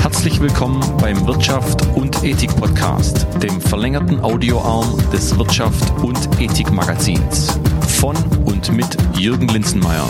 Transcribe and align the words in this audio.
Herzlich 0.00 0.40
willkommen 0.40 0.80
beim 1.00 1.26
Wirtschaft 1.26 1.84
und 1.96 2.22
Ethik 2.22 2.54
Podcast, 2.54 3.26
dem 3.42 3.60
verlängerten 3.60 4.20
Audioarm 4.20 4.96
des 5.12 5.36
Wirtschaft 5.36 5.90
und 6.04 6.16
Ethik 6.40 6.70
Magazins. 6.70 7.58
Von 7.88 8.16
und 8.44 8.72
mit 8.72 8.86
Jürgen 9.18 9.48
Linzenmeier. 9.48 10.06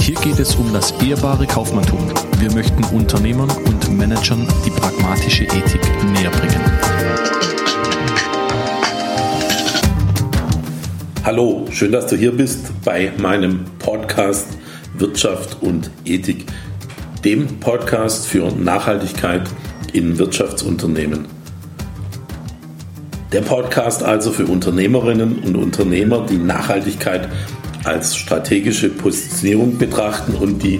Hier 0.00 0.14
geht 0.16 0.38
es 0.40 0.54
um 0.56 0.74
das 0.74 0.90
ehrbare 1.02 1.46
Kaufmanntum. 1.46 2.00
Wir 2.38 2.52
möchten 2.52 2.84
Unternehmern 2.94 3.50
und 3.64 3.96
Managern 3.96 4.46
die 4.66 4.70
pragmatische 4.70 5.44
Ethik 5.44 5.80
näher 6.12 6.30
bringen. 6.30 6.60
Hallo, 11.24 11.66
schön, 11.70 11.92
dass 11.92 12.08
du 12.08 12.16
hier 12.16 12.36
bist 12.36 12.70
bei 12.84 13.10
meinem 13.16 13.64
Podcast 13.78 14.48
Wirtschaft 14.94 15.62
und 15.62 15.90
Ethik, 16.04 16.46
dem 17.24 17.60
Podcast 17.60 18.26
für 18.26 18.50
Nachhaltigkeit 18.50 19.42
in 19.92 20.18
Wirtschaftsunternehmen. 20.18 21.26
Der 23.32 23.42
Podcast 23.42 24.02
also 24.02 24.32
für 24.32 24.46
Unternehmerinnen 24.46 25.38
und 25.38 25.56
Unternehmer, 25.56 26.26
die 26.26 26.36
Nachhaltigkeit 26.36 27.28
als 27.84 28.16
strategische 28.16 28.88
Positionierung 28.88 29.78
betrachten 29.78 30.34
und 30.34 30.62
die 30.62 30.78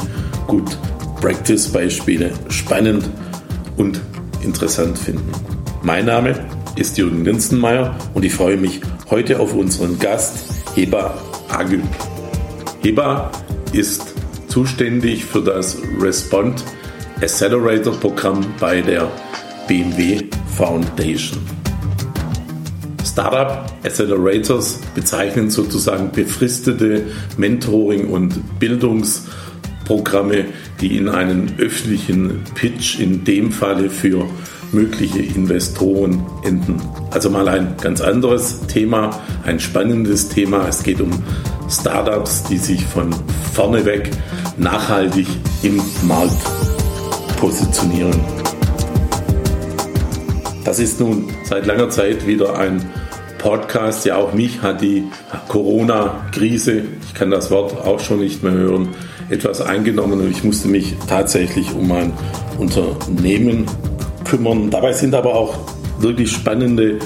Good 0.48 0.76
Practice 1.20 1.68
Beispiele 1.68 2.32
spannend 2.48 3.08
und 3.76 4.00
interessant 4.42 4.98
finden. 4.98 5.30
Mein 5.82 6.06
Name 6.06 6.34
ist 6.76 6.98
Jürgen 6.98 7.24
Linzenmeier 7.24 7.96
und 8.14 8.24
ich 8.24 8.34
freue 8.34 8.56
mich 8.56 8.80
heute 9.10 9.38
auf 9.38 9.54
unseren 9.54 9.98
Gast 9.98 10.44
Heba 10.74 11.14
Agü. 11.48 11.80
Heba 12.82 13.30
ist 13.72 14.11
zuständig 14.52 15.24
für 15.24 15.40
das 15.40 15.78
Respond 15.98 16.62
Accelerator 17.22 17.98
Programm 17.98 18.44
bei 18.60 18.82
der 18.82 19.10
BMW 19.66 20.24
Foundation. 20.58 21.38
Startup 23.02 23.72
Accelerators 23.82 24.78
bezeichnen 24.94 25.48
sozusagen 25.48 26.12
befristete 26.12 27.06
Mentoring- 27.38 28.08
und 28.08 28.58
Bildungsprogramme, 28.58 30.44
die 30.82 30.98
in 30.98 31.08
einen 31.08 31.54
öffentlichen 31.56 32.44
Pitch 32.54 33.00
in 33.00 33.24
dem 33.24 33.52
Falle 33.52 33.88
für 33.88 34.26
mögliche 34.72 35.20
Investoren 35.20 36.24
enden. 36.44 36.80
Also 37.10 37.30
mal 37.30 37.48
ein 37.48 37.74
ganz 37.80 38.00
anderes 38.00 38.60
Thema, 38.66 39.20
ein 39.44 39.60
spannendes 39.60 40.28
Thema. 40.28 40.66
Es 40.68 40.82
geht 40.82 41.00
um 41.00 41.10
Startups, 41.68 42.44
die 42.44 42.58
sich 42.58 42.84
von 42.84 43.14
vorne 43.52 43.84
weg 43.84 44.10
nachhaltig 44.56 45.26
im 45.62 45.80
Markt 46.02 46.36
positionieren. 47.36 48.18
Das 50.64 50.78
ist 50.78 51.00
nun 51.00 51.28
seit 51.44 51.66
langer 51.66 51.90
Zeit 51.90 52.26
wieder 52.26 52.58
ein 52.58 52.88
Podcast. 53.38 54.04
Ja, 54.04 54.16
auch 54.16 54.32
mich 54.32 54.62
hat 54.62 54.80
die 54.80 55.04
Corona-Krise, 55.48 56.82
ich 57.04 57.14
kann 57.14 57.30
das 57.30 57.50
Wort 57.50 57.72
auch 57.84 57.98
schon 57.98 58.20
nicht 58.20 58.42
mehr 58.42 58.52
hören, 58.52 58.88
etwas 59.28 59.60
eingenommen 59.60 60.20
und 60.20 60.30
ich 60.30 60.44
musste 60.44 60.68
mich 60.68 60.94
tatsächlich 61.08 61.74
um 61.74 61.88
mein 61.88 62.12
Unternehmen 62.58 63.66
kümmern. 64.32 64.70
Dabei 64.70 64.94
sind 64.94 65.14
aber 65.14 65.34
auch 65.34 65.58
wirklich 65.98 66.32
spannende 66.32 66.98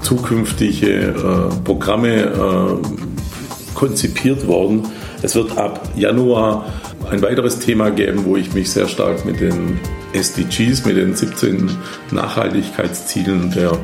zukünftige 0.00 0.88
äh, 0.90 1.64
Programme 1.64 2.24
äh, 2.24 3.74
konzipiert 3.74 4.48
worden. 4.48 4.82
Es 5.22 5.36
wird 5.36 5.56
ab 5.56 5.88
Januar 5.96 6.66
ein 7.08 7.22
weiteres 7.22 7.60
Thema 7.60 7.90
geben, 7.90 8.24
wo 8.24 8.36
ich 8.36 8.52
mich 8.52 8.70
sehr 8.70 8.88
stark 8.88 9.24
mit 9.24 9.40
den 9.40 9.78
SDGs, 10.12 10.84
mit 10.84 10.96
den 10.96 11.14
17 11.14 11.70
Nachhaltigkeitszielen 12.10 13.52
der 13.52 13.78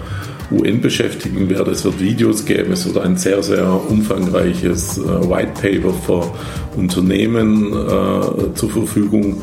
UN 0.51 0.81
beschäftigen 0.81 1.49
werde. 1.49 1.71
Es 1.71 1.85
wird 1.85 2.01
Videos 2.01 2.45
geben, 2.47 2.73
es 2.73 2.85
wird 2.85 2.99
ein 2.99 3.17
sehr, 3.17 3.45
sehr 3.45 3.69
umfangreiches 3.89 4.99
äh, 4.99 5.03
White 5.31 5.53
Paper 5.61 5.93
für 5.95 6.33
Unternehmen 6.77 7.73
äh, 7.73 8.55
zur 8.55 8.71
Verfügung 8.71 9.43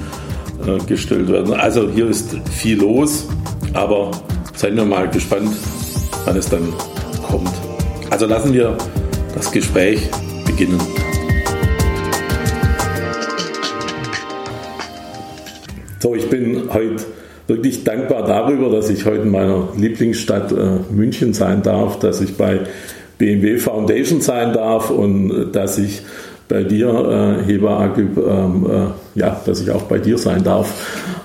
äh, 0.65 0.83
gestellt 0.85 1.29
werden. 1.29 1.53
Also 1.53 1.89
hier 1.89 2.07
ist 2.07 2.35
viel 2.51 2.79
los, 2.79 3.27
aber 3.73 4.11
seien 4.55 4.75
wir 4.75 4.85
mal 4.85 5.09
gespannt, 5.09 5.51
wann 6.25 6.37
es 6.37 6.49
dann 6.49 6.73
kommt. 7.29 7.51
Also 8.09 8.25
lassen 8.25 8.53
wir 8.53 8.77
das 9.33 9.51
Gespräch 9.51 10.09
beginnen. 10.45 10.79
So, 15.99 16.15
ich 16.15 16.29
bin 16.29 16.69
heute 16.71 17.03
wirklich 17.47 17.83
dankbar 17.83 18.25
darüber, 18.25 18.69
dass 18.69 18.89
ich 18.89 19.05
heute 19.05 19.23
in 19.23 19.31
meiner 19.31 19.69
Lieblingsstadt 19.75 20.51
äh, 20.51 20.93
München 20.93 21.33
sein 21.33 21.61
darf, 21.61 21.99
dass 21.99 22.21
ich 22.21 22.37
bei 22.37 22.61
BMW 23.17 23.57
Foundation 23.57 24.21
sein 24.21 24.53
darf 24.53 24.89
und 24.89 25.31
äh, 25.31 25.51
dass 25.51 25.77
ich 25.77 26.01
bei 26.47 26.63
dir, 26.63 27.39
äh, 27.43 27.45
Heba 27.45 27.79
Agib, 27.79 28.17
ähm, 28.17 28.65
äh, 28.69 29.04
ja, 29.15 29.41
dass 29.45 29.61
ich 29.61 29.71
auch 29.71 29.83
bei 29.83 29.97
dir 29.97 30.17
sein 30.17 30.43
darf. 30.43 30.71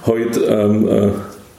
Heute, 0.06 0.40
ähm, 0.44 0.88
äh, 0.88 1.10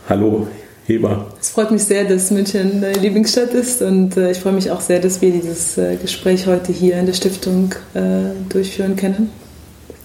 hallo 0.09 0.47
Heba. 0.86 1.28
Es 1.40 1.50
freut 1.52 1.72
mich 1.72 1.84
sehr, 1.84 2.06
dass 2.06 2.31
München 2.31 2.81
deine 2.81 2.97
Lieblingsstadt 2.97 3.53
ist 3.53 3.81
und 3.81 4.18
äh, 4.18 4.31
ich 4.31 4.40
freue 4.40 4.53
mich 4.53 4.72
auch 4.72 4.81
sehr, 4.81 5.00
dass 5.00 5.22
wir 5.22 5.31
dieses 5.31 5.78
äh, 5.78 5.97
Gespräch 5.97 6.47
heute 6.47 6.72
hier 6.72 6.97
in 6.97 7.06
der 7.06 7.14
Stiftung 7.14 7.75
durchführen 8.50 8.96
können. 8.96 9.30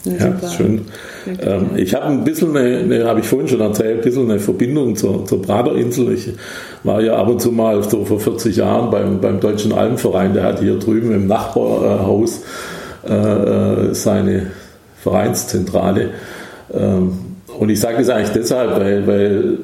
Ja, 0.04 0.48
schön. 0.48 0.82
Ähm, 1.41 1.70
ich 1.76 1.94
habe 1.94 2.06
ein 2.06 2.25
bisschen, 2.25 2.56
eine, 2.56 2.78
eine 2.78 3.04
habe 3.06 3.20
ich 3.20 3.26
vorhin 3.26 3.48
schon 3.48 3.60
erzählt, 3.60 3.98
ein 3.98 4.04
bisschen 4.04 4.31
eine 4.31 4.38
Verbindung 4.38 4.94
zur, 4.94 5.25
zur 5.26 5.42
Braderinsel. 5.42 6.12
Ich 6.12 6.31
war 6.84 7.00
ja 7.00 7.16
ab 7.16 7.28
und 7.28 7.41
zu 7.41 7.50
mal 7.50 7.82
so 7.82 8.04
vor 8.04 8.20
40 8.20 8.56
Jahren 8.56 8.91
beim, 8.91 9.20
beim 9.20 9.41
Deutschen 9.41 9.72
Alpenverein, 9.72 10.32
der 10.32 10.44
hat 10.44 10.60
hier 10.60 10.78
drüben 10.78 11.12
im 11.12 11.26
Nachbarhaus 11.26 12.42
äh, 13.09 13.12
äh 13.12 13.94
seine 13.94 14.53
Vereinszentrale. 15.06 16.11
Ähm, 16.75 17.12
und 17.59 17.69
ich 17.69 17.81
sage 17.81 17.99
das 17.99 18.09
eigentlich 18.09 18.33
deshalb, 18.33 18.78
weil, 18.78 19.06
weil 19.06 19.59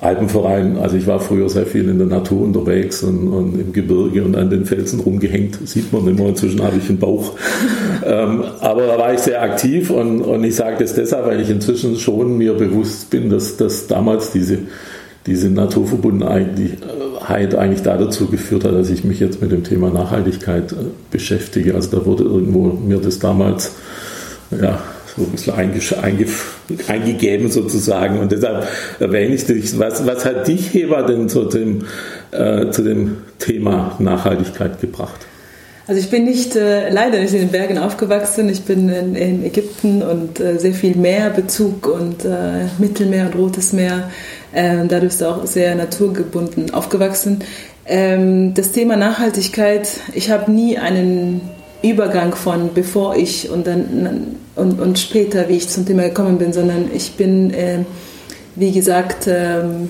Alpenverein, 0.00 0.78
also 0.78 0.96
ich 0.96 1.06
war 1.06 1.20
früher 1.20 1.48
sehr 1.48 1.64
viel 1.64 1.88
in 1.88 1.96
der 1.96 2.06
Natur 2.06 2.42
unterwegs 2.42 3.02
und, 3.02 3.28
und 3.28 3.58
im 3.58 3.72
Gebirge 3.72 4.24
und 4.24 4.36
an 4.36 4.50
den 4.50 4.66
Felsen 4.66 5.00
rumgehängt, 5.00 5.66
sieht 5.66 5.92
man 5.92 6.06
immer, 6.06 6.28
inzwischen 6.28 6.62
habe 6.62 6.76
ich 6.76 6.88
einen 6.88 6.98
Bauch. 6.98 7.32
ähm, 8.04 8.44
aber 8.60 8.86
da 8.86 8.98
war 8.98 9.14
ich 9.14 9.20
sehr 9.20 9.42
aktiv 9.42 9.90
und, 9.90 10.20
und 10.20 10.44
ich 10.44 10.56
sage 10.56 10.76
das 10.80 10.94
deshalb, 10.94 11.26
weil 11.26 11.40
ich 11.40 11.48
inzwischen 11.48 11.96
schon 11.96 12.36
mir 12.36 12.52
bewusst 12.52 13.10
bin, 13.10 13.30
dass, 13.30 13.56
dass 13.56 13.86
damals 13.86 14.32
diese, 14.32 14.58
diese 15.26 15.48
Naturverbundenheit 15.48 17.54
eigentlich 17.54 17.82
da 17.82 17.96
dazu 17.96 18.26
geführt 18.26 18.64
hat, 18.64 18.74
dass 18.74 18.90
ich 18.90 19.04
mich 19.04 19.20
jetzt 19.20 19.40
mit 19.40 19.50
dem 19.50 19.64
Thema 19.64 19.90
Nachhaltigkeit 19.90 20.72
äh, 20.72 20.76
beschäftige. 21.10 21.74
Also 21.74 21.96
da 21.96 22.04
wurde 22.04 22.24
irgendwo 22.24 22.72
mir 22.72 22.98
das 22.98 23.18
damals 23.18 23.72
ja, 24.60 24.82
so 25.16 25.22
ein 25.22 25.30
bisschen 25.30 25.54
einge, 25.54 25.80
einge, 26.00 26.26
eingegeben 26.88 27.50
sozusagen. 27.50 28.18
Und 28.18 28.32
deshalb 28.32 28.66
erwähne 28.98 29.34
ich 29.34 29.46
dich. 29.46 29.78
Was, 29.78 30.06
was 30.06 30.24
hat 30.24 30.48
dich, 30.48 30.72
Heba, 30.72 31.02
denn 31.02 31.28
zu 31.28 31.44
dem, 31.44 31.84
äh, 32.30 32.70
zu 32.70 32.82
dem 32.82 33.18
Thema 33.38 33.96
Nachhaltigkeit 33.98 34.80
gebracht? 34.80 35.26
Also 35.88 36.00
ich 36.00 36.10
bin 36.10 36.24
nicht, 36.24 36.54
äh, 36.54 36.90
leider 36.90 37.18
nicht 37.18 37.34
in 37.34 37.40
den 37.40 37.50
Bergen 37.50 37.76
aufgewachsen. 37.76 38.48
Ich 38.48 38.62
bin 38.62 38.88
in, 38.88 39.14
in 39.16 39.44
Ägypten 39.44 40.02
und 40.02 40.38
äh, 40.38 40.58
sehr 40.58 40.74
viel 40.74 40.94
Meerbezug 40.94 41.88
und 41.88 42.24
äh, 42.24 42.66
Mittelmeer 42.78 43.26
und 43.26 43.34
Rotes 43.34 43.72
Meer. 43.72 44.10
Ähm, 44.54 44.88
dadurch 44.88 45.22
auch 45.24 45.44
sehr 45.44 45.74
naturgebunden 45.74 46.72
aufgewachsen. 46.72 47.40
Ähm, 47.84 48.54
das 48.54 48.70
Thema 48.70 48.96
Nachhaltigkeit, 48.96 49.88
ich 50.14 50.30
habe 50.30 50.52
nie 50.52 50.78
einen 50.78 51.40
Übergang 51.82 52.34
von 52.34 52.70
bevor 52.74 53.16
ich 53.16 53.50
und 53.50 53.66
dann 53.66 54.36
und, 54.54 54.80
und 54.80 54.98
später, 54.98 55.48
wie 55.48 55.56
ich 55.56 55.68
zum 55.68 55.86
Thema 55.86 56.02
gekommen 56.04 56.38
bin, 56.38 56.52
sondern 56.52 56.90
ich 56.94 57.12
bin, 57.12 57.52
äh, 57.52 57.78
wie 58.54 58.72
gesagt, 58.72 59.26
ähm, 59.26 59.88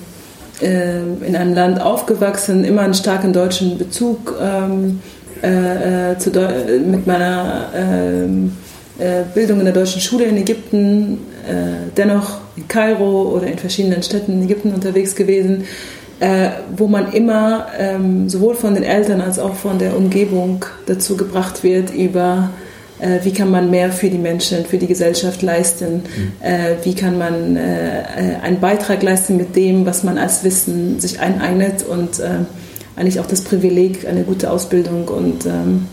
äh, 0.60 1.00
in 1.26 1.34
einem 1.36 1.54
Land 1.54 1.80
aufgewachsen, 1.80 2.64
immer 2.64 2.82
einen 2.82 2.94
starken 2.94 3.32
deutschen 3.32 3.76
Bezug 3.76 4.34
ähm, 4.40 5.00
äh, 5.42 6.12
äh 6.12 6.18
zu, 6.18 6.30
mit 6.86 7.06
meiner 7.06 7.70
ähm, 7.74 8.52
äh, 8.98 9.22
Bildung 9.34 9.58
in 9.58 9.64
der 9.64 9.74
deutschen 9.74 10.00
Schule 10.00 10.24
in 10.24 10.36
Ägypten, 10.36 11.18
äh, 11.48 11.90
dennoch 11.96 12.38
in 12.56 12.68
Kairo 12.68 13.32
oder 13.34 13.48
in 13.48 13.58
verschiedenen 13.58 14.02
Städten 14.02 14.32
in 14.34 14.42
Ägypten 14.44 14.72
unterwegs 14.72 15.16
gewesen 15.16 15.64
äh, 16.22 16.50
wo 16.76 16.86
man 16.86 17.12
immer 17.12 17.66
ähm, 17.76 18.28
sowohl 18.28 18.54
von 18.54 18.74
den 18.74 18.84
Eltern 18.84 19.20
als 19.20 19.40
auch 19.40 19.56
von 19.56 19.80
der 19.80 19.96
Umgebung 19.96 20.64
dazu 20.86 21.16
gebracht 21.16 21.64
wird, 21.64 21.92
über 21.92 22.50
äh, 23.00 23.19
wie 23.24 23.32
kann 23.32 23.50
man 23.50 23.70
mehr 23.70 23.90
für 23.90 24.08
die 24.08 24.19
Menschen, 24.19 24.64
für 24.64 24.78
die 24.78 24.86
Gesellschaft 24.86 25.42
leisten, 25.42 25.94
mhm. 25.94 26.32
äh, 26.40 26.76
wie 26.84 26.94
kann 26.94 27.19
man 27.19 27.56
äh, 27.56 28.04
einen 28.40 28.60
Beitrag 28.60 29.02
leisten 29.02 29.36
mit 29.36 29.56
dem, 29.56 29.84
was 29.84 30.04
man 30.04 30.16
als 30.16 30.44
Wissen 30.44 31.00
sich 31.00 31.19
eineignet 31.19 31.82
und 31.82 32.20
äh, 32.20 32.44
eigentlich 32.94 33.19
auch 33.19 33.26
das 33.26 33.40
Privileg, 33.40 34.06
eine 34.06 34.22
gute 34.22 34.52
Ausbildung 34.52 35.08
und 35.08 35.44
ähm, 35.46 35.88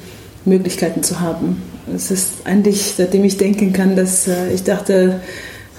Möglichkeiten 0.46 1.02
zu 1.02 1.22
haben. 1.22 1.64
Es 1.96 2.12
ist 2.12 2.46
eigentlich, 2.46 2.94
seitdem 2.96 3.24
ich 3.24 3.38
denken 3.38 3.74
kann, 3.74 3.96
dass 3.96 4.28
äh, 4.28 4.54
ich 4.54 4.64
dachte, 4.64 5.22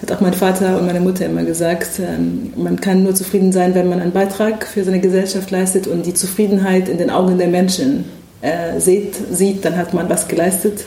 hat 0.03 0.13
auch 0.13 0.21
mein 0.21 0.33
Vater 0.33 0.79
und 0.79 0.87
meine 0.87 1.01
Mutter 1.01 1.27
immer 1.27 1.45
gesagt, 1.45 2.01
ähm, 2.01 2.53
man 2.57 2.81
kann 2.81 3.03
nur 3.03 3.15
zufrieden 3.15 3.53
sein, 3.53 3.75
wenn 3.75 3.89
man 3.89 4.01
einen 4.01 4.13
Beitrag 4.13 4.67
für 4.67 4.83
seine 4.85 5.01
Gesellschaft 5.01 5.51
leistet 5.51 5.87
und 5.87 6.07
die 6.07 6.15
Zufriedenheit 6.15 6.89
in 6.89 6.99
den 6.99 7.11
Augen 7.11 7.39
der 7.39 7.49
Menschen 7.49 8.05
äh, 8.41 8.81
sieht, 8.81 9.15
sieht, 9.31 9.65
dann 9.65 9.77
hat 9.77 9.93
man 9.93 10.09
was 10.09 10.29
geleistet. 10.29 10.85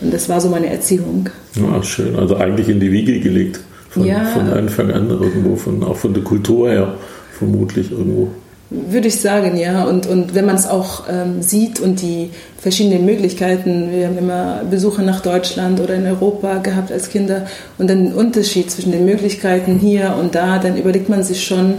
Und 0.00 0.12
das 0.12 0.28
war 0.28 0.40
so 0.40 0.50
meine 0.50 0.68
Erziehung. 0.68 1.30
Ja, 1.54 1.82
schön. 1.82 2.16
Also 2.16 2.36
eigentlich 2.36 2.68
in 2.68 2.80
die 2.80 2.92
Wiege 2.92 3.20
gelegt. 3.20 3.60
Von, 3.88 4.04
ja, 4.04 4.24
von 4.24 4.48
Anfang 4.48 4.90
an 4.90 5.08
irgendwo, 5.08 5.54
von, 5.56 5.82
auch 5.84 5.96
von 5.96 6.12
der 6.12 6.24
Kultur 6.24 6.68
her 6.68 6.94
vermutlich 7.38 7.92
irgendwo. 7.92 8.28
Würde 8.70 9.08
ich 9.08 9.20
sagen, 9.20 9.56
ja. 9.56 9.84
Und, 9.84 10.06
und 10.06 10.34
wenn 10.34 10.46
man 10.46 10.56
es 10.56 10.66
auch 10.66 11.04
ähm, 11.08 11.42
sieht 11.42 11.80
und 11.80 12.00
die 12.00 12.30
verschiedenen 12.58 13.04
Möglichkeiten, 13.04 13.92
wir 13.92 14.06
haben 14.06 14.18
immer 14.18 14.62
Besuche 14.68 15.02
nach 15.02 15.20
Deutschland 15.20 15.80
oder 15.80 15.94
in 15.94 16.06
Europa 16.06 16.58
gehabt 16.58 16.90
als 16.90 17.10
Kinder 17.10 17.46
und 17.78 17.88
dann 17.90 18.04
den 18.04 18.14
Unterschied 18.14 18.70
zwischen 18.70 18.90
den 18.90 19.04
Möglichkeiten 19.04 19.78
hier 19.78 20.16
und 20.18 20.34
da, 20.34 20.58
dann 20.58 20.76
überlegt 20.76 21.08
man 21.08 21.22
sich 21.22 21.44
schon, 21.44 21.74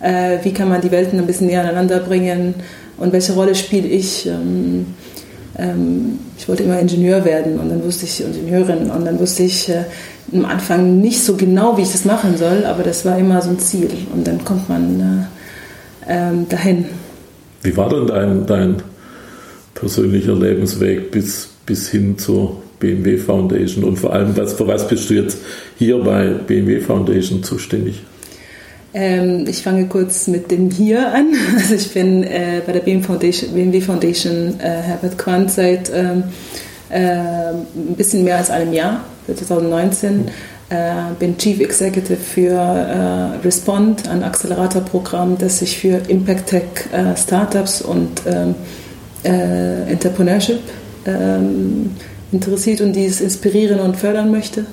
äh, 0.00 0.38
wie 0.42 0.52
kann 0.52 0.68
man 0.68 0.80
die 0.80 0.92
Welten 0.92 1.18
ein 1.18 1.26
bisschen 1.26 1.48
näher 1.48 1.62
aneinander 1.62 1.98
bringen 1.98 2.54
und 2.98 3.12
welche 3.12 3.32
Rolle 3.32 3.54
spiele 3.54 3.88
ich. 3.88 4.26
Ähm, 4.26 4.94
ähm, 5.58 6.20
ich 6.38 6.48
wollte 6.48 6.62
immer 6.62 6.78
Ingenieur 6.78 7.24
werden 7.24 7.58
und 7.58 7.68
dann 7.68 7.82
wusste 7.84 8.06
ich 8.06 8.24
Ingenieurin 8.24 8.90
und 8.90 9.04
dann 9.04 9.18
wusste 9.18 9.42
ich 9.42 9.68
äh, 9.68 9.84
am 10.32 10.44
Anfang 10.44 11.00
nicht 11.00 11.24
so 11.24 11.36
genau, 11.36 11.76
wie 11.76 11.82
ich 11.82 11.92
das 11.92 12.04
machen 12.04 12.36
soll, 12.36 12.64
aber 12.64 12.84
das 12.84 13.04
war 13.04 13.18
immer 13.18 13.42
so 13.42 13.50
ein 13.50 13.58
Ziel 13.58 13.90
und 14.14 14.26
dann 14.26 14.44
kommt 14.44 14.68
man 14.68 15.00
äh, 15.00 15.37
ähm, 16.08 16.48
dahin. 16.48 16.86
Wie 17.62 17.76
war 17.76 17.88
denn 17.88 18.06
dein, 18.06 18.46
dein 18.46 18.82
persönlicher 19.74 20.34
Lebensweg 20.34 21.10
bis, 21.10 21.48
bis 21.66 21.88
hin 21.88 22.18
zur 22.18 22.62
BMW 22.80 23.16
Foundation 23.16 23.84
und 23.84 23.96
vor 23.96 24.12
allem, 24.12 24.36
was, 24.36 24.54
für 24.54 24.66
was 24.66 24.86
bist 24.88 25.10
du 25.10 25.14
jetzt 25.14 25.38
hier 25.76 25.98
bei 25.98 26.28
BMW 26.28 26.80
Foundation 26.80 27.42
zuständig? 27.42 28.02
Ähm, 28.94 29.44
ich 29.46 29.62
fange 29.62 29.86
kurz 29.86 30.28
mit 30.28 30.50
dem 30.50 30.70
Hier 30.70 31.12
an. 31.12 31.34
Also 31.56 31.74
ich 31.74 31.92
bin 31.92 32.22
äh, 32.22 32.62
bei 32.64 32.72
der 32.72 32.80
BMW 32.80 33.04
Foundation, 33.04 33.54
BMW 33.54 33.80
Foundation 33.80 34.60
äh, 34.60 34.68
Herbert 34.68 35.18
Quandt 35.18 35.50
seit 35.50 35.90
ähm, 35.94 36.24
äh, 36.88 37.50
ein 37.50 37.96
bisschen 37.96 38.24
mehr 38.24 38.38
als 38.38 38.50
einem 38.50 38.72
Jahr, 38.72 39.04
seit 39.26 39.38
2019. 39.38 40.28
Äh, 40.70 41.14
bin 41.18 41.38
Chief 41.38 41.60
Executive 41.60 42.18
für 42.18 42.52
äh, 42.52 43.38
Respond, 43.44 44.06
ein 44.08 44.22
Accelerator-Programm, 44.22 45.38
das 45.38 45.60
sich 45.60 45.78
für 45.78 46.00
Impact 46.08 46.50
Tech 46.50 46.64
äh, 46.92 47.16
Startups 47.16 47.80
und 47.80 48.22
ähm, 48.26 48.54
Entrepreneurship 49.24 50.60
ähm, 51.06 51.96
interessiert 52.30 52.80
und 52.80 52.92
dies 52.92 53.20
inspirieren 53.20 53.80
und 53.80 53.96
fördern 53.96 54.30
möchte. 54.30 54.66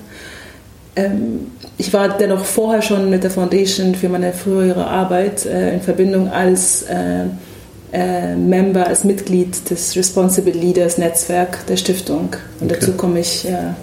Ähm, 0.95 1.51
ich 1.77 1.93
war 1.93 2.17
dennoch 2.17 2.45
vorher 2.45 2.81
schon 2.81 3.09
mit 3.09 3.23
der 3.23 3.31
Foundation 3.31 3.95
für 3.95 4.09
meine 4.09 4.33
frühere 4.33 4.87
Arbeit 4.87 5.45
äh, 5.45 5.73
in 5.73 5.81
Verbindung 5.81 6.29
als 6.29 6.83
äh, 6.83 7.25
äh, 7.91 8.35
Member, 8.35 8.87
als 8.87 9.03
Mitglied 9.03 9.69
des 9.69 9.95
Responsible 9.95 10.53
Leaders 10.53 10.97
Netzwerk 10.97 11.65
der 11.67 11.77
Stiftung. 11.77 12.35
Und 12.59 12.71
okay. 12.71 12.79
dazu 12.79 12.93
komme 12.93 13.19
ich 13.19 13.47
äh, 13.47 13.73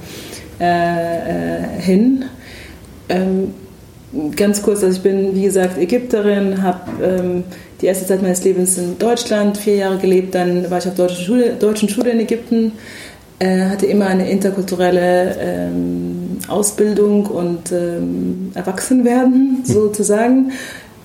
äh, 0.63 1.81
hin. 1.81 2.25
Ähm, 3.09 3.55
ganz 4.37 4.63
kurz, 4.63 4.83
also 4.83 4.97
ich 4.97 5.03
bin, 5.03 5.35
wie 5.35 5.43
gesagt, 5.43 5.79
Ägypterin, 5.79 6.63
habe 6.63 6.81
ähm, 7.03 7.45
die 7.81 7.87
erste 7.87 8.07
Zeit 8.07 8.23
meines 8.23 8.45
Lebens 8.45 8.79
in 8.79 8.99
Deutschland 8.99 9.57
vier 9.57 9.77
Jahre 9.77 9.99
gelebt, 9.99 10.35
dann 10.35 10.71
war 10.71 10.79
ich 10.79 10.87
auf 10.87 10.95
deutschen 10.95 11.25
Schule, 11.25 11.55
deutschen 11.55 11.89
Schule 11.89 12.11
in 12.11 12.21
Ägypten, 12.21 12.73
äh, 13.39 13.69
hatte 13.69 13.87
immer 13.87 14.07
eine 14.07 14.31
interkulturelle 14.31 15.37
ähm, 15.41 16.39
Ausbildung 16.49 17.27
und 17.27 17.73
ähm, 17.73 18.53
Erwachsenwerden 18.55 19.63
hm. 19.65 19.65
sozusagen. 19.65 20.53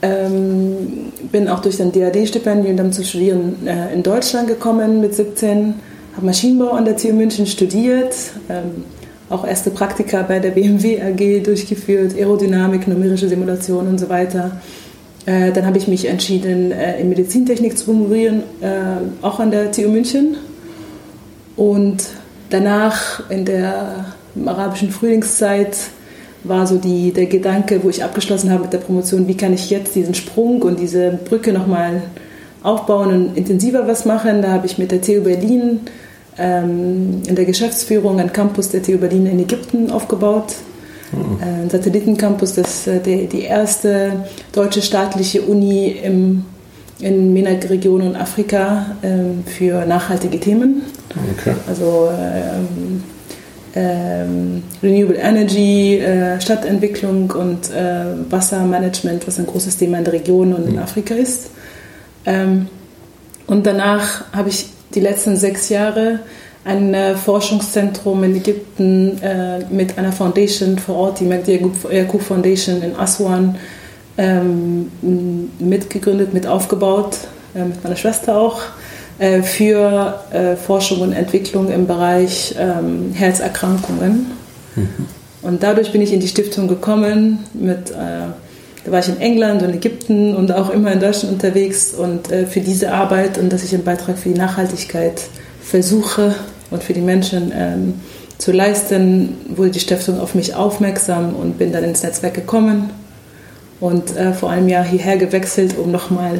Ähm, 0.03 1.11
bin 1.31 1.47
auch 1.47 1.59
durch 1.59 1.81
ein 1.81 1.91
DAD-Stipendium 1.91 2.77
dann 2.77 2.93
zu 2.93 3.03
studieren 3.03 3.55
äh, 3.65 3.91
in 3.91 4.03
Deutschland 4.03 4.47
gekommen 4.47 5.01
mit 5.01 5.15
17, 5.15 5.73
habe 6.15 6.25
Maschinenbau 6.25 6.71
an 6.73 6.85
der 6.85 6.97
TU 6.97 7.13
München 7.13 7.47
studiert, 7.47 8.13
ähm, 8.49 8.83
auch 9.29 9.45
erste 9.45 9.71
Praktika 9.71 10.21
bei 10.21 10.39
der 10.39 10.51
BMW 10.51 11.01
AG 11.01 11.43
durchgeführt, 11.43 12.15
Aerodynamik, 12.15 12.87
numerische 12.87 13.27
Simulation 13.27 13.87
und 13.87 13.99
so 13.99 14.09
weiter. 14.09 14.61
Äh, 15.25 15.51
dann 15.51 15.65
habe 15.65 15.77
ich 15.77 15.87
mich 15.87 16.07
entschieden, 16.07 16.71
äh, 16.71 17.01
in 17.01 17.09
Medizintechnik 17.09 17.77
zu 17.77 17.85
promovieren, 17.85 18.43
äh, 18.61 19.25
auch 19.25 19.39
an 19.39 19.51
der 19.51 19.71
TU 19.71 19.89
München. 19.89 20.37
Und 21.57 22.05
danach 22.49 23.29
in 23.29 23.43
der 23.43 24.05
arabischen 24.45 24.91
Frühlingszeit 24.91 25.77
war 26.43 26.65
so 26.65 26.77
die, 26.77 27.11
der 27.11 27.25
Gedanke, 27.25 27.83
wo 27.83 27.89
ich 27.89 28.03
abgeschlossen 28.03 28.51
habe 28.51 28.63
mit 28.63 28.73
der 28.73 28.77
Promotion, 28.77 29.27
wie 29.27 29.35
kann 29.35 29.53
ich 29.53 29.69
jetzt 29.69 29.95
diesen 29.95 30.13
Sprung 30.13 30.61
und 30.61 30.79
diese 30.79 31.19
Brücke 31.25 31.51
nochmal 31.51 32.03
aufbauen 32.63 33.11
und 33.11 33.37
intensiver 33.37 33.87
was 33.87 34.05
machen. 34.05 34.41
Da 34.41 34.51
habe 34.51 34.65
ich 34.65 34.77
mit 34.77 34.91
der 34.91 35.01
TU 35.01 35.21
Berlin 35.21 35.81
in 36.37 37.35
der 37.35 37.45
Geschäftsführung 37.45 38.19
einen 38.19 38.31
Campus 38.31 38.69
der 38.69 38.83
TU 38.83 38.97
Berlin 38.97 39.25
in 39.25 39.39
Ägypten 39.39 39.89
aufgebaut. 39.91 40.53
Mhm. 41.11 41.41
Ein 41.41 41.69
Satellitencampus, 41.69 42.53
das 42.53 42.85
äh, 42.87 42.99
die, 42.99 43.27
die 43.27 43.41
erste 43.41 44.25
deutsche 44.51 44.81
staatliche 44.81 45.41
Uni 45.41 45.87
im, 46.03 46.45
in 46.99 47.33
MENA-Region 47.33 48.01
und 48.01 48.15
Afrika 48.15 48.97
ähm, 49.03 49.43
für 49.45 49.85
nachhaltige 49.85 50.39
Themen. 50.39 50.83
Okay. 51.39 51.55
Also 51.67 52.09
ähm, 52.11 53.03
ähm, 53.75 54.63
Renewable 54.81 55.17
Energy, 55.17 55.97
äh, 55.97 56.41
Stadtentwicklung 56.41 57.31
und 57.31 57.69
äh, 57.71 58.05
Wassermanagement, 58.29 59.27
was 59.27 59.39
ein 59.39 59.45
großes 59.45 59.77
Thema 59.77 59.99
in 59.99 60.03
der 60.03 60.13
Region 60.13 60.53
und 60.53 60.67
in 60.67 60.73
mhm. 60.73 60.79
Afrika 60.79 61.13
ist. 61.13 61.51
Ähm, 62.25 62.67
und 63.45 63.65
danach 63.65 64.25
habe 64.33 64.49
ich 64.49 64.69
die 64.93 64.99
letzten 64.99 65.35
sechs 65.37 65.69
Jahre 65.69 66.19
ein 66.65 66.93
äh, 66.93 67.15
Forschungszentrum 67.15 68.23
in 68.23 68.35
Ägypten 68.35 69.21
äh, 69.21 69.59
mit 69.69 69.97
einer 69.97 70.11
Foundation 70.11 70.77
vor 70.77 70.95
Ort, 70.95 71.19
die 71.21 71.25
Magdi 71.25 71.61
Yaqub 71.91 72.21
Foundation 72.21 72.81
in 72.81 72.95
Aswan, 72.95 73.55
ähm, 74.17 74.91
mitgegründet, 75.59 76.33
mit 76.33 76.45
aufgebaut, 76.45 77.17
äh, 77.55 77.63
mit 77.63 77.83
meiner 77.83 77.95
Schwester 77.95 78.37
auch. 78.37 78.61
Äh, 79.19 79.41
für 79.41 80.23
äh, 80.31 80.55
Forschung 80.55 81.01
und 81.01 81.13
Entwicklung 81.13 81.71
im 81.71 81.87
Bereich 81.87 82.53
ähm, 82.59 83.13
Herzerkrankungen. 83.13 84.27
Mhm. 84.75 84.87
Und 85.41 85.63
dadurch 85.63 85.91
bin 85.91 86.01
ich 86.01 86.13
in 86.13 86.19
die 86.19 86.27
Stiftung 86.27 86.67
gekommen. 86.67 87.39
Mit, 87.53 87.89
äh, 87.91 88.27
da 88.87 88.93
war 88.93 88.99
ich 88.99 89.09
in 89.09 89.19
England 89.19 89.61
und 89.63 89.75
Ägypten 89.75 90.33
und 90.33 90.51
auch 90.51 90.69
immer 90.69 90.93
in 90.93 91.01
Deutschland 91.01 91.33
unterwegs. 91.33 91.93
Und 91.93 92.27
für 92.27 92.61
diese 92.61 92.93
Arbeit 92.93 93.37
und 93.37 93.51
dass 93.51 93.63
ich 93.63 93.73
einen 93.73 93.83
Beitrag 93.83 94.17
für 94.17 94.29
die 94.29 94.39
Nachhaltigkeit 94.39 95.21
versuche 95.61 96.33
und 96.71 96.81
für 96.83 96.93
die 96.93 97.01
Menschen 97.01 97.51
ähm, 97.53 97.95
zu 98.37 98.51
leisten, 98.51 99.35
wurde 99.49 99.71
die 99.71 99.79
Stiftung 99.79 100.19
auf 100.19 100.35
mich 100.35 100.55
aufmerksam 100.55 101.35
und 101.35 101.57
bin 101.57 101.71
dann 101.73 101.83
ins 101.83 102.03
Netzwerk 102.03 102.33
gekommen 102.33 102.89
und 103.79 104.15
äh, 104.15 104.33
vor 104.33 104.49
einem 104.49 104.69
Jahr 104.69 104.85
hierher 104.85 105.17
gewechselt, 105.17 105.75
um 105.77 105.91
nochmal 105.91 106.39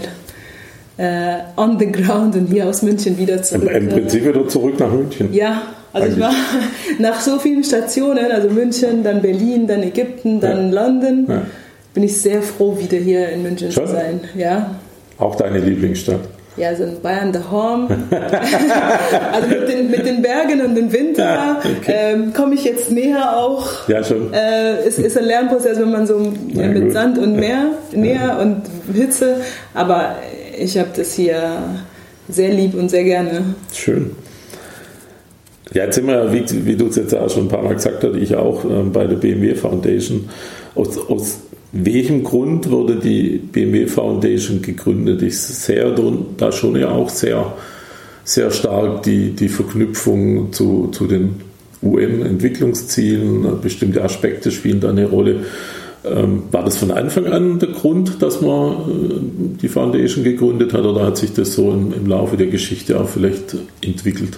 äh, 0.98 1.40
on 1.56 1.78
the 1.80 1.92
ground 1.92 2.36
und 2.36 2.48
hier 2.48 2.68
aus 2.68 2.82
München 2.82 3.18
wieder 3.18 3.42
zurück. 3.44 3.70
Im 3.72 3.90
Prinzip 3.90 4.26
wieder 4.26 4.48
zurück 4.48 4.80
nach 4.80 4.92
München. 4.92 5.34
Ja, 5.34 5.64
also 5.94 6.08
Eigentlich. 6.08 6.18
ich 6.18 6.24
war 6.24 6.34
nach 7.12 7.22
so 7.22 7.40
vielen 7.40 7.64
Stationen, 7.64 8.32
also 8.32 8.50
München, 8.50 9.04
dann 9.04 9.22
Berlin, 9.22 9.68
dann 9.68 9.84
Ägypten, 9.84 10.40
dann 10.40 10.72
ja. 10.72 10.84
London, 10.84 11.26
ja. 11.28 11.42
Bin 11.94 12.04
ich 12.04 12.22
sehr 12.22 12.42
froh, 12.42 12.78
wieder 12.80 12.98
hier 12.98 13.30
in 13.30 13.44
München 13.44 13.72
Schon? 13.72 13.88
zu 13.88 13.94
sein. 13.94 14.22
Ja. 14.36 14.76
Auch 15.18 15.36
deine 15.36 15.60
Lieblingsstadt? 15.60 16.22
Ja, 16.58 16.76
so 16.76 16.84
in 16.84 17.00
Bayern 17.02 17.32
der 17.32 17.52
Horn. 17.52 17.88
also 18.12 19.48
mit 19.48 19.70
den, 19.70 19.92
mit 19.92 20.06
den 20.06 20.24
Bergen 20.24 20.60
und 20.62 20.74
dem 20.74 20.92
Winter 20.92 21.24
ja, 21.24 21.60
okay. 21.60 21.94
ähm, 21.96 22.34
komme 22.34 22.56
ich 22.56 22.64
jetzt 22.64 22.92
näher 22.92 23.38
auch. 23.38 23.88
Ja, 23.88 24.04
schon. 24.04 24.34
Äh, 24.34 24.78
es 24.80 24.98
ist 24.98 25.18
ein 25.18 25.26
Lernprozess, 25.26 25.80
wenn 25.80 25.92
man 25.92 26.08
so 26.08 26.34
ja, 26.54 26.68
mit 26.68 26.86
gut. 26.86 26.94
Sand 26.94 27.20
und 27.20 27.36
Meer 27.36 27.66
näher 27.92 28.40
und 28.42 28.64
Hitze. 28.96 29.42
Aber 29.76 30.16
ich 30.60 30.80
habe 30.80 30.90
das 30.96 31.14
hier 31.14 31.60
sehr 32.28 32.50
lieb 32.50 32.74
und 32.74 32.90
sehr 32.90 33.04
gerne. 33.04 33.56
Schön. 33.72 34.12
Ja, 35.74 35.86
jetzt 35.86 35.96
sind 35.96 36.08
wir, 36.08 36.34
wie, 36.34 36.66
wie 36.66 36.76
du 36.76 36.88
es 36.88 36.96
jetzt 36.96 37.14
auch 37.14 37.30
schon 37.30 37.46
ein 37.46 37.50
paar 37.50 37.62
Mal 37.62 37.76
gesagt 37.76 38.04
hast, 38.04 38.16
ich 38.16 38.36
auch 38.36 38.66
ähm, 38.66 38.92
bei 38.92 39.06
der 39.06 39.18
BMW 39.18 39.54
Foundation. 39.54 40.30
Aus, 40.74 40.98
aus 40.98 41.40
welchem 41.72 42.24
Grund 42.24 42.70
wurde 42.72 42.96
die 42.96 43.38
BMW 43.38 43.88
Foundation 43.88 44.62
gegründet? 44.62 45.22
Ich 45.22 45.38
sehe 45.38 45.94
da 46.38 46.52
schon 46.52 46.76
ja 46.78 46.90
auch 46.90 47.10
sehr, 47.10 47.54
sehr 48.24 48.52
stark 48.52 49.04
die, 49.04 49.32
die 49.32 49.50
Verknüpfung 49.50 50.54
zu, 50.54 50.90
zu 50.92 51.08
den 51.08 51.42
UN-Entwicklungszielen. 51.84 53.62
Bestimmte 53.62 54.04
Aspekte 54.04 54.52
spielen 54.52 54.80
da 54.80 54.90
eine 54.90 55.08
Rolle. 55.08 55.46
Ähm, 56.06 56.44
war 56.52 56.64
das 56.64 56.78
von 56.78 56.92
Anfang 56.92 57.26
an 57.28 57.60
der 57.60 57.70
Grund, 57.70 58.22
dass 58.22 58.42
man 58.42 58.72
äh, 58.72 59.58
die 59.62 59.68
Foundation 59.68 60.24
gegründet 60.24 60.74
hat 60.74 60.86
oder 60.86 61.06
hat 61.06 61.18
sich 61.18 61.34
das 61.34 61.54
so 61.54 61.72
im, 61.72 61.94
im 61.94 62.06
Laufe 62.06 62.38
der 62.38 62.48
Geschichte 62.48 63.00
auch 63.00 63.10
vielleicht 63.10 63.58
entwickelt? 63.82 64.38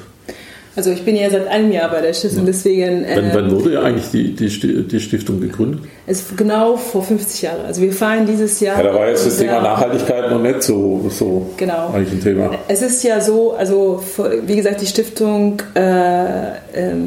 Also 0.80 0.92
ich 0.92 1.04
bin 1.04 1.18
ja 1.18 1.30
seit 1.30 1.46
einem 1.50 1.74
Jahr 1.74 1.92
bei 1.92 2.00
der 2.00 2.14
Stiftung, 2.14 2.46
deswegen... 2.46 3.04
Äh, 3.04 3.18
wann, 3.18 3.32
wann, 3.34 3.52
wurde 3.52 3.74
ja 3.74 3.82
eigentlich 3.82 4.12
die, 4.12 4.34
die, 4.34 4.88
die 4.88 5.00
Stiftung 5.02 5.42
gegründet? 5.42 5.82
Es 6.08 6.22
ist 6.22 6.38
genau 6.38 6.78
vor 6.78 7.04
50 7.04 7.42
Jahren. 7.42 7.66
Also 7.66 7.82
wir 7.82 7.92
feiern 7.92 8.26
dieses 8.26 8.62
Jahr... 8.62 8.78
Ja, 8.78 8.84
da 8.84 8.96
war 8.98 9.10
jetzt 9.10 9.26
das 9.26 9.40
Thema 9.40 9.60
Nachhaltigkeit 9.60 10.32
noch 10.32 10.42
nicht 10.42 10.64
so, 10.64 11.06
so 11.10 11.50
genau. 11.58 11.90
eigentlich 11.94 12.14
ein 12.14 12.24
Thema. 12.24 12.52
Es 12.70 12.82
ist 12.82 13.04
ja 13.04 13.20
so, 13.20 13.56
also 13.56 14.02
wie 14.46 14.56
gesagt, 14.56 14.80
die 14.80 14.86
Stiftung 14.86 15.62
äh, 15.76 15.82
äh, 15.82 16.54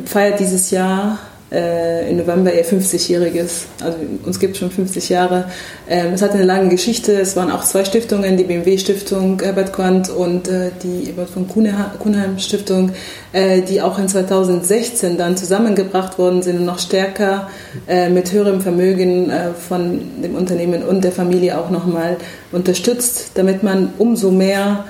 feiert 0.05 0.39
dieses 0.39 0.71
Jahr 0.71 1.19
äh, 1.53 2.11
im 2.11 2.17
November 2.17 2.53
ihr 2.53 2.65
50-jähriges. 2.65 3.67
Also 3.83 3.99
uns 4.25 4.41
gibt 4.41 4.55
es 4.55 4.61
schon 4.61 4.71
50 4.71 5.09
Jahre. 5.09 5.45
Ähm, 5.89 6.15
es 6.15 6.23
hat 6.23 6.33
eine 6.33 6.45
lange 6.45 6.71
Geschichte. 6.71 7.13
Es 7.13 7.37
waren 7.37 7.51
auch 7.51 7.65
zwei 7.65 7.85
Stiftungen, 7.85 8.37
die 8.37 8.45
BMW-Stiftung 8.45 9.41
Herbert 9.41 9.73
Quandt 9.73 10.09
und 10.09 10.49
äh, 10.49 10.71
die 10.83 11.11
Ebert 11.11 11.31
von 11.31 11.47
Kuhnheim-Stiftung, 11.49 12.93
äh, 13.33 13.61
die 13.63 13.83
auch 13.83 13.99
in 13.99 14.09
2016 14.09 15.19
dann 15.19 15.37
zusammengebracht 15.37 16.19
worden 16.19 16.43
sind 16.43 16.59
und 16.59 16.65
noch 16.65 16.79
stärker 16.79 17.51
äh, 17.87 18.09
mit 18.09 18.33
höherem 18.33 18.61
Vermögen 18.61 19.31
äh, 19.31 19.51
von 19.53 20.01
dem 20.23 20.35
Unternehmen 20.35 20.83
und 20.83 21.05
der 21.05 21.13
Familie 21.13 21.59
auch 21.59 21.71
nochmal 21.71 22.17
unterstützt, 22.51 23.33
damit 23.35 23.63
man 23.63 23.93
umso 23.99 24.31
mehr 24.31 24.85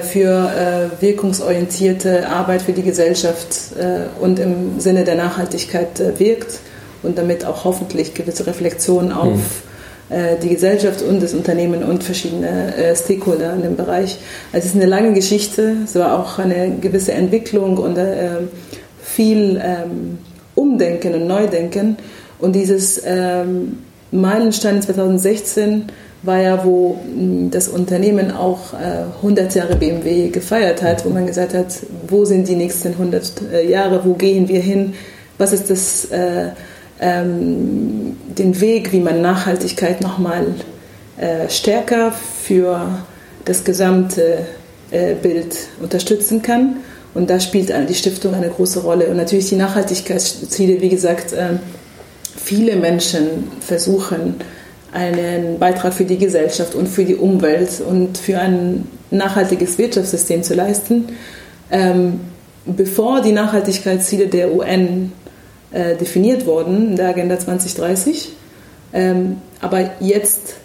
für 0.00 0.90
äh, 1.00 1.02
wirkungsorientierte 1.02 2.28
Arbeit 2.28 2.62
für 2.62 2.72
die 2.72 2.82
Gesellschaft 2.82 3.76
äh, 3.78 4.22
und 4.22 4.38
im 4.38 4.80
Sinne 4.80 5.04
der 5.04 5.16
Nachhaltigkeit 5.16 6.18
wirkt 6.18 6.60
und 7.02 7.18
damit 7.18 7.44
auch 7.44 7.64
hoffentlich 7.64 8.14
gewisse 8.14 8.46
Reflexionen 8.46 9.12
auf 9.12 9.36
mhm 9.36 9.42
die 10.08 10.50
Gesellschaft 10.50 11.02
und 11.02 11.20
das 11.20 11.34
Unternehmen 11.34 11.82
und 11.82 12.04
verschiedene 12.04 12.94
Stakeholder 12.94 13.54
in 13.54 13.62
dem 13.62 13.74
Bereich. 13.74 14.18
Also 14.52 14.66
es 14.66 14.66
ist 14.66 14.76
eine 14.76 14.86
lange 14.86 15.12
Geschichte, 15.14 15.78
es 15.82 15.96
war 15.96 16.16
auch 16.16 16.38
eine 16.38 16.76
gewisse 16.80 17.10
Entwicklung 17.10 17.76
und 17.76 17.98
viel 19.02 19.60
ähm, 19.60 20.18
Umdenken 20.54 21.14
und 21.14 21.26
Neudenken. 21.26 21.96
Und 22.38 22.54
dieses 22.54 23.00
ähm, 23.04 23.78
Meilenstein 24.10 24.82
2016 24.82 25.86
war 26.26 26.40
ja, 26.40 26.64
wo 26.64 26.98
hm, 27.04 27.50
das 27.50 27.68
Unternehmen 27.68 28.30
auch 28.30 28.74
100 28.74 29.54
äh, 29.54 29.58
Jahre 29.58 29.76
BMW 29.76 30.28
gefeiert 30.28 30.82
hat, 30.82 31.04
wo 31.04 31.10
man 31.10 31.26
gesagt 31.26 31.54
hat, 31.54 31.72
wo 32.08 32.24
sind 32.24 32.48
die 32.48 32.56
nächsten 32.56 32.88
100 32.88 33.32
äh, 33.52 33.68
Jahre, 33.68 34.04
wo 34.04 34.14
gehen 34.14 34.48
wir 34.48 34.60
hin, 34.60 34.94
was 35.38 35.52
ist 35.52 35.70
das, 35.70 36.06
äh, 36.06 36.50
ähm, 37.00 38.16
den 38.26 38.60
Weg, 38.60 38.92
wie 38.92 39.00
man 39.00 39.20
Nachhaltigkeit 39.20 40.00
nochmal 40.00 40.46
äh, 41.18 41.48
stärker 41.48 42.12
für 42.12 42.88
das 43.44 43.64
gesamte 43.64 44.46
äh, 44.90 45.14
Bild 45.14 45.56
unterstützen 45.80 46.42
kann. 46.42 46.76
Und 47.14 47.30
da 47.30 47.40
spielt 47.40 47.72
die 47.88 47.94
Stiftung 47.94 48.34
eine 48.34 48.50
große 48.50 48.80
Rolle. 48.80 49.06
Und 49.06 49.16
natürlich 49.16 49.48
die 49.48 49.56
Nachhaltigkeitsziele, 49.56 50.80
wie 50.82 50.90
gesagt, 50.90 51.32
äh, 51.32 51.58
viele 52.36 52.76
Menschen 52.76 53.50
versuchen, 53.60 54.34
einen 54.92 55.58
Beitrag 55.58 55.94
für 55.94 56.04
die 56.04 56.18
Gesellschaft 56.18 56.74
und 56.74 56.88
für 56.88 57.04
die 57.04 57.16
Umwelt 57.16 57.80
und 57.80 58.18
für 58.18 58.38
ein 58.38 58.86
nachhaltiges 59.10 59.78
Wirtschaftssystem 59.78 60.42
zu 60.42 60.54
leisten. 60.54 61.06
Ähm, 61.70 62.20
bevor 62.64 63.20
die 63.20 63.32
Nachhaltigkeitsziele 63.32 64.26
der 64.26 64.54
UN 64.54 65.12
äh, 65.72 65.96
definiert 65.96 66.46
wurden, 66.46 66.90
in 66.90 66.96
der 66.96 67.08
Agenda 67.08 67.38
2030, 67.38 68.32
ähm, 68.92 69.36
aber 69.60 69.90
jetzt 70.00 70.56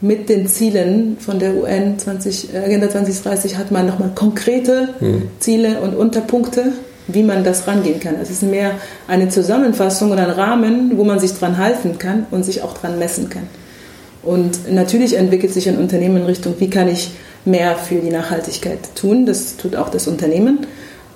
mit 0.00 0.28
den 0.28 0.48
Zielen 0.48 1.16
von 1.20 1.38
der 1.38 1.54
UN 1.54 1.98
20, 1.98 2.54
äh, 2.54 2.58
Agenda 2.58 2.90
2030 2.90 3.56
hat 3.56 3.70
man 3.70 3.86
nochmal 3.86 4.10
konkrete 4.14 4.88
mhm. 5.00 5.28
Ziele 5.38 5.80
und 5.80 5.94
Unterpunkte 5.94 6.72
wie 7.08 7.22
man 7.22 7.44
das 7.44 7.66
rangehen 7.66 8.00
kann. 8.00 8.16
Es 8.20 8.30
ist 8.30 8.42
mehr 8.42 8.72
eine 9.08 9.28
Zusammenfassung 9.28 10.12
oder 10.12 10.24
ein 10.24 10.30
Rahmen, 10.30 10.96
wo 10.96 11.04
man 11.04 11.18
sich 11.18 11.32
dran 11.32 11.58
halten 11.58 11.98
kann 11.98 12.26
und 12.30 12.44
sich 12.44 12.62
auch 12.62 12.74
dran 12.76 12.98
messen 12.98 13.28
kann. 13.28 13.48
Und 14.22 14.72
natürlich 14.72 15.16
entwickelt 15.16 15.52
sich 15.52 15.68
ein 15.68 15.78
Unternehmen 15.78 16.18
in 16.18 16.24
Richtung, 16.24 16.54
wie 16.58 16.70
kann 16.70 16.88
ich 16.88 17.10
mehr 17.44 17.74
für 17.76 17.96
die 17.96 18.10
Nachhaltigkeit 18.10 18.78
tun. 18.94 19.26
Das 19.26 19.56
tut 19.56 19.74
auch 19.74 19.88
das 19.88 20.06
Unternehmen. 20.06 20.66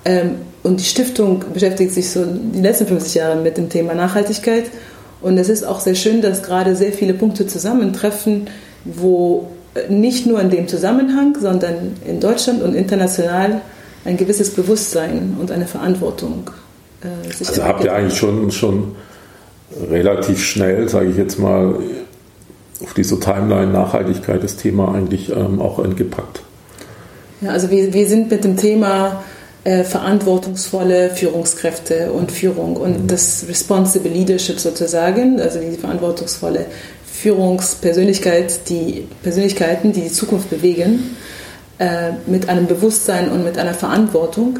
Ähm, 0.03 0.35
und 0.63 0.81
die 0.81 0.85
Stiftung 0.85 1.45
beschäftigt 1.53 1.93
sich 1.93 2.09
so 2.09 2.25
die 2.25 2.59
letzten 2.59 2.87
50 2.87 3.15
Jahre 3.15 3.37
mit 3.37 3.57
dem 3.57 3.69
Thema 3.69 3.93
Nachhaltigkeit. 3.93 4.65
Und 5.21 5.37
es 5.37 5.47
ist 5.47 5.63
auch 5.63 5.79
sehr 5.79 5.95
schön, 5.95 6.21
dass 6.21 6.43
gerade 6.43 6.75
sehr 6.75 6.91
viele 6.91 7.13
Punkte 7.13 7.47
zusammentreffen, 7.47 8.49
wo 8.83 9.47
nicht 9.89 10.25
nur 10.25 10.41
in 10.41 10.49
dem 10.49 10.67
Zusammenhang, 10.67 11.37
sondern 11.39 11.95
in 12.05 12.19
Deutschland 12.19 12.61
und 12.61 12.75
international 12.75 13.61
ein 14.07 14.17
gewisses 14.17 14.51
Bewusstsein 14.51 15.35
und 15.39 15.51
eine 15.51 15.67
Verantwortung 15.67 16.49
äh, 17.01 17.31
sich 17.33 17.49
Also 17.49 17.63
habt 17.65 17.83
ihr 17.83 17.93
eigentlich 17.93 18.17
schon, 18.17 18.51
schon 18.51 18.95
relativ 19.89 20.43
schnell, 20.43 20.87
sage 20.87 21.09
ich 21.09 21.17
jetzt 21.17 21.37
mal, 21.37 21.75
auf 22.81 22.93
dieser 22.93 23.19
Timeline 23.19 23.71
Nachhaltigkeit 23.71 24.41
das 24.43 24.55
Thema 24.55 24.95
eigentlich 24.95 25.29
ähm, 25.29 25.59
auch 25.59 25.79
angepackt? 25.79 26.41
Ja, 27.41 27.51
also 27.51 27.69
wir, 27.69 27.93
wir 27.93 28.07
sind 28.07 28.31
mit 28.31 28.45
dem 28.45 28.55
Thema 28.55 29.23
äh, 29.65 29.83
verantwortungsvolle 29.83 31.09
Führungskräfte 31.09 32.13
und 32.13 32.31
Führung 32.31 32.77
und 32.77 33.03
mhm. 33.03 33.07
das 33.07 33.45
Responsible 33.49 34.11
Leadership 34.11 34.59
sozusagen, 34.59 35.41
also 35.41 35.59
die 35.59 35.75
verantwortungsvolle 35.75 36.65
Führungspersönlichkeit, 37.11 38.69
die 38.69 39.05
Persönlichkeiten, 39.21 39.91
die 39.91 40.01
die 40.01 40.11
Zukunft 40.11 40.49
bewegen 40.49 41.17
äh, 41.79 42.11
mit 42.25 42.49
einem 42.49 42.67
Bewusstsein 42.67 43.31
und 43.31 43.43
mit 43.43 43.57
einer 43.57 43.73
Verantwortung 43.73 44.59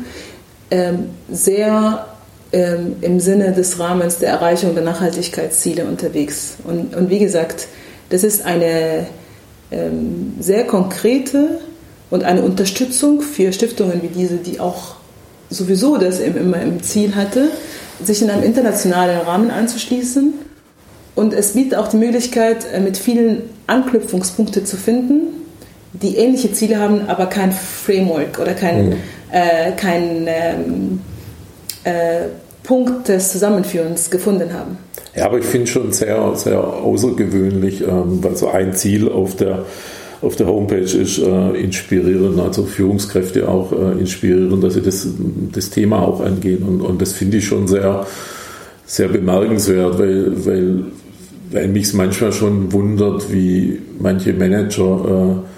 ähm, 0.69 1.09
sehr 1.29 2.05
ähm, 2.53 2.97
im 3.01 3.19
Sinne 3.19 3.51
des 3.53 3.79
Rahmens 3.79 4.19
der 4.19 4.29
Erreichung 4.29 4.74
der 4.74 4.83
Nachhaltigkeitsziele 4.83 5.86
unterwegs. 5.86 6.57
Und, 6.63 6.95
und 6.95 7.09
wie 7.09 7.19
gesagt, 7.19 7.67
das 8.09 8.24
ist 8.24 8.45
eine 8.45 9.07
ähm, 9.71 10.36
sehr 10.39 10.65
konkrete 10.65 11.59
und 12.09 12.24
eine 12.24 12.41
Unterstützung 12.41 13.21
für 13.21 13.51
Stiftungen 13.51 14.01
wie 14.01 14.07
diese, 14.07 14.38
die 14.38 14.59
auch 14.59 14.95
sowieso 15.50 15.97
das 15.97 16.19
immer 16.19 16.62
im 16.62 16.83
Ziel 16.83 17.15
hatte, 17.15 17.50
sich 18.03 18.21
in 18.21 18.29
einem 18.29 18.43
internationalen 18.43 19.19
Rahmen 19.21 19.51
anzuschließen. 19.51 20.33
Und 21.15 21.33
es 21.33 21.53
bietet 21.53 21.75
auch 21.75 21.88
die 21.88 21.97
Möglichkeit, 21.97 22.65
äh, 22.71 22.79
mit 22.79 22.97
vielen 22.97 23.43
Anknüpfungspunkte 23.65 24.63
zu 24.63 24.77
finden, 24.77 25.47
die 25.94 26.17
ähnliche 26.17 26.51
Ziele 26.51 26.79
haben, 26.79 27.08
aber 27.08 27.27
kein 27.27 27.51
Framework 27.51 28.39
oder 28.39 28.53
kein, 28.53 28.89
mhm. 28.89 28.96
äh, 29.32 29.72
kein 29.75 30.27
ähm, 30.27 31.01
äh, 31.84 32.27
Punkt 32.63 33.08
des 33.08 33.32
Zusammenführens 33.32 34.10
gefunden 34.10 34.53
haben. 34.53 34.77
Ja, 35.15 35.25
aber 35.25 35.39
ich 35.39 35.46
finde 35.46 35.67
schon 35.67 35.91
sehr, 35.94 36.36
sehr 36.36 36.60
außergewöhnlich, 36.60 37.82
ähm, 37.82 38.20
weil 38.22 38.36
so 38.36 38.50
ein 38.50 38.74
Ziel 38.74 39.10
auf 39.10 39.36
der, 39.36 39.65
auf 40.22 40.36
der 40.36 40.48
Homepage 40.48 40.82
ist, 40.82 41.17
äh, 41.20 41.50
inspirieren, 41.51 42.39
also 42.39 42.65
Führungskräfte 42.65 43.48
auch 43.48 43.72
äh, 43.72 44.00
inspirieren, 44.00 44.60
dass 44.62 44.74
sie 44.74 44.82
das, 44.82 45.08
das 45.53 45.70
Thema 45.70 46.01
auch 46.01 46.20
angehen. 46.20 46.63
Und, 46.63 46.82
und 46.82 47.01
das 47.01 47.13
finde 47.13 47.38
ich 47.38 47.46
schon 47.46 47.67
sehr, 47.67 48.06
sehr 48.86 49.08
bemerkenswert, 49.08 49.98
weil, 49.98 50.46
weil, 50.46 50.84
weil 51.51 51.67
mich 51.70 51.86
es 51.86 51.94
manchmal 51.94 52.34
schon 52.34 52.72
wundert, 52.74 53.32
wie 53.32 53.79
manche 54.00 54.34
Manager 54.34 55.41
äh, 55.44 55.56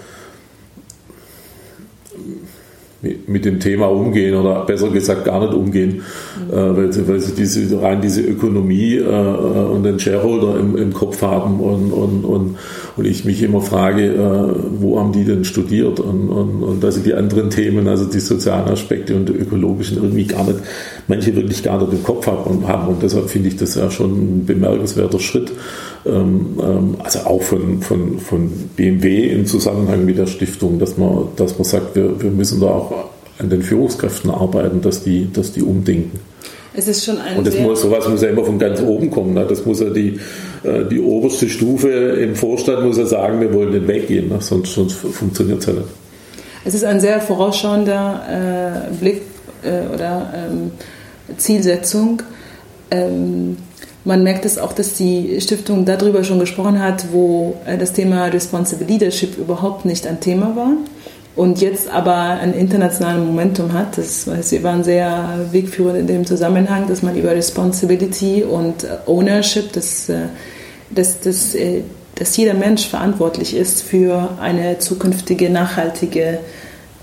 mit 3.02 3.44
dem 3.44 3.60
Thema 3.60 3.86
umgehen 3.86 4.34
oder 4.34 4.66
besser 4.66 4.90
gesagt 4.90 5.24
gar 5.24 5.40
nicht 5.40 5.54
umgehen, 5.54 6.02
mhm. 6.48 6.52
äh, 6.52 6.76
weil, 6.76 6.92
sie, 6.92 7.08
weil 7.08 7.20
sie 7.20 7.34
diese, 7.34 7.80
rein 7.80 8.00
diese 8.00 8.20
Ökonomie 8.20 8.96
äh, 8.96 9.04
und 9.04 9.84
den 9.84 9.98
Shareholder 9.98 10.58
im, 10.58 10.76
im 10.76 10.92
Kopf 10.92 11.22
haben 11.22 11.60
und, 11.60 11.92
und, 11.92 12.24
und, 12.24 12.58
und 13.00 13.06
ich 13.06 13.24
mich 13.24 13.42
immer 13.42 13.62
frage, 13.62 14.08
äh, 14.08 14.78
wo 14.78 15.00
haben 15.00 15.12
die 15.12 15.24
denn 15.24 15.46
studiert 15.46 16.00
und, 16.00 16.28
und, 16.28 16.62
und 16.62 16.84
dass 16.84 16.96
sie 16.96 17.00
die 17.00 17.14
anderen 17.14 17.48
Themen, 17.48 17.88
also 17.88 18.04
die 18.04 18.20
sozialen 18.20 18.68
Aspekte 18.68 19.16
und 19.16 19.26
die 19.26 19.32
ökologischen 19.32 19.96
irgendwie 19.96 20.24
gar 20.24 20.44
nicht, 20.44 20.58
manche 21.08 21.34
wirklich 21.34 21.62
gar 21.62 21.80
nicht 21.80 21.94
im 21.94 22.02
Kopf 22.02 22.26
haben 22.26 22.50
und, 22.50 23.02
deshalb 23.02 23.30
finde 23.30 23.48
ich 23.48 23.56
das 23.56 23.74
ja 23.74 23.90
schon 23.90 24.10
ein 24.10 24.44
bemerkenswerter 24.44 25.18
Schritt, 25.18 25.50
ähm, 26.04 26.58
ähm, 26.62 26.96
also 27.02 27.20
auch 27.20 27.40
von, 27.40 27.80
von, 27.80 28.18
von 28.18 28.50
BMW 28.76 29.30
im 29.30 29.46
Zusammenhang 29.46 30.04
mit 30.04 30.18
der 30.18 30.26
Stiftung, 30.26 30.78
dass 30.78 30.98
man, 30.98 31.28
dass 31.36 31.56
man 31.56 31.64
sagt, 31.64 31.96
wir, 31.96 32.20
wir 32.20 32.30
müssen 32.30 32.60
da 32.60 32.66
auch 32.66 33.08
an 33.38 33.48
den 33.48 33.62
Führungskräften 33.62 34.30
arbeiten, 34.30 34.82
dass 34.82 35.02
die, 35.02 35.32
dass 35.32 35.52
die 35.52 35.62
umdenken. 35.62 36.20
Es 36.74 36.86
ist 36.86 37.04
schon 37.04 37.18
ein 37.18 37.38
Und 37.38 37.46
das 37.46 37.58
muss, 37.58 37.80
sowas 37.80 38.08
muss 38.08 38.22
ja 38.22 38.28
immer 38.28 38.44
von 38.44 38.58
ganz 38.58 38.80
oben 38.80 39.10
kommen. 39.10 39.34
Ne? 39.34 39.44
Das 39.48 39.66
muss 39.66 39.80
ja 39.80 39.90
die, 39.90 40.20
die 40.62 41.00
oberste 41.00 41.48
Stufe 41.48 41.88
im 41.88 42.36
Vorstand 42.36 42.84
muss 42.84 42.98
ja 42.98 43.06
sagen, 43.06 43.40
wir 43.40 43.52
wollen 43.54 43.70
nicht 43.70 43.88
weggehen, 43.88 44.28
ne? 44.28 44.38
sonst, 44.40 44.74
sonst 44.74 44.94
funktioniert 44.94 45.60
es 45.60 45.66
ja 45.66 45.72
nicht. 45.72 45.86
Es 46.64 46.74
ist 46.74 46.84
ein 46.84 47.00
sehr 47.00 47.20
vorausschauender 47.20 48.88
äh, 48.90 48.94
Blick 48.94 49.22
äh, 49.62 49.92
oder 49.94 50.32
ähm, 50.34 50.72
Zielsetzung. 51.36 52.22
Ähm, 52.90 53.56
man 54.04 54.22
merkt 54.22 54.44
es 54.44 54.58
auch, 54.58 54.72
dass 54.72 54.94
die 54.94 55.40
Stiftung 55.40 55.84
darüber 55.84 56.24
schon 56.24 56.38
gesprochen 56.38 56.82
hat, 56.82 57.06
wo 57.12 57.56
äh, 57.66 57.78
das 57.78 57.92
Thema 57.92 58.26
Responsible 58.26 58.86
Leadership 58.86 59.38
überhaupt 59.38 59.84
nicht 59.84 60.06
ein 60.06 60.20
Thema 60.20 60.54
war. 60.56 60.72
Und 61.36 61.60
jetzt 61.60 61.88
aber 61.88 62.14
ein 62.14 62.52
internationales 62.52 63.24
Momentum 63.24 63.72
hat. 63.72 63.96
Das 63.96 64.26
heißt, 64.26 64.52
wir 64.52 64.62
waren 64.62 64.82
sehr 64.82 65.46
wegführend 65.52 65.98
in 65.98 66.06
dem 66.06 66.26
Zusammenhang, 66.26 66.88
dass 66.88 67.02
man 67.02 67.16
über 67.16 67.30
Responsibility 67.30 68.42
und 68.42 68.86
Ownership, 69.06 69.72
dass, 69.72 70.08
äh, 70.08 70.22
dass, 70.90 71.20
dass, 71.20 71.54
äh, 71.54 71.82
dass 72.16 72.36
jeder 72.36 72.54
Mensch 72.54 72.88
verantwortlich 72.88 73.54
ist 73.54 73.82
für 73.82 74.30
eine 74.40 74.78
zukünftige, 74.78 75.50
nachhaltige 75.50 76.40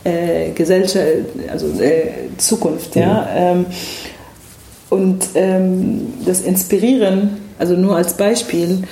äh, 0.04 0.52
Gesellschaft, 0.52 1.06
also 1.50 1.68
äh, 1.82 2.12
Zukunft. 2.38 2.96
Ja? 2.96 3.22
Mhm. 3.22 3.28
Ähm, 3.36 3.66
und 4.90 5.26
ähm, 5.36 6.14
das 6.26 6.42
Inspirieren, 6.42 7.38
also 7.60 7.74
nur 7.76 7.96
als 7.96 8.14
Beispiel, 8.16 8.84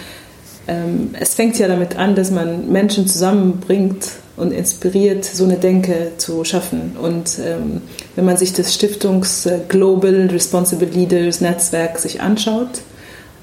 ähm, 0.67 1.11
es 1.19 1.35
fängt 1.35 1.57
ja 1.59 1.67
damit 1.67 1.97
an, 1.97 2.15
dass 2.15 2.31
man 2.31 2.71
Menschen 2.71 3.07
zusammenbringt 3.07 4.05
und 4.37 4.51
inspiriert, 4.51 5.23
so 5.23 5.45
eine 5.45 5.55
Denke 5.55 6.11
zu 6.17 6.43
schaffen. 6.43 6.97
Und 7.01 7.39
ähm, 7.43 7.81
wenn 8.15 8.25
man 8.25 8.37
sich 8.37 8.53
das 8.53 8.73
Stiftungs 8.73 9.45
äh, 9.45 9.59
Global 9.67 10.27
Responsible 10.31 10.87
Leaders 10.87 11.41
Netzwerk 11.41 11.97
sich 11.99 12.21
anschaut, 12.21 12.81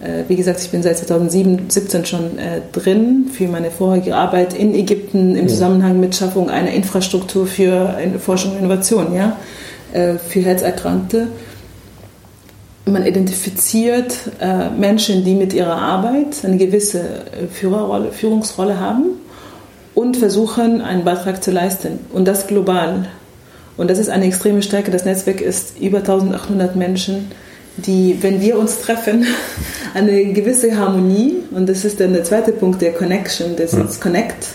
äh, 0.02 0.24
wie 0.28 0.36
gesagt, 0.36 0.60
ich 0.60 0.70
bin 0.70 0.82
seit 0.82 0.98
2017 0.98 2.04
schon 2.04 2.38
äh, 2.38 2.60
drin 2.72 3.30
für 3.32 3.48
meine 3.48 3.70
vorherige 3.70 4.16
Arbeit 4.16 4.52
in 4.52 4.74
Ägypten 4.74 5.34
im 5.34 5.48
Zusammenhang 5.48 5.98
mit 5.98 6.14
Schaffung 6.14 6.50
einer 6.50 6.72
Infrastruktur 6.72 7.46
für 7.46 7.96
Forschung 8.18 8.52
und 8.52 8.58
Innovation, 8.58 9.14
ja, 9.14 9.36
äh, 9.92 10.14
für 10.18 10.40
Herzerkrankte. 10.40 11.28
Man 12.84 13.06
identifiziert 13.06 14.14
äh, 14.40 14.68
Menschen, 14.70 15.24
die 15.24 15.34
mit 15.34 15.54
ihrer 15.54 15.76
Arbeit 15.80 16.44
eine 16.44 16.56
gewisse 16.58 17.00
äh, 17.00 17.46
Führerrolle, 17.50 18.10
Führungsrolle 18.12 18.78
haben 18.78 19.20
und 19.94 20.16
versuchen, 20.16 20.80
einen 20.80 21.04
Beitrag 21.04 21.42
zu 21.42 21.50
leisten. 21.50 22.00
Und 22.12 22.26
das 22.26 22.46
global. 22.46 23.08
Und 23.76 23.90
das 23.90 23.98
ist 23.98 24.10
eine 24.10 24.26
extreme 24.26 24.62
Stärke. 24.62 24.90
Das 24.90 25.04
Netzwerk 25.04 25.40
ist 25.40 25.78
über 25.78 25.98
1800 25.98 26.76
Menschen, 26.76 27.30
die, 27.76 28.18
wenn 28.20 28.40
wir 28.40 28.58
uns 28.58 28.80
treffen, 28.80 29.26
eine 29.94 30.32
gewisse 30.32 30.76
Harmonie, 30.76 31.36
und 31.50 31.68
das 31.68 31.84
ist 31.84 32.00
dann 32.00 32.12
der 32.12 32.24
zweite 32.24 32.52
Punkt 32.52 32.82
der 32.82 32.92
Connection, 32.92 33.56
das 33.56 33.72
ist 33.72 34.00
Connect. 34.00 34.46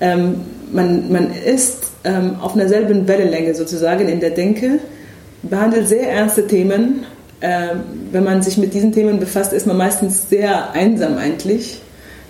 Ähm, 0.00 0.40
man, 0.72 1.12
man 1.12 1.32
ist 1.32 1.92
ähm, 2.04 2.36
auf 2.40 2.54
einer 2.54 2.68
selben 2.68 3.06
Wellenlänge 3.06 3.54
sozusagen 3.54 4.08
in 4.08 4.20
der 4.20 4.30
Denke, 4.30 4.80
behandelt 5.42 5.88
sehr 5.88 6.10
ernste 6.10 6.46
Themen 6.46 7.04
äh, 7.42 7.74
wenn 8.12 8.24
man 8.24 8.40
sich 8.42 8.56
mit 8.56 8.72
diesen 8.72 8.92
Themen 8.92 9.18
befasst, 9.18 9.52
ist 9.52 9.66
man 9.66 9.76
meistens 9.76 10.28
sehr 10.30 10.70
einsam 10.72 11.18
eigentlich, 11.18 11.82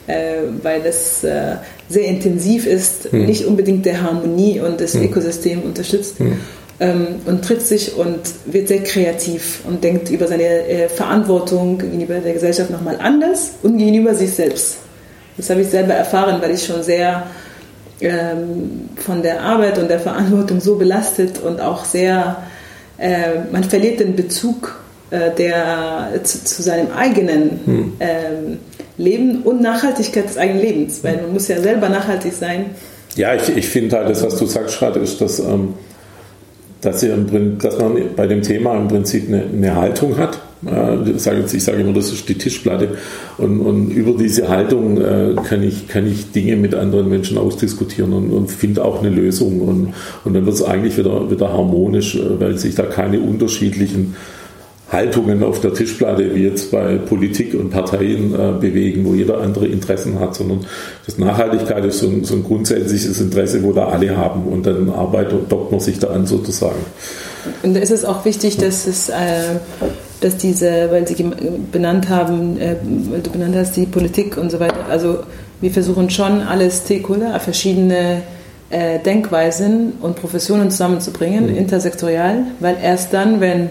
äh, 0.06 0.36
weil 0.62 0.82
das 0.82 1.22
äh, 1.22 1.56
sehr 1.92 2.06
intensiv 2.06 2.66
ist, 2.66 3.12
mhm. 3.12 3.26
nicht 3.26 3.44
unbedingt 3.44 3.84
der 3.84 4.02
Harmonie 4.02 4.60
und 4.60 4.80
das 4.80 4.94
mhm. 4.94 5.04
Ökosystem 5.04 5.62
unterstützt. 5.62 6.20
Mhm. 6.20 6.38
Ähm, 6.80 7.06
und 7.26 7.44
tritt 7.44 7.62
sich 7.62 7.96
und 7.96 8.18
wird 8.46 8.68
sehr 8.68 8.82
kreativ 8.82 9.60
und 9.68 9.84
denkt 9.84 10.10
über 10.10 10.26
seine 10.26 10.42
äh, 10.42 10.88
Verantwortung 10.88 11.78
gegenüber 11.78 12.14
der 12.14 12.32
Gesellschaft 12.32 12.70
nochmal 12.70 12.96
anders 13.00 13.52
und 13.62 13.76
gegenüber 13.76 14.14
sich 14.14 14.30
selbst. 14.30 14.78
Das 15.36 15.50
habe 15.50 15.60
ich 15.60 15.68
selber 15.68 15.94
erfahren, 15.94 16.40
weil 16.40 16.52
ich 16.52 16.64
schon 16.64 16.82
sehr 16.82 17.24
ähm, 18.00 18.88
von 18.96 19.22
der 19.22 19.42
Arbeit 19.42 19.78
und 19.78 19.88
der 19.88 20.00
Verantwortung 20.00 20.60
so 20.60 20.76
belastet 20.76 21.38
und 21.40 21.60
auch 21.60 21.84
sehr, 21.84 22.42
äh, 22.98 23.40
man 23.50 23.64
verliert 23.64 24.00
den 24.00 24.16
Bezug 24.16 24.80
äh, 25.10 25.30
der, 25.30 26.08
zu, 26.24 26.42
zu, 26.42 26.62
seinem 26.62 26.90
eigenen 26.90 27.60
hm. 27.64 27.92
ähm, 28.00 28.58
Leben 28.98 29.42
und 29.42 29.62
Nachhaltigkeit 29.62 30.28
des 30.28 30.36
eigenen 30.36 30.62
Lebens, 30.62 31.02
weil 31.02 31.16
man 31.22 31.32
muss 31.32 31.48
ja 31.48 31.60
selber 31.60 31.88
nachhaltig 31.88 32.32
sein. 32.32 32.66
Ja, 33.16 33.34
ich, 33.34 33.56
ich 33.56 33.68
finde 33.68 33.96
halt, 33.96 34.10
das, 34.10 34.22
was 34.22 34.36
du 34.36 34.46
sagst 34.46 34.78
gerade, 34.78 35.00
ist, 35.00 35.20
dass, 35.20 35.38
ähm, 35.38 35.74
dass, 36.80 37.02
im, 37.02 37.58
dass 37.58 37.78
man 37.78 37.96
bei 38.16 38.26
dem 38.26 38.42
Thema 38.42 38.76
im 38.76 38.88
Prinzip 38.88 39.28
eine, 39.28 39.44
eine 39.44 39.74
Haltung 39.74 40.16
hat. 40.18 40.40
Äh, 40.66 41.10
ich 41.10 41.22
sage, 41.22 41.44
ich 41.50 41.64
sage 41.64 41.80
immer, 41.80 41.92
das 41.92 42.12
ist 42.12 42.28
die 42.28 42.34
Tischplatte. 42.34 42.96
Und, 43.38 43.60
und 43.60 43.90
über 43.90 44.12
diese 44.12 44.48
Haltung 44.48 45.00
äh, 45.00 45.34
kann, 45.44 45.62
ich, 45.62 45.88
kann 45.88 46.06
ich 46.06 46.32
Dinge 46.32 46.56
mit 46.56 46.74
anderen 46.74 47.08
Menschen 47.08 47.38
ausdiskutieren 47.38 48.12
und, 48.12 48.30
und 48.30 48.50
finde 48.50 48.84
auch 48.84 49.00
eine 49.00 49.10
Lösung. 49.10 49.60
Und, 49.60 49.94
und 50.24 50.34
dann 50.34 50.46
wird 50.46 50.54
es 50.54 50.62
eigentlich 50.62 50.96
wieder, 50.96 51.30
wieder 51.30 51.52
harmonisch, 51.52 52.16
äh, 52.16 52.40
weil 52.40 52.58
sich 52.58 52.74
da 52.74 52.84
keine 52.84 53.20
unterschiedlichen 53.20 54.16
Haltungen 54.92 55.42
auf 55.42 55.60
der 55.60 55.72
Tischplatte 55.72 56.34
wie 56.34 56.44
jetzt 56.44 56.70
bei 56.70 56.96
Politik 56.96 57.54
und 57.54 57.70
Parteien 57.70 58.34
äh, 58.34 58.52
bewegen, 58.60 59.04
wo 59.06 59.14
jeder 59.14 59.40
andere 59.40 59.66
Interessen 59.66 60.20
hat, 60.20 60.34
sondern 60.34 60.66
das 61.06 61.18
Nachhaltigkeit 61.18 61.84
ist 61.84 62.00
so 62.00 62.08
ein, 62.08 62.24
so 62.24 62.34
ein, 62.34 62.44
grundsätzliches 62.44 63.20
Interesse, 63.20 63.62
wo 63.62 63.72
da 63.72 63.88
alle 63.88 64.16
haben 64.16 64.44
und 64.44 64.66
dann 64.66 64.90
arbeitet 64.90 65.50
dockt 65.50 65.72
man 65.72 65.80
sich 65.80 65.98
da 65.98 66.08
an 66.08 66.26
sozusagen. 66.26 66.84
Und 67.62 67.74
da 67.74 67.80
ist 67.80 67.90
es 67.90 68.04
auch 68.04 68.24
wichtig, 68.24 68.58
dass 68.58 68.86
es 68.86 69.08
äh, 69.08 69.14
dass 70.20 70.36
diese, 70.36 70.90
weil 70.90 71.06
Sie 71.06 71.24
benannt 71.72 72.08
haben, 72.08 72.58
äh, 72.58 72.76
weil 73.10 73.20
du 73.20 73.30
benannt 73.30 73.56
hast, 73.56 73.76
die 73.76 73.86
Politik 73.86 74.36
und 74.36 74.50
so 74.50 74.60
weiter, 74.60 74.86
also 74.88 75.18
wir 75.60 75.70
versuchen 75.70 76.10
schon 76.10 76.40
alle 76.42 76.70
Stakeholder, 76.70 77.38
verschiedene 77.40 78.22
äh, 78.70 78.98
Denkweisen 79.00 79.94
und 80.00 80.16
Professionen 80.16 80.70
zusammenzubringen, 80.70 81.50
mhm. 81.50 81.56
intersektorial, 81.56 82.44
weil 82.60 82.76
erst 82.82 83.12
dann, 83.12 83.40
wenn 83.40 83.70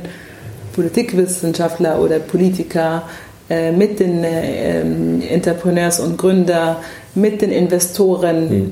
Politikwissenschaftler 0.73 1.99
oder 1.99 2.19
Politiker, 2.19 3.03
äh, 3.51 3.73
mit 3.73 3.99
den 3.99 4.23
äh, 4.23 4.79
Entrepreneurs 5.27 5.99
und 5.99 6.17
Gründer, 6.17 6.81
mit 7.15 7.41
den 7.41 7.51
Investoren, 7.51 8.49
mhm. 8.49 8.71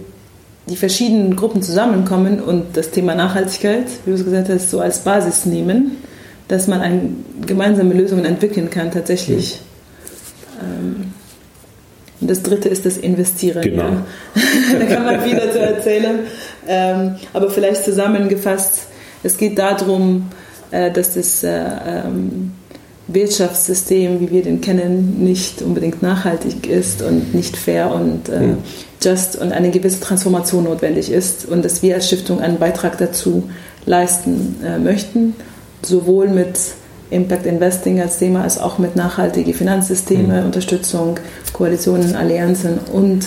die 0.70 0.78
verschiedenen 0.78 1.36
Gruppen 1.36 1.62
zusammenkommen 1.62 2.40
und 2.40 2.78
das 2.78 2.92
Thema 2.92 3.14
Nachhaltigkeit, 3.14 3.88
wie 4.06 4.12
du 4.12 4.16
es 4.16 4.24
gesagt 4.24 4.48
hast, 4.48 4.70
so 4.70 4.80
als 4.80 5.00
Basis 5.00 5.46
nehmen, 5.46 5.98
dass 6.48 6.68
man 6.68 6.80
eine 6.80 7.02
gemeinsame 7.46 7.94
Lösungen 7.94 8.24
entwickeln 8.24 8.70
kann 8.70 8.90
tatsächlich. 8.90 9.60
Mhm. 10.62 11.12
und 12.22 12.30
das 12.30 12.42
dritte 12.42 12.70
ist 12.70 12.86
das 12.86 12.96
Investieren. 12.96 13.62
Genau. 13.62 13.84
Ja. 13.84 14.06
da 14.80 14.86
kann 14.86 15.04
man 15.04 15.22
viel 15.22 15.36
dazu 15.36 15.58
erzählen. 15.58 16.20
Ähm, 16.70 17.16
aber 17.34 17.50
vielleicht 17.50 17.84
zusammengefasst, 17.84 18.88
es 19.24 19.36
geht 19.36 19.60
darum, 19.60 20.30
dass 20.92 21.16
das 21.16 21.44
äh, 21.44 21.66
ähm, 21.88 22.52
Wirtschaftssystem, 23.08 24.20
wie 24.20 24.32
wir 24.32 24.44
den 24.44 24.62
kennen, 24.62 25.24
nicht 25.24 25.62
unbedingt 25.62 26.02
nachhaltig 26.02 26.68
ist 26.68 27.02
und 27.02 27.34
nicht 27.34 27.58
fair 27.58 27.92
und 27.92 28.30
äh, 28.30 28.54
just 29.02 29.36
und 29.36 29.52
eine 29.52 29.72
gewisse 29.72 30.00
Transformation 30.00 30.66
notwendig 30.66 31.12
ist 31.12 31.46
und 31.46 31.66
dass 31.66 31.82
wir 31.82 31.96
als 31.96 32.08
Stiftung 32.08 32.40
einen 32.40 32.60
Beitrag 32.60 32.98
dazu 33.00 33.50
leisten 33.86 34.58
äh, 34.64 34.78
möchten, 34.78 35.36
sowohl 35.82 36.28
mit 36.28 36.60
Impact 37.10 37.48
Investing 37.48 38.00
als 38.00 38.20
Thema 38.20 38.44
als 38.44 38.60
auch 38.60 38.78
mit 38.78 38.96
nachhaltigen 38.96 39.54
Finanzsysteme, 39.54 40.42
mhm. 40.42 40.46
Unterstützung, 40.46 41.20
Koalitionen, 41.54 42.16
Allianzen 42.16 42.78
und 42.94 43.26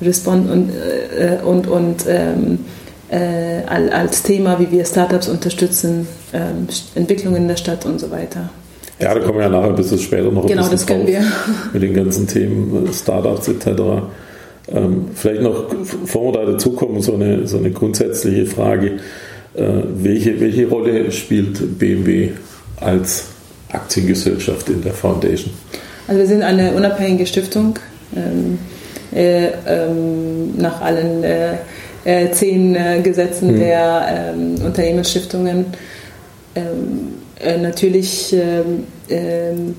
Respond 0.00 0.50
und, 0.50 0.70
äh, 0.70 1.38
und, 1.44 1.66
und 1.66 2.04
ähm, 2.08 2.60
äh, 3.10 3.62
als 3.66 4.22
Thema, 4.22 4.58
wie 4.60 4.70
wir 4.70 4.84
Startups 4.84 5.28
unterstützen, 5.28 6.06
ähm, 6.32 6.68
Entwicklungen 6.94 7.42
in 7.42 7.48
der 7.48 7.56
Stadt 7.56 7.84
und 7.84 7.98
so 8.00 8.10
weiter. 8.10 8.50
Ja, 9.00 9.14
da 9.14 9.20
kommen 9.20 9.38
wir 9.38 9.44
ja 9.44 9.48
nachher 9.48 9.70
ein 9.70 9.76
bisschen 9.76 9.98
später 9.98 10.30
noch 10.30 10.42
ein 10.42 10.48
genau, 10.48 10.62
bisschen 10.62 10.70
das 10.72 10.86
können 10.86 11.06
wir. 11.06 11.24
mit 11.72 11.82
den 11.82 11.94
ganzen 11.94 12.26
Themen, 12.26 12.86
äh, 12.86 12.92
Startups 12.92 13.48
etc. 13.48 13.66
Ähm, 14.72 15.08
vielleicht 15.14 15.42
noch, 15.42 15.64
bevor 15.64 16.32
wir 16.32 16.40
da 16.40 16.52
dazukommen, 16.52 17.00
so 17.00 17.14
eine, 17.14 17.46
so 17.46 17.58
eine 17.58 17.70
grundsätzliche 17.70 18.46
Frage. 18.46 18.98
Äh, 19.54 19.62
welche, 19.96 20.40
welche 20.40 20.68
Rolle 20.68 21.10
spielt 21.10 21.78
BMW 21.78 22.30
als 22.80 23.24
Aktiengesellschaft 23.72 24.68
in 24.68 24.82
der 24.82 24.92
Foundation? 24.92 25.52
Also 26.06 26.20
wir 26.20 26.28
sind 26.28 26.42
eine 26.42 26.72
unabhängige 26.72 27.26
Stiftung 27.26 27.78
ähm, 28.14 28.58
äh, 29.12 29.48
ähm, 29.66 30.56
nach 30.56 30.80
allen 30.80 31.24
äh, 31.24 31.54
äh, 32.04 32.30
zehn 32.30 32.74
äh, 32.74 33.00
Gesetzen 33.02 33.52
mhm. 33.52 33.60
der 33.60 34.34
ähm, 34.34 34.54
Unternehmensstiftungen. 34.64 35.66
Ähm, 36.54 37.14
äh, 37.40 37.56
natürlich 37.56 38.34
ähm, 38.34 38.84
ähm, 39.08 39.74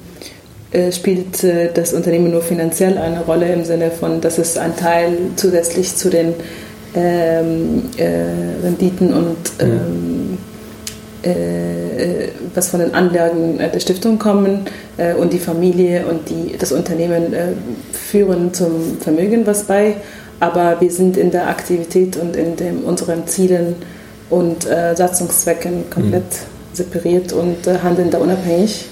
äh, 0.72 0.92
spielt 0.92 1.44
äh, 1.44 1.70
das 1.74 1.94
Unternehmen 1.94 2.32
nur 2.32 2.42
finanziell 2.42 2.98
eine 2.98 3.22
Rolle 3.26 3.52
im 3.52 3.66
Sinne 3.66 3.92
von, 3.92 4.22
dass 4.22 4.38
es 4.38 4.58
ein 4.58 4.76
Teil 4.76 5.18
zusätzlich 5.36 5.96
zu 5.96 6.10
den 6.10 6.34
ähm, 6.96 7.84
äh, 7.98 8.64
Renditen 8.64 9.14
und 9.14 9.38
mhm. 9.62 10.38
was 12.56 12.70
von 12.70 12.80
den 12.80 12.96
Anlagen 12.96 13.60
der 13.60 13.80
Stiftung 13.80 14.18
kommen 14.18 14.66
und 15.20 15.32
die 15.32 15.38
Familie 15.38 16.08
und 16.08 16.28
die, 16.28 16.58
das 16.58 16.72
Unternehmen 16.72 17.36
führen 17.92 18.56
zum 18.56 18.98
Vermögen 19.00 19.46
was 19.46 19.66
bei 19.66 19.98
aber 20.42 20.82
wir 20.82 20.92
sind 20.92 21.18
in 21.18 21.32
der 21.32 21.48
Aktivität 21.48 22.18
und 22.18 22.36
in 22.36 22.56
dem, 22.56 22.84
unseren 22.84 23.28
Zielen 23.28 23.76
und 24.30 24.66
äh, 24.66 24.96
Satzungszwecken 24.96 25.90
komplett 25.90 26.24
mhm. 26.24 26.74
separiert 26.76 27.32
und 27.32 27.68
äh, 27.68 27.78
handeln 27.84 28.10
da 28.10 28.18
unabhängig. 28.18 28.88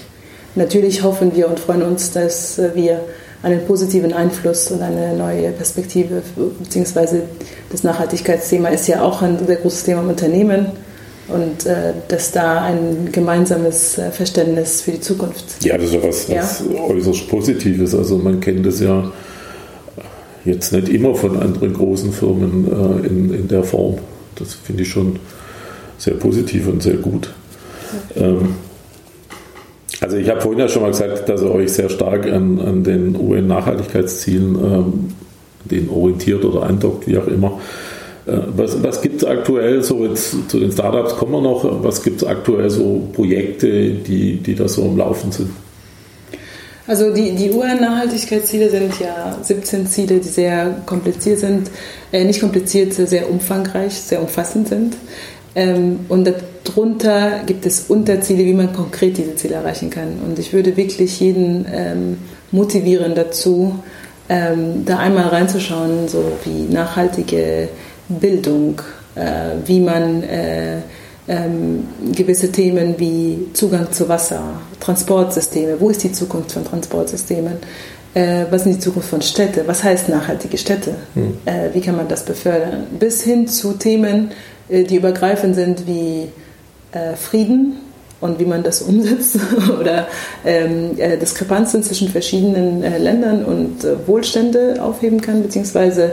Natürlich 0.54 1.02
hoffen 1.02 1.34
wir 1.34 1.48
und 1.48 1.58
freuen 1.58 1.82
uns, 1.82 2.12
dass 2.12 2.58
äh, 2.58 2.70
wir 2.74 3.00
einen 3.42 3.66
positiven 3.66 4.12
Einfluss 4.12 4.70
und 4.70 4.80
eine 4.80 5.14
neue 5.16 5.50
Perspektive, 5.50 6.22
beziehungsweise 6.58 7.22
das 7.70 7.82
Nachhaltigkeitsthema 7.82 8.68
ist 8.68 8.86
ja 8.86 9.02
auch 9.02 9.22
ein 9.22 9.44
sehr 9.44 9.56
großes 9.56 9.84
Thema 9.84 10.02
im 10.02 10.10
Unternehmen 10.10 10.66
und 11.28 11.66
äh, 11.66 11.94
dass 12.06 12.30
da 12.32 12.62
ein 12.62 13.10
gemeinsames 13.10 13.98
äh, 13.98 14.10
Verständnis 14.10 14.82
für 14.82 14.92
die 14.92 15.00
Zukunft. 15.00 15.64
Ja, 15.64 15.76
das 15.76 15.86
ist 15.86 15.94
ja 15.94 16.02
was, 16.02 16.28
was 16.30 16.64
ja. 16.72 16.80
äußerst 16.80 17.28
Positives. 17.28 17.94
Also 17.94 18.18
man 18.18 18.40
kennt 18.40 18.66
das 18.66 18.80
ja 18.80 19.10
jetzt 20.44 20.72
nicht 20.72 20.88
immer 20.88 21.14
von 21.14 21.36
anderen 21.38 21.74
großen 21.74 22.12
Firmen 22.12 22.66
äh, 22.66 23.06
in, 23.06 23.34
in 23.34 23.48
der 23.48 23.62
Form. 23.62 23.98
Das 24.36 24.54
finde 24.54 24.82
ich 24.82 24.88
schon 24.88 25.18
sehr 25.98 26.14
positiv 26.14 26.66
und 26.68 26.82
sehr 26.82 26.96
gut. 26.96 27.30
Ähm, 28.16 28.54
also 30.00 30.16
ich 30.16 30.28
habe 30.30 30.40
vorhin 30.40 30.60
ja 30.60 30.68
schon 30.68 30.82
mal 30.82 30.88
gesagt, 30.88 31.28
dass 31.28 31.42
ihr 31.42 31.50
euch 31.50 31.72
sehr 31.72 31.90
stark 31.90 32.26
an, 32.26 32.58
an 32.58 32.84
den 32.84 33.16
UN-Nachhaltigkeitszielen 33.16 34.54
ähm, 34.54 35.08
den 35.64 35.90
orientiert 35.90 36.44
oder 36.44 36.62
andockt, 36.62 37.06
wie 37.06 37.18
auch 37.18 37.26
immer. 37.26 37.60
Äh, 38.26 38.38
was, 38.56 38.82
was 38.82 39.02
gibt 39.02 39.22
es 39.22 39.28
aktuell 39.28 39.82
so 39.82 40.06
jetzt 40.06 40.48
zu 40.48 40.58
den 40.58 40.72
Startups 40.72 41.16
kommen 41.16 41.32
wir 41.32 41.42
noch, 41.42 41.84
was 41.84 42.02
gibt 42.02 42.22
es 42.22 42.28
aktuell 42.28 42.70
so 42.70 43.08
Projekte, 43.12 43.90
die, 43.90 44.36
die 44.36 44.54
da 44.54 44.68
so 44.68 44.84
am 44.84 44.96
Laufen 44.96 45.32
sind? 45.32 45.50
Also 46.86 47.12
die, 47.12 47.34
die 47.34 47.50
UN-Nachhaltigkeitsziele 47.50 48.70
sind 48.70 48.98
ja 49.00 49.38
17 49.40 49.86
Ziele, 49.86 50.18
die 50.18 50.28
sehr 50.28 50.82
kompliziert 50.86 51.38
sind, 51.38 51.70
äh, 52.12 52.24
nicht 52.24 52.40
kompliziert, 52.40 52.94
sehr 52.94 53.30
umfangreich, 53.30 53.94
sehr 53.94 54.20
umfassend 54.20 54.68
sind. 54.68 54.96
Ähm, 55.54 56.00
und 56.08 56.32
darunter 56.64 57.40
gibt 57.46 57.66
es 57.66 57.86
Unterziele, 57.88 58.44
wie 58.44 58.54
man 58.54 58.72
konkret 58.72 59.18
diese 59.18 59.34
Ziele 59.34 59.56
erreichen 59.56 59.90
kann. 59.90 60.18
Und 60.26 60.38
ich 60.38 60.52
würde 60.52 60.76
wirklich 60.76 61.20
jeden 61.20 61.66
ähm, 61.72 62.18
motivieren 62.50 63.14
dazu, 63.14 63.74
ähm, 64.28 64.84
da 64.84 64.98
einmal 64.98 65.28
reinzuschauen, 65.28 66.08
so 66.08 66.24
wie 66.44 66.72
nachhaltige 66.72 67.68
Bildung, 68.08 68.80
äh, 69.16 69.56
wie 69.66 69.80
man 69.80 70.22
äh, 70.22 70.78
ähm, 71.30 71.86
gewisse 72.12 72.50
Themen 72.50 72.96
wie 72.98 73.46
Zugang 73.52 73.92
zu 73.92 74.08
Wasser, 74.08 74.42
Transportsysteme, 74.80 75.80
wo 75.80 75.88
ist 75.88 76.02
die 76.02 76.10
Zukunft 76.10 76.50
von 76.50 76.64
Transportsystemen, 76.64 77.52
äh, 78.14 78.46
was 78.50 78.66
ist 78.66 78.74
die 78.74 78.80
Zukunft 78.80 79.08
von 79.08 79.22
Städte, 79.22 79.62
was 79.64 79.84
heißt 79.84 80.08
nachhaltige 80.08 80.58
Städte, 80.58 80.96
hm. 81.14 81.38
Äh, 81.44 81.72
wie 81.72 81.80
kann 81.80 81.96
man 81.96 82.08
das 82.08 82.24
befördern, 82.24 82.88
bis 82.98 83.22
hin 83.22 83.46
zu 83.46 83.74
Themen, 83.74 84.32
äh, 84.68 84.82
die 84.82 84.96
übergreifend 84.96 85.54
sind 85.54 85.86
wie 85.86 86.28
äh, 86.90 87.14
Frieden 87.14 87.76
und 88.20 88.40
wie 88.40 88.44
man 88.44 88.64
das 88.64 88.82
umsetzt 88.88 89.38
oder 89.80 90.08
ähm, 90.44 90.98
äh, 90.98 91.16
Diskrepanzen 91.16 91.84
zwischen 91.84 92.08
verschiedenen 92.08 92.82
äh, 92.82 92.98
Ländern 92.98 93.44
und 93.44 93.86
Wohlstände 94.06 94.82
aufheben 94.82 95.20
kann, 95.20 95.44
beziehungsweise 95.44 96.12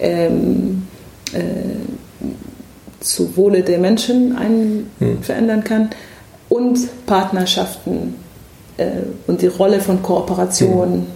ähm, 0.00 0.86
äh, 1.32 1.40
zu 3.02 3.36
Wohle 3.36 3.62
der 3.62 3.78
Menschen 3.78 4.36
ein 4.36 4.90
hm. 4.98 5.22
verändern 5.22 5.64
kann 5.64 5.90
und 6.48 7.06
Partnerschaften 7.06 8.14
und 9.26 9.42
die 9.42 9.46
Rolle 9.46 9.80
von 9.80 10.02
Kooperation 10.02 10.92
hm. 10.92 11.06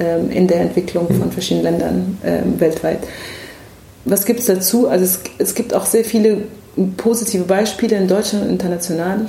ähm, 0.00 0.30
in 0.30 0.48
der 0.48 0.60
Entwicklung 0.60 1.08
hm. 1.08 1.20
von 1.20 1.32
verschiedenen 1.32 1.64
Ländern 1.64 2.18
ähm, 2.24 2.60
weltweit 2.60 2.98
was 4.06 4.24
gibt 4.24 4.40
es 4.40 4.46
dazu? 4.46 4.88
Also 4.88 5.04
es, 5.04 5.20
es 5.38 5.54
gibt 5.54 5.74
auch 5.74 5.84
sehr 5.84 6.04
viele 6.04 6.42
positive 6.96 7.44
Beispiele 7.44 7.96
in 7.96 8.08
Deutschland 8.08 8.44
und 8.44 8.50
international. 8.50 9.26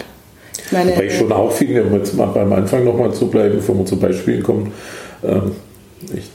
Ich 0.65 0.71
meine, 0.71 0.91
Wobei 0.91 1.05
ich 1.05 1.17
schon 1.17 1.31
auch 1.31 1.51
finde, 1.51 1.83
um 1.83 1.93
jetzt 1.95 2.13
mal 2.13 2.27
beim 2.27 2.53
Anfang 2.53 2.83
nochmal 2.83 3.13
zu 3.13 3.27
bleiben, 3.27 3.55
bevor 3.55 3.77
wir 3.77 3.85
zu 3.85 3.97
Beispielen 3.97 4.43
kommen, 4.43 4.71
ähm, 5.23 5.51
ich 6.13 6.29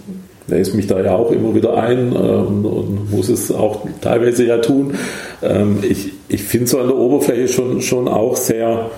lese 0.47 0.77
mich 0.77 0.87
da 0.87 1.01
ja 1.01 1.15
auch 1.15 1.31
immer 1.31 1.55
wieder 1.55 1.77
ein 1.77 2.15
ähm, 2.15 2.65
und 2.65 3.11
muss 3.11 3.29
es 3.29 3.53
auch 3.53 3.87
teilweise 4.01 4.45
ja 4.45 4.59
tun. 4.59 4.95
Ähm, 5.43 5.79
ich 5.83 6.13
ich 6.29 6.43
finde 6.43 6.67
so 6.67 6.79
an 6.79 6.89
der 6.89 6.97
Oberfläche 6.97 7.49
schon, 7.49 7.81
schon 7.83 8.09
auch 8.09 8.37
sehr 8.37 8.91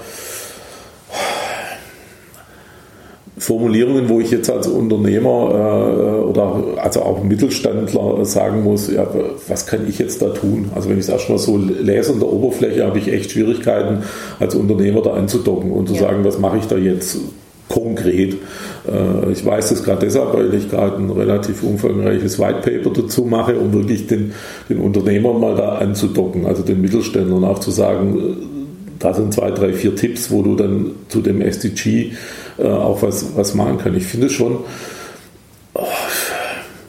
Formulierungen, 3.37 4.09
wo 4.09 4.21
ich 4.21 4.31
jetzt 4.31 4.49
als 4.49 4.69
Unternehmer 4.69 5.51
äh, 5.51 6.25
oder 6.25 6.63
also 6.77 7.03
auch 7.03 7.23
Mittelständler 7.23 8.25
sagen 8.25 8.63
muss, 8.63 8.91
ja, 8.91 9.07
was 9.49 9.67
kann 9.67 9.87
ich 9.89 9.99
jetzt 9.99 10.23
da 10.23 10.29
tun? 10.29 10.71
Also 10.75 10.89
wenn 10.89 10.99
ich 10.99 11.05
es 11.05 11.11
erstmal 11.11 11.39
so 11.39 11.59
lese 11.59 12.13
an 12.13 12.21
der 12.21 12.33
Oberfläche, 12.33 12.87
habe 12.87 12.99
ich 12.99 13.09
echt 13.09 13.33
Schwierigkeiten 13.33 14.05
als 14.39 14.55
Unternehmer 14.55 15.03
da 15.03 15.15
anzudocken 15.15 15.73
und 15.73 15.89
zu 15.89 15.95
ja. 15.95 16.03
sagen, 16.03 16.25
was 16.25 16.39
mache 16.39 16.59
ich 16.59 16.67
da 16.67 16.77
jetzt 16.77 17.19
konkret. 17.69 18.37
Äh, 18.87 19.33
ich 19.33 19.45
weiß 19.45 19.71
das 19.71 19.83
gerade 19.83 20.07
deshalb, 20.07 20.35
weil 20.35 20.53
ich 20.55 20.71
gerade 20.71 20.97
ein 20.97 21.11
relativ 21.11 21.63
umfangreiches 21.63 22.39
White 22.39 22.61
Paper 22.63 22.91
dazu 22.91 23.25
mache, 23.25 23.59
um 23.59 23.73
wirklich 23.73 24.07
den, 24.07 24.33
den 24.69 24.79
Unternehmern 24.79 25.41
mal 25.41 25.55
da 25.55 25.77
anzudocken, 25.79 26.47
also 26.47 26.63
den 26.63 26.81
Mittelständlern 26.81 27.45
auch 27.45 27.59
zu 27.59 27.71
sagen, 27.71 28.37
da 28.99 29.13
sind 29.13 29.35
zwei, 29.35 29.51
drei, 29.51 29.73
vier 29.73 29.95
Tipps, 29.97 30.31
wo 30.31 30.43
du 30.43 30.55
dann 30.55 30.93
zu 31.09 31.21
dem 31.21 31.41
SDG 31.41 32.13
äh, 32.59 32.67
auch 32.67 33.03
was, 33.03 33.37
was 33.37 33.55
machen 33.55 33.79
kannst. 33.83 33.99
Ich 33.99 34.07
finde 34.07 34.31
schon 34.31 34.59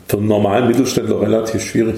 für 0.08 0.18
einen 0.18 0.28
normalen 0.28 0.68
Mittelständler 0.68 1.22
relativ 1.22 1.64
schwierig. 1.64 1.96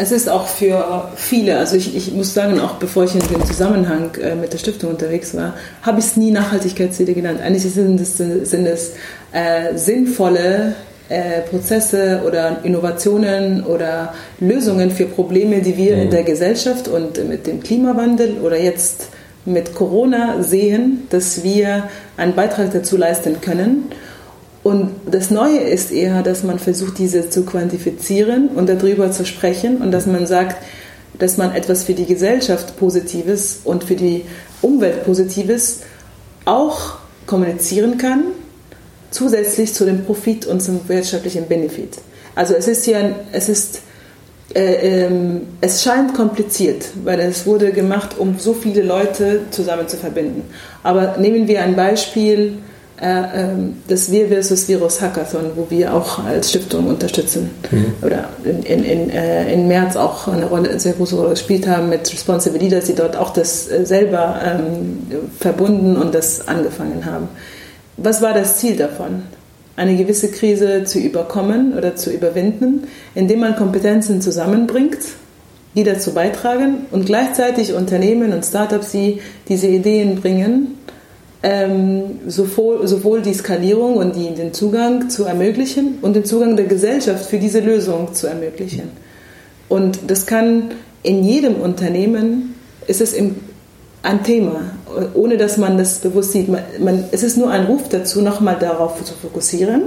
Es 0.00 0.12
ist 0.12 0.30
auch 0.30 0.46
für 0.46 1.10
viele, 1.14 1.58
also 1.58 1.76
ich, 1.76 1.94
ich 1.94 2.10
muss 2.14 2.32
sagen, 2.32 2.58
auch 2.58 2.76
bevor 2.76 3.04
ich 3.04 3.14
in 3.14 3.20
dem 3.20 3.44
Zusammenhang 3.44 4.14
äh, 4.14 4.34
mit 4.34 4.50
der 4.50 4.56
Stiftung 4.56 4.88
unterwegs 4.88 5.36
war, 5.36 5.52
habe 5.82 5.98
ich 5.98 6.06
es 6.06 6.16
nie 6.16 6.30
Nachhaltigkeitsziele 6.30 7.12
genannt. 7.12 7.40
Eigentlich 7.42 7.70
sind 7.70 8.00
es, 8.00 8.16
sind 8.16 8.66
es 8.66 8.92
äh, 9.32 9.76
sinnvolle 9.76 10.74
äh, 11.10 11.42
Prozesse 11.42 12.22
oder 12.26 12.60
Innovationen 12.62 13.62
oder 13.62 14.14
Lösungen 14.40 14.90
für 14.90 15.04
Probleme, 15.04 15.60
die 15.60 15.76
wir 15.76 15.96
mhm. 15.96 16.02
in 16.04 16.10
der 16.10 16.22
Gesellschaft 16.22 16.88
und 16.88 17.28
mit 17.28 17.46
dem 17.46 17.62
Klimawandel 17.62 18.38
oder 18.42 18.58
jetzt 18.58 19.08
mit 19.44 19.74
Corona 19.74 20.42
sehen, 20.42 21.08
dass 21.10 21.44
wir 21.44 21.90
einen 22.16 22.34
Beitrag 22.34 22.72
dazu 22.72 22.96
leisten 22.96 23.42
können. 23.42 23.90
Und 24.62 24.90
das 25.10 25.30
Neue 25.30 25.60
ist 25.60 25.90
eher, 25.90 26.22
dass 26.22 26.42
man 26.42 26.58
versucht, 26.58 26.98
diese 26.98 27.30
zu 27.30 27.44
quantifizieren 27.44 28.48
und 28.48 28.68
darüber 28.68 29.10
zu 29.10 29.24
sprechen 29.24 29.78
und 29.78 29.90
dass 29.90 30.06
man 30.06 30.26
sagt, 30.26 30.62
dass 31.18 31.36
man 31.36 31.54
etwas 31.54 31.84
für 31.84 31.94
die 31.94 32.06
Gesellschaft 32.06 32.76
Positives 32.78 33.60
und 33.64 33.84
für 33.84 33.96
die 33.96 34.24
Umwelt 34.60 35.04
Positives 35.04 35.80
auch 36.44 36.98
kommunizieren 37.26 37.96
kann, 37.96 38.24
zusätzlich 39.10 39.72
zu 39.72 39.84
dem 39.84 40.04
Profit 40.04 40.46
und 40.46 40.60
zum 40.60 40.88
wirtschaftlichen 40.88 41.46
Benefit. 41.46 41.98
Also 42.34 42.54
es 42.54 42.68
ist 42.68 42.86
ja, 42.86 43.00
es 43.32 43.48
ist 43.48 43.80
äh, 44.54 45.04
ähm, 45.04 45.42
es 45.60 45.82
scheint 45.82 46.14
kompliziert, 46.14 46.86
weil 47.04 47.20
es 47.20 47.46
wurde 47.46 47.72
gemacht, 47.72 48.16
um 48.18 48.38
so 48.38 48.52
viele 48.52 48.82
Leute 48.82 49.42
zusammen 49.50 49.86
zu 49.86 49.96
verbinden. 49.96 50.42
Aber 50.82 51.18
nehmen 51.18 51.46
wir 51.46 51.62
ein 51.62 51.76
Beispiel, 51.76 52.58
das 53.00 54.10
Wir 54.10 54.28
versus 54.28 54.68
Virus 54.68 55.00
Hackathon, 55.00 55.52
wo 55.56 55.66
wir 55.70 55.94
auch 55.94 56.22
als 56.24 56.50
Stiftung 56.50 56.86
unterstützen 56.86 57.50
mhm. 57.70 57.94
oder 58.02 58.28
in, 58.44 58.62
in, 58.62 58.84
in, 58.84 59.10
äh, 59.10 59.52
in, 59.52 59.68
März 59.68 59.96
auch 59.96 60.28
eine, 60.28 60.44
Rolle, 60.44 60.68
eine 60.68 60.80
sehr 60.80 60.92
große 60.92 61.16
Rolle 61.16 61.30
gespielt 61.30 61.66
haben 61.66 61.88
mit 61.88 62.12
Responsive 62.12 62.58
Leaders, 62.58 62.84
die 62.84 62.94
dort 62.94 63.16
auch 63.16 63.30
das 63.30 63.70
äh, 63.70 63.86
selber 63.86 64.38
ähm, 64.44 65.06
verbunden 65.38 65.96
und 65.96 66.14
das 66.14 66.46
angefangen 66.46 67.06
haben. 67.06 67.28
Was 67.96 68.20
war 68.20 68.34
das 68.34 68.58
Ziel 68.58 68.76
davon? 68.76 69.22
eine 69.80 69.96
gewisse 69.96 70.30
Krise 70.30 70.84
zu 70.84 70.98
überkommen 70.98 71.72
oder 71.72 71.96
zu 71.96 72.10
überwinden, 72.12 72.86
indem 73.14 73.40
man 73.40 73.56
Kompetenzen 73.56 74.20
zusammenbringt, 74.20 74.98
die 75.74 75.84
dazu 75.84 76.12
beitragen 76.12 76.86
und 76.90 77.06
gleichzeitig 77.06 77.72
Unternehmen 77.72 78.34
und 78.34 78.44
Startups, 78.44 78.90
die 78.90 79.20
diese 79.48 79.68
Ideen 79.68 80.20
bringen, 80.20 80.76
ähm, 81.42 82.20
sowohl, 82.26 82.86
sowohl, 82.86 83.22
die 83.22 83.34
Skalierung 83.34 83.96
und 83.96 84.14
die, 84.14 84.34
den 84.34 84.52
Zugang 84.52 85.08
zu 85.08 85.24
ermöglichen 85.24 85.98
und 86.02 86.14
den 86.14 86.24
Zugang 86.24 86.56
der 86.56 86.66
Gesellschaft 86.66 87.26
für 87.26 87.38
diese 87.38 87.60
Lösung 87.60 88.14
zu 88.14 88.26
ermöglichen. 88.26 88.90
Und 89.68 90.00
das 90.08 90.26
kann 90.26 90.72
in 91.02 91.24
jedem 91.24 91.54
Unternehmen, 91.54 92.54
ist 92.86 93.00
es 93.00 93.14
im, 93.14 93.36
ein 94.02 94.22
Thema, 94.22 94.62
ohne 95.14 95.36
dass 95.36 95.56
man 95.56 95.78
das 95.78 95.98
bewusst 95.98 96.32
sieht. 96.32 96.48
Man, 96.48 96.62
man, 96.78 97.04
es 97.12 97.22
ist 97.22 97.36
nur 97.36 97.50
ein 97.50 97.66
Ruf 97.66 97.88
dazu, 97.88 98.20
nochmal 98.20 98.56
darauf 98.58 99.02
zu 99.04 99.14
fokussieren 99.14 99.84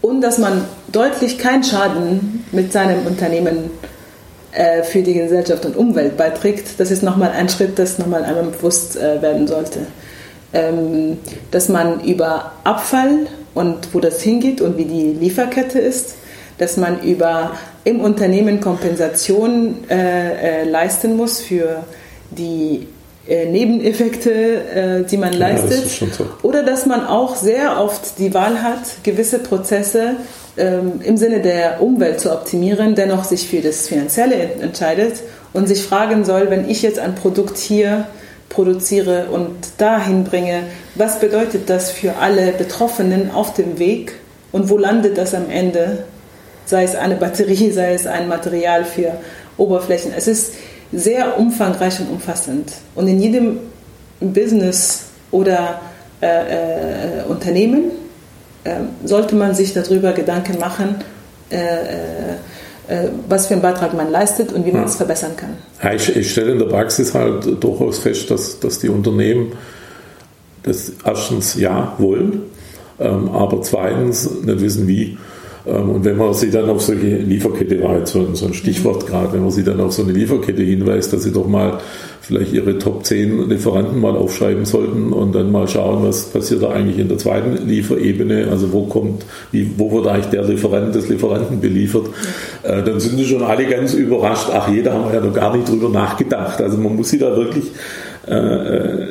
und 0.00 0.20
dass 0.20 0.38
man 0.38 0.64
deutlich 0.92 1.38
keinen 1.38 1.64
Schaden 1.64 2.44
mit 2.52 2.72
seinem 2.72 3.06
Unternehmen 3.06 3.70
äh, 4.58 4.82
für 4.82 5.02
die 5.02 5.14
Gesellschaft 5.14 5.64
und 5.66 5.76
Umwelt 5.76 6.16
beiträgt. 6.16 6.80
Das 6.80 6.90
ist 6.90 7.04
nochmal 7.04 7.30
ein 7.30 7.48
Schritt, 7.48 7.78
das 7.78 7.96
nochmal 8.00 8.24
einmal 8.24 8.46
bewusst 8.46 8.96
äh, 8.96 9.22
werden 9.22 9.46
sollte. 9.46 9.86
Ähm, 10.52 11.18
dass 11.52 11.68
man 11.68 12.00
über 12.00 12.54
Abfall 12.64 13.28
und 13.54 13.94
wo 13.94 14.00
das 14.00 14.20
hingeht 14.20 14.60
und 14.60 14.76
wie 14.76 14.86
die 14.86 15.12
Lieferkette 15.12 15.78
ist, 15.78 16.16
dass 16.58 16.76
man 16.76 17.02
über 17.02 17.52
im 17.84 18.00
Unternehmen 18.00 18.60
Kompensation 18.60 19.76
äh, 19.88 20.62
äh 20.62 20.64
leisten 20.64 21.16
muss 21.16 21.38
für 21.38 21.84
die 22.32 22.88
Nebeneffekte, 23.28 25.04
die 25.10 25.18
man 25.18 25.34
leistet. 25.34 26.00
Ja, 26.00 26.06
das 26.06 26.16
so. 26.16 26.26
Oder 26.42 26.62
dass 26.62 26.86
man 26.86 27.06
auch 27.06 27.36
sehr 27.36 27.78
oft 27.78 28.18
die 28.18 28.32
Wahl 28.32 28.62
hat, 28.62 28.80
gewisse 29.02 29.38
Prozesse 29.38 30.16
ähm, 30.58 31.00
im 31.02 31.16
Sinne 31.16 31.40
der 31.40 31.80
Umwelt 31.82 32.20
zu 32.20 32.32
optimieren, 32.32 32.94
dennoch 32.94 33.24
sich 33.24 33.48
für 33.48 33.60
das 33.60 33.88
Finanzielle 33.88 34.54
entscheidet 34.60 35.22
und 35.52 35.66
sich 35.66 35.82
fragen 35.82 36.24
soll, 36.24 36.50
wenn 36.50 36.68
ich 36.68 36.82
jetzt 36.82 36.98
ein 36.98 37.14
Produkt 37.14 37.56
hier 37.56 38.06
produziere 38.48 39.26
und 39.30 39.54
dahin 39.78 40.24
bringe, 40.24 40.64
was 40.94 41.20
bedeutet 41.20 41.70
das 41.70 41.90
für 41.90 42.16
alle 42.16 42.52
Betroffenen 42.52 43.30
auf 43.30 43.54
dem 43.54 43.78
Weg 43.78 44.14
und 44.52 44.68
wo 44.70 44.78
landet 44.78 45.18
das 45.18 45.34
am 45.34 45.50
Ende? 45.50 46.04
Sei 46.64 46.82
es 46.82 46.94
eine 46.94 47.16
Batterie, 47.16 47.70
sei 47.72 47.94
es 47.94 48.06
ein 48.06 48.28
Material 48.28 48.84
für 48.84 49.12
Oberflächen. 49.56 50.12
Es 50.16 50.28
ist 50.28 50.54
sehr 50.92 51.38
umfangreich 51.38 52.00
und 52.00 52.10
umfassend. 52.10 52.72
Und 52.94 53.08
in 53.08 53.20
jedem 53.20 53.58
Business 54.20 55.04
oder 55.30 55.80
äh, 56.22 56.26
äh, 56.26 57.22
Unternehmen 57.28 57.92
sollte 59.04 59.34
man 59.34 59.54
sich 59.54 59.74
darüber 59.74 60.12
Gedanken 60.12 60.58
machen, 60.58 60.96
äh, 61.50 61.56
äh, 61.56 62.34
äh, 62.88 63.10
was 63.28 63.46
für 63.46 63.54
einen 63.54 63.62
Beitrag 63.62 63.94
man 63.94 64.10
leistet 64.10 64.52
und 64.52 64.64
wie 64.64 64.72
man 64.72 64.82
ja. 64.82 64.86
es 64.86 64.96
verbessern 64.96 65.32
kann. 65.36 65.50
Ja, 65.82 65.92
ich, 65.92 66.14
ich, 66.14 66.30
stelle 66.32 66.52
in 66.52 66.58
der 66.58 66.66
Praxis 66.66 67.14
halt 67.14 67.62
durchaus 67.62 67.98
fest, 67.98 68.30
dass, 68.30 68.58
dass 68.60 68.78
die 68.78 68.88
Unternehmen 68.88 69.52
das 70.62 70.92
erstens 71.04 71.54
ja 71.54 71.94
wollen, 71.98 72.42
ähm, 72.98 73.30
aber 73.30 73.62
zweitens 73.62 74.30
nicht 74.42 74.60
wissen 74.60 74.88
wie. 74.88 75.18
Ähm, 75.68 75.90
und 75.90 76.04
wenn 76.04 76.16
man 76.16 76.34
sie 76.34 76.50
dann 76.50 76.68
auf 76.68 76.82
solche 76.82 77.16
Lieferkette, 77.16 77.82
war 77.82 77.98
jetzt 77.98 78.12
so 78.12 78.46
ein 78.46 78.54
Stichwort 78.54 79.06
gerade, 79.06 79.32
wenn 79.34 79.42
man 79.42 79.50
sie 79.50 79.64
dann 79.64 79.80
auf 79.80 79.92
so 79.92 80.02
eine 80.02 80.12
Lieferkette 80.12 80.62
hinweist, 80.62 81.12
dass 81.12 81.22
sie 81.22 81.32
doch 81.32 81.46
mal 81.46 81.78
vielleicht 82.20 82.52
ihre 82.52 82.78
Top 82.78 83.06
10 83.06 83.48
Lieferanten 83.48 84.00
mal 84.00 84.14
aufschreiben 84.14 84.66
sollten 84.66 85.14
und 85.14 85.34
dann 85.34 85.50
mal 85.50 85.66
schauen, 85.66 86.06
was 86.06 86.26
passiert 86.26 86.62
da 86.62 86.70
eigentlich 86.70 86.98
in 86.98 87.08
der 87.08 87.16
zweiten 87.16 87.66
Lieferebene, 87.66 88.48
also 88.50 88.70
wo 88.72 88.84
kommt, 88.84 89.24
wie, 89.50 89.70
wo 89.78 89.90
wird 89.92 90.06
eigentlich 90.06 90.26
der 90.26 90.44
Lieferant 90.44 90.94
des 90.94 91.08
Lieferanten 91.08 91.60
beliefert, 91.60 92.06
äh, 92.64 92.82
dann 92.82 93.00
sind 93.00 93.16
die 93.16 93.24
schon 93.24 93.42
alle 93.42 93.66
ganz 93.66 93.94
überrascht, 93.94 94.48
ach, 94.52 94.68
jeder 94.68 94.92
haben 94.92 95.06
wir 95.06 95.20
ja 95.20 95.24
noch 95.24 95.32
gar 95.32 95.56
nicht 95.56 95.68
drüber 95.70 95.88
nachgedacht. 95.88 96.60
Also 96.60 96.76
man 96.76 96.96
muss 96.96 97.08
sie 97.08 97.18
da 97.18 97.34
wirklich 97.34 97.64
äh, 98.26 98.34
äh 98.34 99.06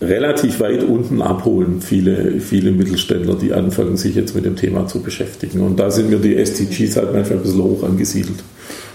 relativ 0.00 0.60
weit 0.60 0.82
unten 0.82 1.20
abholen, 1.20 1.80
viele, 1.82 2.40
viele 2.40 2.72
Mittelständler, 2.72 3.34
die 3.34 3.52
anfangen, 3.52 3.96
sich 3.96 4.14
jetzt 4.14 4.34
mit 4.34 4.44
dem 4.44 4.56
Thema 4.56 4.86
zu 4.86 5.02
beschäftigen. 5.02 5.60
Und 5.60 5.78
da 5.78 5.90
sind 5.90 6.10
mir 6.10 6.18
die 6.18 6.36
SDGs 6.36 6.96
halt 6.96 7.12
manchmal 7.12 7.38
ein 7.38 7.42
bisschen 7.42 7.62
hoch 7.62 7.82
angesiedelt. 7.82 8.38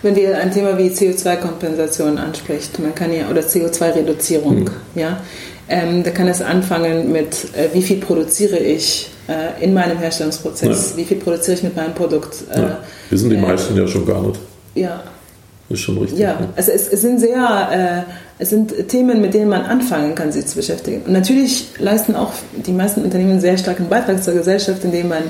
Wenn 0.02 0.16
wir 0.16 0.38
ein 0.38 0.52
Thema 0.52 0.78
wie 0.78 0.90
CO2-Kompensation 0.90 2.18
anspricht, 2.18 2.80
man 2.80 2.96
kann 2.96 3.14
ja, 3.14 3.30
oder 3.30 3.42
CO2-Reduzierung, 3.42 4.58
hm. 4.58 4.70
ja, 4.96 5.22
ähm, 5.68 6.04
da 6.04 6.12
kann 6.12 6.28
es 6.28 6.42
anfangen 6.42 7.12
mit, 7.12 7.48
äh, 7.56 7.70
wie 7.74 7.82
viel 7.82 7.98
produziere 7.98 8.58
ich 8.58 9.10
äh, 9.28 9.64
in 9.64 9.74
meinem 9.74 9.98
Herstellungsprozess, 9.98 10.92
ja. 10.92 10.98
wie 10.98 11.06
viel 11.06 11.18
produziere 11.18 11.58
ich 11.58 11.64
mit 11.64 11.76
meinem 11.76 11.94
Produkt. 11.94 12.36
Äh, 12.52 12.62
ja. 12.62 12.78
Wissen 13.10 13.30
die 13.30 13.36
äh, 13.36 13.42
meisten 13.42 13.76
ja 13.76 13.88
schon 13.88 14.06
gar 14.06 14.22
nicht. 14.22 14.40
Ja. 14.76 15.04
Ist 15.70 15.80
schon 15.80 15.98
richtig. 15.98 16.20
Ja, 16.20 16.40
ne? 16.40 16.50
also 16.56 16.72
es, 16.72 16.88
es 16.88 17.02
sind 17.02 17.20
sehr 17.20 18.06
äh, 18.08 18.12
es 18.38 18.50
sind 18.50 18.90
Themen, 18.90 19.22
mit 19.22 19.34
denen 19.34 19.50
man 19.50 19.62
anfangen 19.64 20.14
kann, 20.14 20.32
sich 20.32 20.46
zu 20.46 20.58
beschäftigen. 20.58 21.04
Und 21.04 21.14
natürlich 21.14 21.68
leisten 21.80 22.16
auch 22.16 22.34
die 22.54 22.74
meisten 22.74 23.02
Unternehmen 23.04 23.32
einen 23.32 23.42
sehr 23.42 23.58
starken 23.58 23.88
Beitrag 23.88 24.22
zur 24.22 24.34
Gesellschaft, 24.34 24.84
indem 24.84 25.08
man 25.10 25.24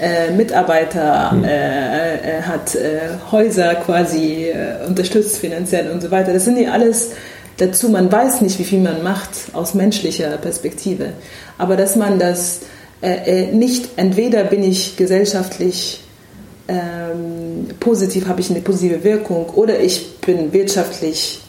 äh, 0.00 0.32
Mitarbeiter 0.32 1.30
hm. 1.30 1.44
äh, 1.44 2.38
äh, 2.38 2.42
hat, 2.42 2.74
äh, 2.74 3.00
Häuser 3.30 3.76
quasi 3.76 4.46
äh, 4.46 4.86
unterstützt 4.88 5.38
finanziell 5.38 5.90
und 5.90 6.02
so 6.02 6.10
weiter. 6.10 6.32
Das 6.32 6.44
sind 6.44 6.58
ja 6.58 6.72
alles 6.72 7.12
dazu. 7.58 7.88
Man 7.90 8.10
weiß 8.10 8.40
nicht, 8.40 8.58
wie 8.58 8.64
viel 8.64 8.80
man 8.80 9.04
macht 9.04 9.30
aus 9.52 9.74
menschlicher 9.74 10.36
Perspektive. 10.38 11.10
Aber 11.58 11.76
dass 11.76 11.96
man 11.96 12.18
das 12.18 12.60
nicht, 13.52 13.90
entweder 13.94 14.42
bin 14.42 14.64
ich 14.64 14.96
gesellschaftlich 14.96 16.00
ähm, 16.68 17.66
positiv, 17.80 18.28
habe 18.28 18.40
ich 18.40 18.50
eine 18.50 18.60
positive 18.60 19.02
Wirkung, 19.02 19.46
oder 19.50 19.80
ich 19.80 20.18
bin 20.18 20.52
wirtschaftlich 20.52 21.40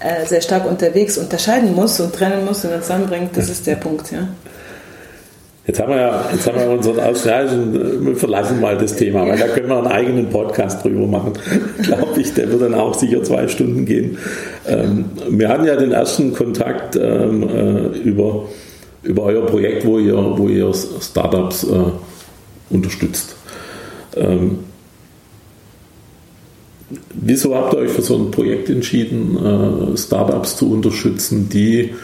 äh, 0.00 0.26
sehr 0.26 0.42
stark 0.42 0.68
unterwegs 0.68 1.16
unterscheiden 1.16 1.74
muss 1.74 2.00
und 2.00 2.12
trennen 2.12 2.44
muss 2.44 2.64
und 2.64 2.82
zusammenbringt, 2.82 3.30
das 3.36 3.48
ist 3.48 3.66
der 3.66 3.76
Punkt. 3.76 4.10
Ja. 4.10 4.28
Jetzt 5.66 5.80
haben 5.80 5.90
wir 5.90 6.00
ja 6.00 6.24
jetzt 6.32 6.46
haben 6.46 6.58
wir 6.60 6.70
unseren 6.70 7.00
Ausschneiden, 7.00 8.06
wir 8.06 8.16
verlassen 8.16 8.60
mal 8.60 8.78
das 8.78 8.94
Thema, 8.94 9.26
weil 9.26 9.36
da 9.36 9.48
können 9.48 9.68
wir 9.68 9.78
einen 9.78 9.88
eigenen 9.88 10.30
Podcast 10.30 10.84
drüber 10.84 11.06
machen. 11.06 11.32
Glaube 11.82 12.20
ich, 12.20 12.34
der 12.34 12.50
wird 12.50 12.62
dann 12.62 12.74
auch 12.74 12.94
sicher 12.94 13.22
zwei 13.24 13.48
Stunden 13.48 13.84
gehen. 13.84 14.18
Ähm, 14.68 15.06
wir 15.28 15.48
hatten 15.48 15.64
ja 15.64 15.74
den 15.74 15.90
ersten 15.90 16.34
Kontakt 16.34 16.94
ähm, 16.94 17.42
äh, 17.42 17.98
über, 17.98 18.44
über 19.02 19.22
euer 19.24 19.44
Projekt, 19.46 19.84
wo 19.84 19.98
ihr, 19.98 20.16
wo 20.16 20.48
ihr 20.48 20.72
Startups 20.72 21.64
äh, 21.64 22.74
unterstützt. 22.74 23.34
Ähm, 24.16 24.58
Wieso 27.14 27.56
habt 27.56 27.74
ihr 27.74 27.80
euch 27.80 27.90
für 27.90 28.02
so 28.02 28.16
ein 28.16 28.30
Projekt 28.30 28.70
entschieden, 28.70 29.36
äh, 29.36 29.96
Startups 29.96 30.56
zu 30.56 30.70
unterstützen, 30.70 31.48
die 31.48 31.94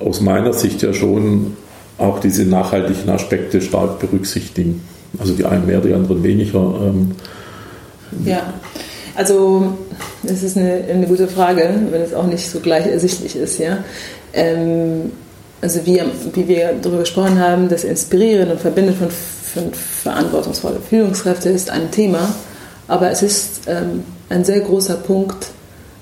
aus 0.00 0.22
meiner 0.22 0.54
Sicht 0.54 0.82
ja 0.82 0.94
schon 0.94 1.56
auch 1.98 2.18
diese 2.18 2.44
nachhaltigen 2.44 3.10
Aspekte 3.10 3.60
stark 3.60 3.98
berücksichtigen? 3.98 4.80
Also 5.18 5.34
die 5.34 5.44
einen 5.44 5.66
mehr, 5.66 5.80
die 5.80 5.92
anderen 5.92 6.22
weniger. 6.22 6.80
Ähm. 6.82 7.12
Ja, 8.24 8.54
also 9.14 9.74
das 10.22 10.42
ist 10.42 10.56
eine, 10.56 10.84
eine, 10.90 11.06
gute 11.06 11.28
Frage, 11.28 11.68
wenn 11.90 12.00
es 12.00 12.14
auch 12.14 12.26
nicht 12.26 12.48
so 12.48 12.60
gleich 12.60 12.86
ersichtlich 12.86 13.36
ist. 13.36 13.58
Ja? 13.58 13.84
Ähm, 14.32 15.12
also 15.60 15.84
wie, 15.84 16.00
wie 16.32 16.48
wir 16.48 16.74
darüber 16.80 17.00
gesprochen 17.00 17.38
haben, 17.38 17.68
das 17.68 17.84
Inspirieren 17.84 18.50
und 18.50 18.60
Verbinden 18.60 18.94
von, 18.94 19.08
von 19.56 19.72
verantwortungsvollen 19.74 20.82
Führungskräften 20.82 21.54
ist 21.54 21.70
ein 21.70 21.90
Thema 21.90 22.28
aber 22.88 23.10
es 23.10 23.22
ist 23.22 23.62
ähm, 23.66 24.04
ein 24.28 24.44
sehr 24.44 24.60
großer 24.60 24.96
Punkt, 24.96 25.48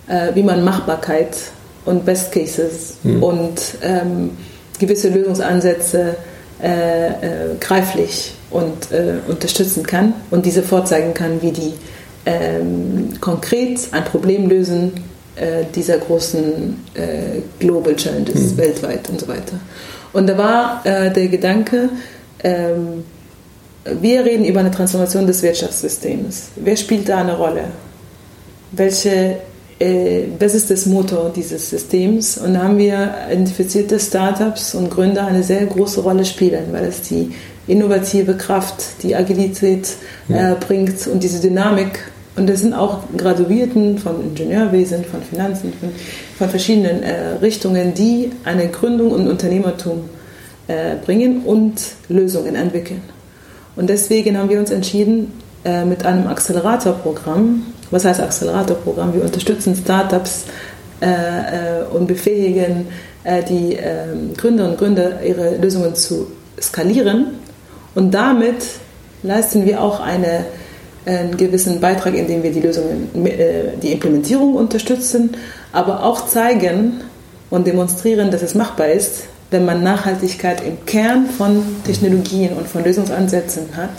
äh, 0.06 0.34
wie 0.34 0.42
man 0.42 0.64
Machbarkeit 0.64 1.36
und 1.84 2.04
Best 2.04 2.32
Cases 2.32 2.94
mhm. 3.02 3.22
und 3.22 3.60
ähm, 3.82 4.30
gewisse 4.78 5.08
Lösungsansätze 5.08 6.16
äh, 6.62 7.08
äh, 7.08 7.12
greiflich 7.60 8.34
und 8.50 8.92
äh, 8.92 9.14
unterstützen 9.28 9.84
kann 9.86 10.14
und 10.30 10.46
diese 10.46 10.62
vorzeigen 10.62 11.14
kann, 11.14 11.42
wie 11.42 11.52
die 11.52 11.72
ähm, 12.26 13.20
konkret 13.20 13.80
ein 13.92 14.04
Problem 14.04 14.48
lösen 14.48 14.92
äh, 15.36 15.64
dieser 15.74 15.98
großen 15.98 16.84
äh, 16.94 17.40
Global 17.58 17.96
Challenges 17.96 18.52
mhm. 18.52 18.58
weltweit 18.58 19.08
und 19.08 19.20
so 19.20 19.28
weiter. 19.28 19.58
Und 20.12 20.28
da 20.28 20.38
war 20.38 20.80
der 20.84 21.10
Gedanke, 21.26 21.88
ähm, 22.44 23.02
wir 23.84 24.24
reden 24.24 24.44
über 24.44 24.60
eine 24.60 24.70
Transformation 24.70 25.26
des 25.26 25.42
Wirtschaftssystems. 25.42 26.48
Wer 26.56 26.76
spielt 26.76 27.08
da 27.08 27.18
eine 27.18 27.36
Rolle? 27.36 27.64
Welche, 28.72 29.36
äh, 29.78 30.22
was 30.38 30.54
ist 30.54 30.70
das 30.70 30.86
Motor 30.86 31.30
dieses 31.34 31.68
Systems? 31.70 32.38
Und 32.38 32.54
da 32.54 32.62
haben 32.62 32.78
wir 32.78 33.14
identifiziert, 33.30 33.92
dass 33.92 34.06
Startups 34.06 34.74
und 34.74 34.90
Gründer 34.90 35.26
eine 35.26 35.42
sehr 35.42 35.66
große 35.66 36.00
Rolle 36.00 36.24
spielen, 36.24 36.72
weil 36.72 36.84
es 36.84 37.02
die 37.02 37.32
innovative 37.66 38.34
Kraft, 38.34 39.02
die 39.02 39.14
Agilität 39.14 39.88
äh, 40.28 40.54
bringt 40.54 41.06
und 41.06 41.22
diese 41.22 41.40
Dynamik. 41.40 42.10
Und 42.36 42.48
das 42.48 42.60
sind 42.60 42.74
auch 42.74 43.00
Graduierten 43.16 43.98
von 43.98 44.20
Ingenieurwesen, 44.22 45.04
von 45.04 45.22
Finanzen, 45.22 45.72
von, 45.78 45.90
von 46.36 46.48
verschiedenen 46.48 47.02
äh, 47.02 47.36
Richtungen, 47.40 47.94
die 47.94 48.32
eine 48.44 48.68
Gründung 48.68 49.12
und 49.12 49.28
Unternehmertum 49.28 50.08
äh, 50.66 50.96
bringen 51.04 51.42
und 51.44 51.80
Lösungen 52.08 52.56
entwickeln. 52.56 53.13
Und 53.76 53.88
deswegen 53.88 54.38
haben 54.38 54.48
wir 54.48 54.58
uns 54.58 54.70
entschieden, 54.70 55.32
äh, 55.64 55.84
mit 55.84 56.04
einem 56.04 56.26
Accelerator-Programm, 56.26 57.62
was 57.90 58.04
heißt 58.04 58.20
Accelerator-Programm? 58.20 59.14
Wir 59.14 59.22
unterstützen 59.22 59.74
Startups 59.74 60.44
äh, 61.00 61.06
äh, 61.06 61.84
und 61.92 62.06
befähigen 62.06 62.86
die 63.48 63.72
ähm, 63.72 64.34
Gründer 64.36 64.68
und 64.68 64.76
Gründer, 64.76 65.22
ihre 65.22 65.56
Lösungen 65.56 65.94
zu 65.94 66.26
skalieren. 66.60 67.28
Und 67.94 68.12
damit 68.12 68.56
leisten 69.22 69.64
wir 69.64 69.80
auch 69.80 69.98
eine, 69.98 70.44
einen 71.06 71.34
gewissen 71.34 71.80
Beitrag, 71.80 72.12
indem 72.12 72.42
wir 72.42 72.52
die 72.52 72.60
Lösungen, 72.60 73.08
die 73.82 73.92
Implementierung 73.92 74.56
unterstützen, 74.56 75.38
aber 75.72 76.02
auch 76.02 76.26
zeigen 76.26 77.00
und 77.48 77.66
demonstrieren, 77.66 78.30
dass 78.30 78.42
es 78.42 78.54
machbar 78.54 78.88
ist, 78.88 79.22
wenn 79.54 79.64
man 79.64 79.84
Nachhaltigkeit 79.84 80.66
im 80.66 80.84
Kern 80.84 81.26
von 81.26 81.62
Technologien 81.84 82.54
und 82.54 82.66
von 82.66 82.82
Lösungsansätzen 82.82 83.76
hat, 83.76 83.92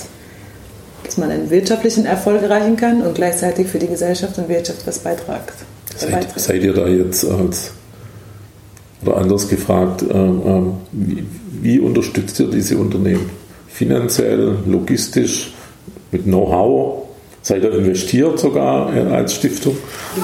dass 1.06 1.15
man 1.15 1.32
einen 1.32 1.50
wirtschaftlichen 1.50 2.06
Erfolg 2.06 2.44
erreichen 2.44 2.76
kann 2.76 3.02
und 3.02 3.15
gleichzeitig 3.15 3.68
für 3.68 3.80
die 3.80 3.88
Gesellschaft 3.88 4.38
und 4.38 4.50
Wirtschaft 4.50 4.86
was 4.86 5.00
beitragt. 5.00 5.54
Seid, 5.96 6.28
seid 6.38 6.62
ihr 6.62 6.74
da 6.74 6.88
jetzt 6.88 7.24
als, 7.24 7.72
oder 9.02 9.15
anders 9.15 9.48
gefragt, 9.48 10.04
ähm, 10.04 10.41
ähm, 10.46 10.74
wie, 10.91 11.26
wie 11.62 11.80
unterstützt 11.80 12.38
ihr 12.41 12.48
diese 12.48 12.78
Unternehmen? 12.78 13.30
Finanziell, 13.70 14.58
logistisch, 14.65 15.54
mit 16.12 16.26
Know-how? 16.26 17.06
Seid 17.44 17.63
ihr 17.63 17.72
investiert 17.76 18.39
sogar 18.39 18.88
als 18.89 19.36
Stiftung? 19.36 19.78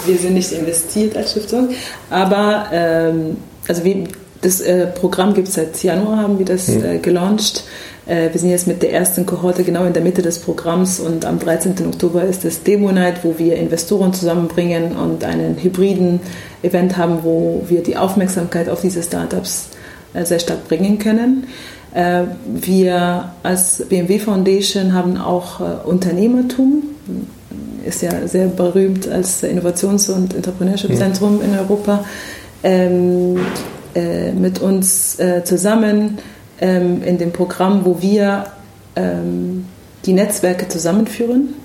Wir 0.06 0.18
sind 0.18 0.34
nicht 0.34 0.52
investiert 0.52 1.16
als 1.16 1.32
Stiftung, 1.32 1.70
aber 2.10 2.66
ähm, 2.74 3.38
also 3.68 3.86
wie, 3.86 4.08
das 4.42 4.60
äh, 4.62 4.88
Programm 4.88 5.34
gibt 5.34 5.48
es 5.48 5.56
seit 5.56 5.82
Januar, 5.84 6.18
haben 6.18 6.40
wir 6.40 6.46
das 6.46 6.68
mhm. 6.68 6.84
äh, 6.84 6.98
gelauncht. 6.98 7.64
Äh, 8.08 8.32
wir 8.32 8.40
sind 8.40 8.50
jetzt 8.50 8.68
mit 8.68 8.82
der 8.82 8.92
ersten 8.92 9.26
Kohorte 9.26 9.64
genau 9.64 9.86
in 9.86 9.94
der 9.94 10.02
Mitte 10.02 10.22
des 10.22 10.40
Programms 10.40 11.00
und 11.00 11.26
am 11.26 11.40
13. 11.40 11.76
Oktober 11.88 12.24
ist 12.24 12.44
das 12.44 12.64
Demo 12.64 12.92
Night, 12.92 13.24
wo 13.24 13.38
wir 13.38 13.56
Investoren 13.56 14.14
zusammenbringen 14.14 14.96
und 14.96 15.24
einen 15.24 15.58
hybriden 15.62 16.20
Event 16.64 16.98
haben, 16.98 17.20
wo 17.24 17.64
wir 17.68 17.84
die 17.84 17.98
Aufmerksamkeit 17.98 18.68
auf 18.70 18.82
diese 18.82 19.04
Startups 19.04 19.70
äh, 20.14 20.26
sehr 20.26 20.40
stark 20.40 20.68
bringen 20.68 20.98
können. 20.98 21.48
Äh, 21.94 22.24
wir 22.48 23.32
als 23.44 23.84
BMW 23.88 24.18
Foundation 24.18 24.94
haben 24.94 25.18
auch 25.18 25.86
Unternehmertum, 25.86 26.84
ist 27.86 28.02
ja 28.02 28.28
sehr 28.28 28.48
berühmt 28.48 29.08
als 29.08 29.44
Innovations- 29.44 30.10
und 30.10 30.34
Entrepreneurship-Zentrum 30.34 31.42
in 31.42 31.58
Europa, 31.58 32.06
ähm, 32.64 33.40
mit 33.94 34.60
uns 34.60 35.18
zusammen 35.44 36.18
ähm, 36.62 37.04
in 37.04 37.18
dem 37.18 37.32
Programm, 37.32 37.86
wo 37.86 38.02
wir 38.02 38.46
ähm, 38.96 39.66
die 40.06 40.14
Netzwerke 40.14 40.68
zusammenführen. 40.68 41.56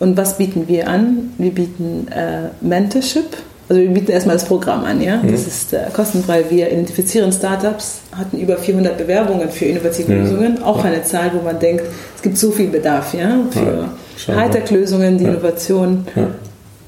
Und 0.00 0.16
was 0.16 0.38
bieten 0.38 0.68
wir 0.68 0.88
an? 0.88 1.32
Wir 1.38 1.52
bieten 1.52 2.08
äh, 2.08 2.48
Mentorship. 2.60 3.36
Also 3.68 3.82
wir 3.82 3.90
bieten 3.90 4.12
erstmal 4.12 4.36
das 4.36 4.46
Programm 4.46 4.84
an, 4.84 5.02
ja. 5.02 5.18
Mhm. 5.18 5.32
Das 5.32 5.46
ist 5.46 5.74
äh, 5.74 5.80
kostenfrei. 5.92 6.44
Wir 6.48 6.72
identifizieren 6.72 7.32
Startups, 7.32 8.00
hatten 8.16 8.38
über 8.38 8.56
400 8.56 8.96
Bewerbungen 8.96 9.50
für 9.50 9.66
innovative 9.66 10.12
ja. 10.12 10.22
Lösungen. 10.22 10.62
Auch 10.62 10.82
eine 10.84 11.02
Zahl, 11.02 11.32
wo 11.34 11.42
man 11.42 11.58
denkt, 11.58 11.84
es 12.16 12.22
gibt 12.22 12.38
so 12.38 12.50
viel 12.50 12.68
Bedarf, 12.68 13.12
ja, 13.12 13.40
für 13.50 13.88
ja, 14.26 14.36
Hightech-Lösungen, 14.36 15.18
die 15.18 15.24
ja. 15.24 15.30
Innovation 15.30 16.06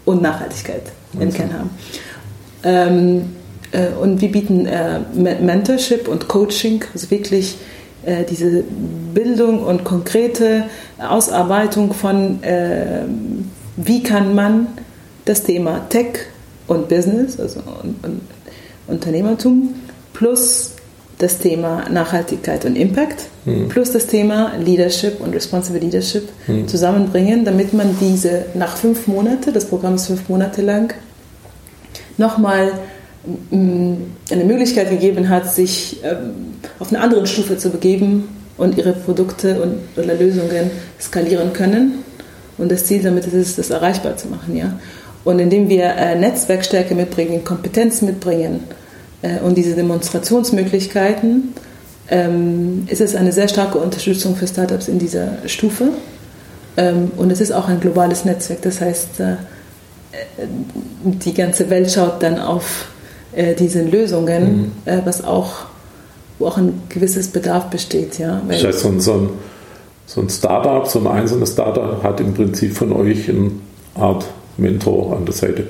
und 0.07 0.23
Nachhaltigkeit 0.23 0.83
im 1.19 1.33
Kern 1.33 1.53
haben. 1.53 1.71
Ähm, 2.63 3.19
äh, 3.19 3.40
und 4.01 4.21
wir 4.21 4.33
bieten 4.33 4.67
äh, 4.67 5.01
Mentorship 5.15 6.09
und 6.09 6.29
Coaching, 6.29 6.85
also 6.93 7.11
wirklich 7.11 7.57
äh, 8.05 8.25
diese 8.25 8.65
Bildung 9.15 9.63
und 9.63 9.85
konkrete 9.85 10.65
Ausarbeitung 10.99 11.93
von, 11.93 12.41
wie 13.77 14.03
kann 14.03 14.35
man 14.35 14.69
das 15.25 15.43
Thema 15.43 15.87
Tech 15.89 16.27
und 16.67 16.89
Business, 16.89 17.39
also 17.41 17.61
Unternehmertum, 18.87 19.75
plus 20.13 20.73
das 21.21 21.39
Thema 21.39 21.85
Nachhaltigkeit 21.91 22.65
und 22.65 22.77
Impact, 22.77 23.27
mhm. 23.45 23.69
plus 23.69 23.93
das 23.93 24.07
Thema 24.07 24.53
Leadership 24.59 25.21
und 25.21 25.35
Responsible 25.35 25.81
Leadership 25.81 26.29
mhm. 26.47 26.67
zusammenbringen, 26.67 27.45
damit 27.45 27.75
man 27.75 27.95
diese 28.01 28.47
nach 28.55 28.77
fünf 28.77 29.07
Monaten, 29.07 29.53
das 29.53 29.67
Programm 29.67 29.97
ist 29.97 30.07
fünf 30.07 30.29
Monate 30.29 30.63
lang, 30.63 30.95
nochmal 32.17 32.73
eine 33.51 34.45
Möglichkeit 34.45 34.89
gegeben 34.89 35.29
hat, 35.29 35.53
sich 35.53 36.01
ähm, 36.03 36.55
auf 36.79 36.89
eine 36.89 37.01
andere 37.01 37.27
Stufe 37.27 37.59
zu 37.59 37.71
begeben 37.71 38.29
und 38.57 38.79
ihre 38.79 38.93
Produkte 38.93 39.61
und, 39.61 39.79
oder 39.97 40.15
Lösungen 40.15 40.71
skalieren 40.99 41.53
können. 41.53 42.05
Und 42.57 42.71
das 42.73 42.87
Ziel 42.87 43.03
damit 43.03 43.27
ist 43.27 43.35
es, 43.35 43.57
das 43.57 43.71
erreichbar 43.71 44.17
zu 44.17 44.29
machen. 44.29 44.57
Ja? 44.57 44.79
Und 45.25 45.39
indem 45.39 45.69
wir 45.69 45.85
äh, 45.85 46.19
Netzwerkstärke 46.19 46.95
mitbringen, 46.95 47.45
Kompetenz 47.45 48.01
mitbringen 48.03 48.65
äh, 49.23 49.39
und 49.41 49.57
diese 49.57 49.75
Demonstrationsmöglichkeiten, 49.75 51.55
ähm, 52.11 52.87
ist 52.89 53.01
es 53.01 53.15
eine 53.15 53.33
sehr 53.33 53.49
starke 53.49 53.79
Unterstützung 53.79 54.35
für 54.35 54.47
Startups 54.47 54.89
in 54.89 54.99
dieser 54.99 55.39
Stufe. 55.47 55.91
Ähm, 56.77 57.11
und 57.17 57.31
es 57.31 57.41
ist 57.41 57.53
auch 57.53 57.69
ein 57.69 57.81
globales 57.81 58.25
Netzwerk. 58.25 58.63
Das 58.63 58.81
heißt, 58.81 59.21
äh, 59.21 59.37
die 61.03 61.35
ganze 61.35 61.71
Welt 61.71 61.91
schaut 61.91 62.23
dann 62.23 62.39
auf 62.39 62.89
äh, 63.33 63.55
diesen 63.55 63.91
Lösungen, 63.91 64.57
mhm. 64.57 64.73
äh, 64.85 64.99
was 65.05 65.25
auch, 65.25 65.67
wo 66.39 66.47
auch 66.47 66.59
ein 66.59 66.83
gewisses 66.89 67.29
Bedarf 67.29 67.67
besteht. 67.71 68.19
Ja? 68.19 68.41
das 68.49 68.65
heißt, 68.65 68.81
so 68.81 68.89
ein, 68.89 69.01
so, 69.01 69.13
ein, 69.15 69.29
so 70.07 70.21
ein 70.21 70.29
Startup, 70.29 70.87
so 70.87 70.99
ein 71.01 71.07
einzelnes 71.07 71.53
Startup 71.53 72.03
hat 72.03 72.21
im 72.21 72.35
Prinzip 72.35 72.77
von 72.77 72.93
euch 72.93 73.29
eine 73.29 73.53
Art 73.95 74.27
Mentor 74.57 75.17
an 75.17 75.25
der 75.25 75.35
Seite. 75.35 75.65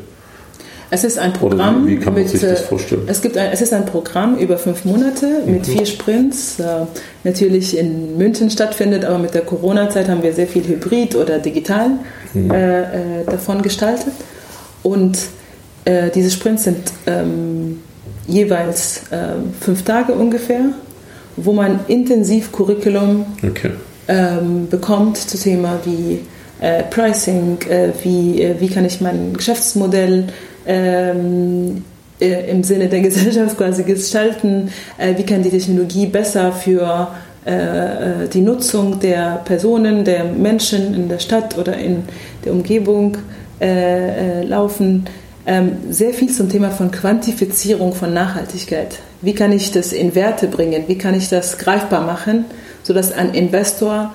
Es 0.93 1.05
ist 1.05 1.19
ein 1.19 1.33
Programm. 1.33 1.87
Wie, 1.87 1.93
wie 1.93 1.97
kann 1.97 2.15
man 2.15 2.23
mit, 2.23 2.31
sich 2.31 2.41
das 2.41 2.63
vorstellen? 2.63 3.03
Es, 3.07 3.23
gibt 3.23 3.37
ein, 3.37 3.53
es 3.53 3.61
ist 3.61 3.73
ein 3.73 3.87
Programm 3.87 4.37
über 4.37 4.59
fünf 4.59 4.85
Monate 4.85 5.43
mit 5.47 5.61
mhm. 5.69 5.73
vier 5.73 5.87
Sprints. 5.87 6.59
Äh, 6.59 6.87
natürlich 7.23 7.79
in 7.79 8.19
München 8.19 8.51
stattfindet, 8.51 9.05
aber 9.05 9.19
mit 9.19 9.33
der 9.33 9.43
Corona-Zeit 9.43 10.09
haben 10.09 10.23
wir 10.23 10.33
sehr 10.33 10.49
viel 10.49 10.67
hybrid 10.67 11.15
oder 11.15 11.39
digital 11.39 11.91
mhm. 12.35 12.51
äh, 12.51 12.81
äh, 13.21 13.25
davon 13.25 13.63
gestaltet. 13.63 14.15
Und 14.83 15.19
äh, 15.85 16.11
diese 16.11 16.31
Sprints 16.31 16.65
sind 16.65 16.93
ähm, 17.07 17.81
jeweils 18.27 19.11
äh, 19.11 19.35
fünf 19.61 19.83
Tage 19.83 20.13
ungefähr, 20.13 20.61
wo 21.37 21.53
man 21.53 21.81
intensiv 21.89 22.53
Curriculum 22.53 23.27
okay. 23.43 23.71
ähm, 24.09 24.69
bekommt 24.69 25.17
zu 25.17 25.39
Thema 25.39 25.79
wie 25.85 26.21
äh, 26.61 26.83
Pricing, 26.85 27.59
äh, 27.69 27.91
wie, 28.03 28.43
äh, 28.43 28.61
wie 28.61 28.69
kann 28.69 28.85
ich 28.85 29.01
mein 29.01 29.33
Geschäftsmodell 29.35 30.27
ähm, 30.67 31.85
äh, 32.21 32.51
im 32.51 32.63
Sinne 32.63 32.89
der 32.89 33.01
Gesellschaft 33.09 33.57
quasi 33.57 33.83
gestalten, 33.83 34.71
wie 35.17 35.23
kann 35.25 35.43
die 35.43 35.51
Technologie 35.51 36.07
besser 36.07 36.53
für 36.53 37.09
die 38.35 38.41
Nutzung 38.43 39.01
der 39.01 39.41
Personen, 39.47 40.05
der 40.05 40.25
Menschen 40.25 40.93
in 40.93 41.09
der 41.09 41.19
Stadt 41.19 41.57
oder 41.57 41.75
in 41.75 42.03
der 42.45 42.53
Umgebung 42.53 43.17
laufen 44.47 45.07
sehr 45.89 46.13
viel 46.13 46.31
zum 46.31 46.49
Thema 46.49 46.71
von 46.71 46.91
Quantifizierung 46.91 47.95
von 47.95 48.13
Nachhaltigkeit. 48.13 48.99
Wie 49.23 49.35
kann 49.35 49.53
ich 49.53 49.73
das 49.73 49.93
in 49.93 50.15
Werte 50.15 50.47
bringen? 50.47 50.85
Wie 50.87 50.99
kann 50.99 51.15
ich 51.15 51.29
das 51.29 51.59
greifbar 51.59 52.03
machen, 52.03 52.45
sodass 52.83 53.11
ein 53.13 53.35
Investor 53.35 54.15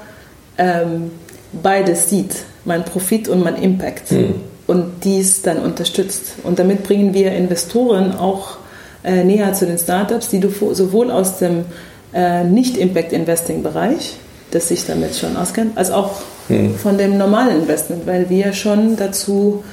ähm, 0.57 1.11
beides 1.51 2.09
sieht, 2.09 2.35
mein 2.63 2.85
Profit 2.85 3.27
und 3.27 3.43
mein 3.43 3.61
Impact 3.61 4.11
mhm. 4.11 4.35
und 4.67 5.03
dies 5.03 5.41
dann 5.41 5.57
unterstützt. 5.57 6.35
Und 6.43 6.59
damit 6.59 6.83
bringen 6.83 7.13
wir 7.13 7.31
Investoren 7.31 8.15
auch 8.15 8.57
äh, 9.03 9.23
näher 9.23 9.53
zu 9.53 9.65
den 9.65 9.77
Startups, 9.77 10.29
die 10.29 10.39
du 10.39 10.49
sowohl 10.73 11.11
aus 11.11 11.37
dem 11.37 11.65
äh, 12.13 12.43
Nicht-Impact-Investing-Bereich, 12.43 14.17
das 14.51 14.69
sich 14.69 14.85
damit 14.85 15.15
schon 15.15 15.37
auskennt, 15.37 15.77
als 15.77 15.91
auch 15.91 16.21
mhm. 16.49 16.75
von 16.75 16.97
dem 16.97 17.17
normalen 17.17 17.61
Investment, 17.61 18.07
weil 18.07 18.29
wir 18.29 18.53
schon 18.53 18.95
dazu 18.95 19.63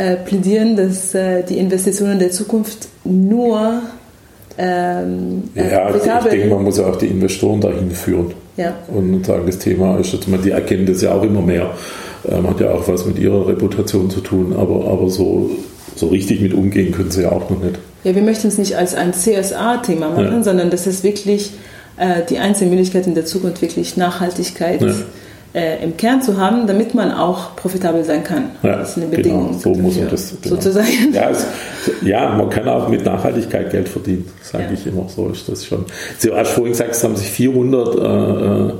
äh, 0.00 0.16
plädieren, 0.16 0.76
dass 0.76 1.14
äh, 1.14 1.42
die 1.42 1.58
Investitionen 1.58 2.18
der 2.18 2.30
Zukunft 2.30 2.88
nur 3.04 3.82
ähm, 4.56 5.44
ja, 5.54 5.94
ich 5.94 6.02
denke, 6.02 6.48
man 6.48 6.64
muss 6.64 6.78
ja 6.78 6.86
auch 6.86 6.96
die 6.96 7.06
Investoren 7.06 7.60
dahin 7.60 7.90
führen. 7.90 8.32
Ja. 8.56 8.74
Und 8.88 9.24
sagen, 9.24 9.44
das 9.46 9.58
Thema 9.58 9.98
ist, 9.98 10.12
dass 10.12 10.26
man 10.26 10.42
die 10.42 10.50
erkennen 10.50 10.86
das 10.86 11.00
ja 11.02 11.12
auch 11.12 11.22
immer 11.22 11.40
mehr. 11.40 11.70
Ähm, 12.28 12.48
hat 12.48 12.60
ja 12.60 12.70
auch 12.70 12.86
was 12.88 13.06
mit 13.06 13.18
ihrer 13.18 13.46
Reputation 13.46 14.10
zu 14.10 14.20
tun, 14.20 14.54
aber, 14.54 14.86
aber 14.86 15.08
so, 15.08 15.50
so 15.96 16.08
richtig 16.08 16.40
mit 16.40 16.52
umgehen 16.52 16.92
können 16.92 17.10
sie 17.10 17.22
ja 17.22 17.32
auch 17.32 17.48
noch 17.48 17.62
nicht. 17.62 17.78
Ja, 18.04 18.14
wir 18.14 18.22
möchten 18.22 18.48
es 18.48 18.58
nicht 18.58 18.76
als 18.76 18.94
ein 18.94 19.12
CSA-Thema 19.12 20.10
machen, 20.10 20.24
ja. 20.24 20.42
sondern 20.42 20.70
das 20.70 20.86
ist 20.86 21.04
wirklich 21.04 21.52
äh, 21.96 22.22
die 22.28 22.38
einzige 22.38 22.70
Möglichkeit 22.70 23.06
in 23.06 23.14
der 23.14 23.24
Zukunft, 23.24 23.62
wirklich 23.62 23.96
Nachhaltigkeit 23.96 24.82
ja 24.82 24.94
äh, 25.52 25.82
im 25.82 25.96
Kern 25.96 26.22
zu 26.22 26.36
haben, 26.36 26.66
damit 26.66 26.94
man 26.94 27.12
auch 27.12 27.56
profitabel 27.56 28.04
sein 28.04 28.22
kann. 28.22 28.50
Ja, 28.62 28.76
das 28.76 28.90
ist 28.90 28.96
eine 28.98 29.06
Bedingung. 29.06 29.48
Genau, 29.48 29.58
so 29.58 29.74
muss 29.74 29.96
man 29.96 30.08
das 30.10 30.34
genau. 30.40 30.56
sozusagen. 30.56 31.12
Ja, 31.12 31.30
es, 31.30 31.46
ja, 32.02 32.36
man 32.36 32.48
kann 32.50 32.68
auch 32.68 32.88
mit 32.88 33.04
Nachhaltigkeit 33.04 33.70
Geld 33.70 33.88
verdienen, 33.88 34.26
sage 34.42 34.64
ja. 34.64 34.70
ich 34.72 34.86
immer. 34.86 35.08
So 35.08 35.28
ist 35.28 35.48
das 35.48 35.64
schon. 35.64 35.84
Sie 36.18 36.30
hast 36.32 36.50
vorhin 36.50 36.72
gesagt, 36.72 36.92
es 36.92 37.02
haben 37.02 37.16
sich 37.16 37.28
400 37.28 38.72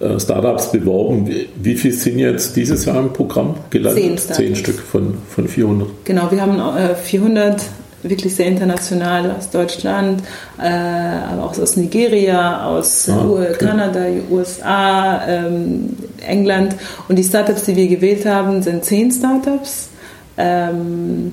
äh, 0.00 0.04
äh, 0.04 0.20
Startups 0.20 0.72
beworben. 0.72 1.26
Wie, 1.26 1.48
wie 1.60 1.74
viel 1.74 1.92
sind 1.92 2.18
jetzt 2.18 2.56
dieses 2.56 2.84
Jahr 2.84 2.98
im 2.98 3.12
Programm 3.12 3.54
gelandet? 3.70 4.20
Zehn, 4.20 4.34
Zehn 4.34 4.56
Stück 4.56 4.78
von, 4.78 5.14
von 5.28 5.48
400. 5.48 5.88
Genau, 6.04 6.30
wir 6.30 6.40
haben 6.40 6.58
äh, 6.58 6.94
400 6.94 7.62
wirklich 8.02 8.34
sehr 8.34 8.46
international 8.46 9.32
aus 9.32 9.50
Deutschland, 9.50 10.22
äh, 10.58 10.68
aber 10.68 11.44
auch 11.44 11.58
aus 11.58 11.76
Nigeria, 11.76 12.66
aus 12.66 13.08
ah, 13.08 13.24
okay. 13.24 13.54
Kanada, 13.58 14.06
USA, 14.30 15.26
ähm, 15.26 15.96
England. 16.26 16.76
Und 17.08 17.16
die 17.16 17.24
Startups, 17.24 17.64
die 17.64 17.76
wir 17.76 17.88
gewählt 17.88 18.24
haben, 18.26 18.62
sind 18.62 18.84
zehn 18.84 19.10
Startups. 19.10 19.88
Ähm, 20.36 21.32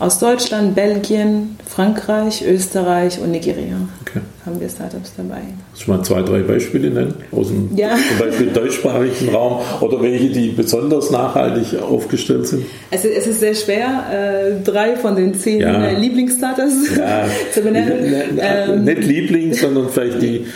aus 0.00 0.18
Deutschland, 0.18 0.74
Belgien, 0.74 1.58
Frankreich, 1.68 2.42
Österreich 2.44 3.20
und 3.20 3.32
Nigeria 3.32 3.76
okay. 4.00 4.20
haben 4.46 4.58
wir 4.58 4.68
Startups 4.68 5.12
dabei. 5.14 5.42
Kannst 5.68 5.86
du 5.86 5.90
mal 5.90 6.02
zwei, 6.02 6.22
drei 6.22 6.40
Beispiele 6.40 6.90
nennen? 6.90 7.14
Aus 7.30 7.48
dem 7.48 7.76
ja. 7.76 7.90
zum 8.08 8.26
Beispiel 8.26 8.46
deutschsprachigen 8.46 9.28
Raum 9.28 9.60
oder 9.80 10.00
welche, 10.00 10.30
die 10.30 10.48
besonders 10.48 11.10
nachhaltig 11.10 11.78
aufgestellt 11.80 12.46
sind? 12.46 12.64
Also 12.90 13.08
es 13.08 13.26
ist 13.26 13.40
sehr 13.40 13.54
schwer, 13.54 14.06
äh, 14.10 14.64
drei 14.64 14.96
von 14.96 15.16
den 15.16 15.34
zehn 15.34 15.60
ja. 15.60 15.88
Äh, 15.88 15.96
Lieblingsstartups 15.96 16.96
ja. 16.96 17.26
zu 17.52 17.60
benennen. 17.60 18.38
Ähm, 18.40 18.84
nicht 18.84 19.04
Liebling, 19.04 19.52
sondern 19.52 19.90
vielleicht 19.90 20.22
die 20.22 20.46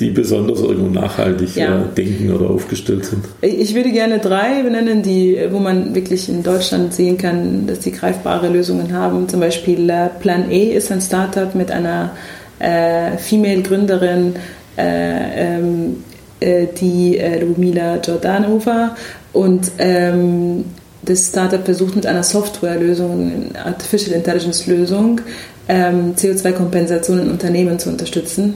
die 0.00 0.10
besonders 0.10 0.60
irgendwo 0.60 0.88
nachhaltig 0.88 1.54
ja. 1.54 1.82
äh, 1.82 1.84
denken 1.96 2.32
oder 2.32 2.50
aufgestellt 2.50 3.04
sind? 3.04 3.24
Ich 3.42 3.74
würde 3.74 3.92
gerne 3.92 4.18
drei 4.18 4.62
benennen, 4.62 5.02
die, 5.02 5.38
wo 5.50 5.58
man 5.58 5.94
wirklich 5.94 6.28
in 6.28 6.42
Deutschland 6.42 6.92
sehen 6.92 7.16
kann, 7.16 7.66
dass 7.66 7.82
sie 7.82 7.92
greifbare 7.92 8.48
Lösungen 8.48 8.92
haben. 8.92 9.28
Zum 9.28 9.40
Beispiel 9.40 9.88
äh, 9.88 10.08
Plan 10.20 10.50
E 10.50 10.74
ist 10.74 10.90
ein 10.90 11.00
Startup 11.00 11.54
mit 11.54 11.70
einer 11.70 12.12
äh, 12.58 13.16
Female-Gründerin, 13.18 14.34
äh, 14.76 15.58
ähm, 15.58 16.02
äh, 16.40 16.66
die 16.80 17.18
äh, 17.18 17.40
Lumila 17.40 17.98
Jordanova 17.98 18.96
und 19.32 19.70
ähm, 19.78 20.64
das 21.02 21.28
Startup 21.28 21.64
versucht 21.64 21.94
mit 21.96 22.06
einer 22.06 22.22
Softwarelösung, 22.22 23.50
einer 23.54 23.66
Artificial 23.66 24.16
Intelligence 24.16 24.66
Lösung, 24.66 25.20
ähm, 25.68 26.14
CO2-Kompensation 26.16 27.20
in 27.20 27.30
Unternehmen 27.30 27.78
zu 27.78 27.90
unterstützen. 27.90 28.54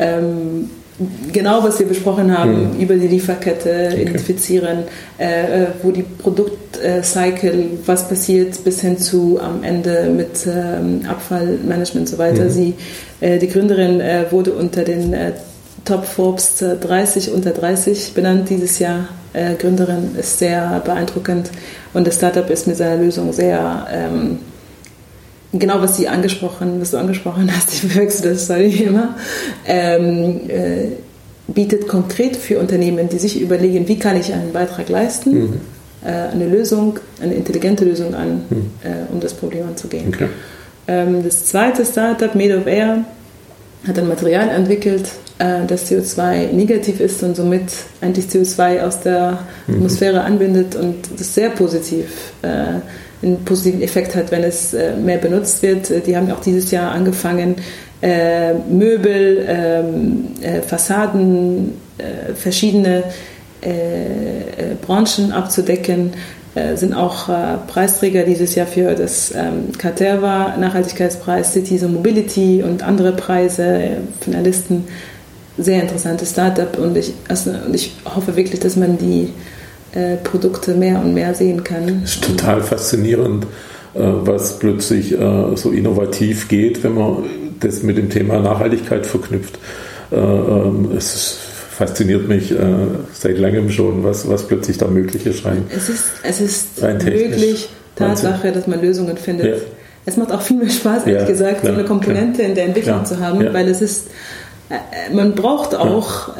Ähm, 0.00 0.70
genau, 1.32 1.62
was 1.62 1.78
wir 1.78 1.86
besprochen 1.86 2.36
haben, 2.36 2.74
mhm. 2.74 2.80
über 2.80 2.96
die 2.96 3.06
Lieferkette 3.06 3.90
okay. 3.92 4.02
identifizieren, 4.02 4.84
äh, 5.18 5.64
äh 5.64 5.66
wo 5.82 5.90
die 5.90 6.02
Produktcycle, 6.02 7.60
äh, 7.60 7.66
was 7.86 8.08
passiert, 8.08 8.64
bis 8.64 8.80
hin 8.80 8.98
zu 8.98 9.38
am 9.40 9.62
Ende 9.62 10.10
mit 10.14 10.46
ähm, 10.46 11.02
Abfallmanagement 11.08 11.94
und 11.96 12.08
so 12.08 12.18
weiter. 12.18 12.44
Mhm. 12.44 12.50
Sie, 12.50 12.74
äh, 13.20 13.38
die 13.38 13.48
Gründerin 13.48 14.00
äh, 14.00 14.26
wurde 14.30 14.52
unter 14.52 14.84
den 14.84 15.12
äh, 15.12 15.32
Top 15.84 16.04
Forbes 16.04 16.56
30 16.56 17.32
unter 17.32 17.50
30 17.52 18.12
benannt 18.12 18.50
dieses 18.50 18.78
Jahr. 18.78 19.08
Gründerin 19.58 20.16
ist 20.18 20.40
sehr 20.40 20.82
beeindruckend 20.84 21.50
und 21.94 22.06
das 22.06 22.16
Startup 22.16 22.50
ist 22.50 22.66
mit 22.66 22.76
seiner 22.76 23.00
Lösung 23.00 23.32
sehr 23.32 23.86
ähm, 23.90 24.40
genau 25.52 25.80
was 25.80 25.96
sie 25.96 26.08
angesprochen, 26.08 26.80
was 26.80 26.92
du 26.92 26.98
angesprochen 26.98 27.50
hast, 27.54 27.72
ich 27.72 27.80
verwechsel 27.80 28.32
das 28.32 28.46
sorry 28.46 28.84
immer, 28.84 29.16
ähm, 29.66 30.40
äh, 30.48 30.88
bietet 31.48 31.88
konkret 31.88 32.36
für 32.36 32.58
Unternehmen, 32.58 33.08
die 33.08 33.18
sich 33.18 33.40
überlegen, 33.40 33.88
wie 33.88 33.98
kann 33.98 34.16
ich 34.16 34.32
einen 34.32 34.52
Beitrag 34.52 34.88
leisten, 34.88 35.32
mhm. 35.32 35.60
äh, 36.04 36.10
eine 36.32 36.46
Lösung, 36.46 36.98
eine 37.20 37.34
intelligente 37.34 37.84
Lösung 37.84 38.14
an, 38.14 38.42
mhm. 38.48 38.70
äh, 38.84 39.12
um 39.12 39.20
das 39.20 39.34
Problem 39.34 39.66
anzugehen. 39.66 40.12
Okay. 40.14 40.28
Ähm, 40.86 41.24
das 41.24 41.46
zweite 41.46 41.84
Startup, 41.84 42.34
Made 42.34 42.56
of 42.56 42.66
Air, 42.66 43.04
hat 43.86 43.98
ein 43.98 44.08
Material 44.08 44.48
entwickelt, 44.50 45.08
äh, 45.38 45.66
das 45.66 45.90
CO2 45.90 46.52
negativ 46.52 47.00
ist 47.00 47.22
und 47.22 47.34
somit 47.34 47.64
eigentlich 48.00 48.26
CO2 48.26 48.82
aus 48.82 49.00
der 49.00 49.38
mhm. 49.66 49.76
Atmosphäre 49.76 50.22
anbindet 50.22 50.76
und 50.76 50.96
das 51.18 51.34
sehr 51.34 51.50
positiv 51.50 52.32
äh, 52.42 52.80
einen 53.22 53.44
positiven 53.44 53.82
Effekt 53.82 54.14
hat, 54.14 54.30
wenn 54.30 54.42
es 54.42 54.74
äh, 54.74 54.96
mehr 54.96 55.18
benutzt 55.18 55.62
wird. 55.62 55.90
Äh, 55.90 56.00
die 56.00 56.16
haben 56.16 56.30
auch 56.30 56.40
dieses 56.40 56.70
Jahr 56.70 56.92
angefangen, 56.92 57.56
äh, 58.00 58.54
Möbel, 58.54 59.44
ähm, 59.46 60.28
Fassaden, 60.66 61.74
verschiedene 62.34 63.04
Branchen 64.80 65.32
abzudecken. 65.32 66.14
sind 66.76 66.94
auch 66.94 67.28
Preisträger 67.66 68.22
dieses 68.22 68.54
Jahr 68.54 68.66
für 68.66 68.94
das 68.94 69.32
ähm, 69.32 69.72
Caterva 69.76 70.56
Nachhaltigkeitspreis, 70.56 71.52
Cities 71.52 71.84
and 71.84 71.92
Mobility 71.92 72.62
und 72.62 72.82
andere 72.82 73.12
Preise, 73.12 73.98
Finalisten. 74.22 74.84
Sehr 75.58 75.82
interessantes 75.82 76.30
Startup 76.30 76.78
und 76.78 76.96
ich, 76.96 77.12
also, 77.28 77.50
und 77.50 77.74
ich 77.74 77.92
hoffe 78.06 78.34
wirklich, 78.34 78.60
dass 78.60 78.76
man 78.76 78.96
die 78.96 79.28
äh, 79.92 80.16
Produkte 80.18 80.74
mehr 80.74 81.00
und 81.00 81.14
mehr 81.14 81.34
sehen 81.34 81.64
kann. 81.64 82.02
Das 82.02 82.14
ist 82.14 82.24
total 82.24 82.62
faszinierend, 82.62 83.44
äh, 83.94 83.98
was 83.98 84.60
plötzlich 84.60 85.12
äh, 85.12 85.56
so 85.56 85.70
innovativ 85.70 86.46
geht, 86.46 86.84
wenn 86.84 86.94
man 86.94 87.24
das 87.58 87.82
mit 87.82 87.98
dem 87.98 88.08
Thema 88.08 88.38
Nachhaltigkeit 88.38 89.04
verknüpft. 89.04 89.58
Ähm, 90.12 90.90
es 90.96 91.38
fasziniert 91.70 92.28
mich 92.28 92.54
seit 93.14 93.38
langem 93.38 93.70
schon, 93.70 94.04
was, 94.04 94.28
was 94.28 94.46
plötzlich 94.46 94.76
da 94.76 94.86
möglich 94.86 95.24
erscheint. 95.24 95.62
Es 95.74 95.88
ist, 95.88 96.04
es 96.22 96.40
ist 96.42 96.82
möglich, 96.82 97.70
Tatsache, 97.96 98.52
dass 98.52 98.66
man 98.66 98.82
Lösungen 98.82 99.16
findet. 99.16 99.46
Ja. 99.46 99.62
Es 100.04 100.18
macht 100.18 100.30
auch 100.30 100.42
viel 100.42 100.58
mehr 100.58 100.68
Spaß, 100.68 101.06
ehrlich 101.06 101.22
ja, 101.22 101.26
gesagt, 101.26 101.62
klar, 101.62 101.72
so 101.72 101.78
eine 101.78 101.88
Komponente 101.88 102.40
klar. 102.40 102.48
in 102.48 102.54
der 102.54 102.64
Entwicklung 102.66 102.98
ja, 102.98 103.04
zu 103.04 103.18
haben, 103.18 103.38
weil 103.54 103.66
es 103.68 103.80
ist, 103.80 104.08
man 105.10 105.34
braucht 105.34 105.74
auch 105.74 106.36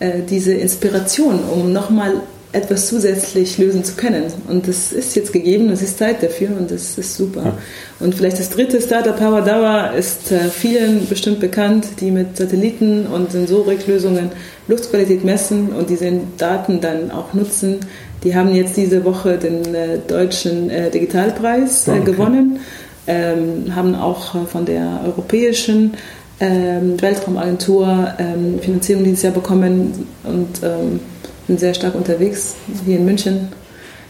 äh, 0.00 0.22
diese 0.30 0.54
Inspiration, 0.54 1.40
um 1.40 1.74
nochmal 1.74 2.14
etwas 2.52 2.88
zusätzlich 2.88 3.58
lösen 3.58 3.84
zu 3.84 3.94
können. 3.94 4.24
Und 4.48 4.66
das 4.66 4.92
ist 4.92 5.14
jetzt 5.14 5.32
gegeben, 5.32 5.68
es 5.70 5.82
ist 5.82 5.98
Zeit 5.98 6.22
dafür 6.22 6.48
und 6.58 6.70
das 6.70 6.98
ist 6.98 7.14
super. 7.14 7.42
Ja. 7.44 7.58
Und 8.00 8.14
vielleicht 8.14 8.40
das 8.40 8.50
dritte 8.50 8.80
Startup 8.80 9.16
Power 9.16 9.42
Dauer 9.42 9.92
ist 9.96 10.32
äh, 10.32 10.48
vielen 10.48 11.06
bestimmt 11.08 11.38
bekannt, 11.38 11.86
die 12.00 12.10
mit 12.10 12.36
Satelliten 12.36 13.06
und 13.06 13.30
Sensoriklösungen 13.30 14.30
Luftqualität 14.66 15.24
messen 15.24 15.68
und 15.68 15.90
diese 15.90 16.10
Daten 16.38 16.80
dann 16.80 17.12
auch 17.12 17.34
nutzen. 17.34 17.78
Die 18.24 18.34
haben 18.34 18.52
jetzt 18.54 18.76
diese 18.76 19.04
Woche 19.04 19.38
den 19.38 19.74
äh, 19.74 19.98
deutschen 20.06 20.70
äh, 20.70 20.90
Digitalpreis 20.90 21.86
äh, 21.86 21.92
oh, 21.92 21.94
okay. 21.94 22.04
gewonnen, 22.04 22.60
ähm, 23.06 23.74
haben 23.74 23.94
auch 23.94 24.46
von 24.48 24.64
der 24.64 25.02
europäischen 25.06 25.94
ähm, 26.40 27.00
Weltraumagentur 27.00 28.14
ähm, 28.18 28.58
Finanzierung 28.60 29.04
dieses 29.04 29.22
Jahr 29.22 29.32
bekommen 29.32 30.06
und 30.24 30.60
bin 31.50 31.58
sehr 31.58 31.74
stark 31.74 31.96
unterwegs 31.96 32.54
hier 32.86 32.98
in 32.98 33.04
München. 33.04 33.48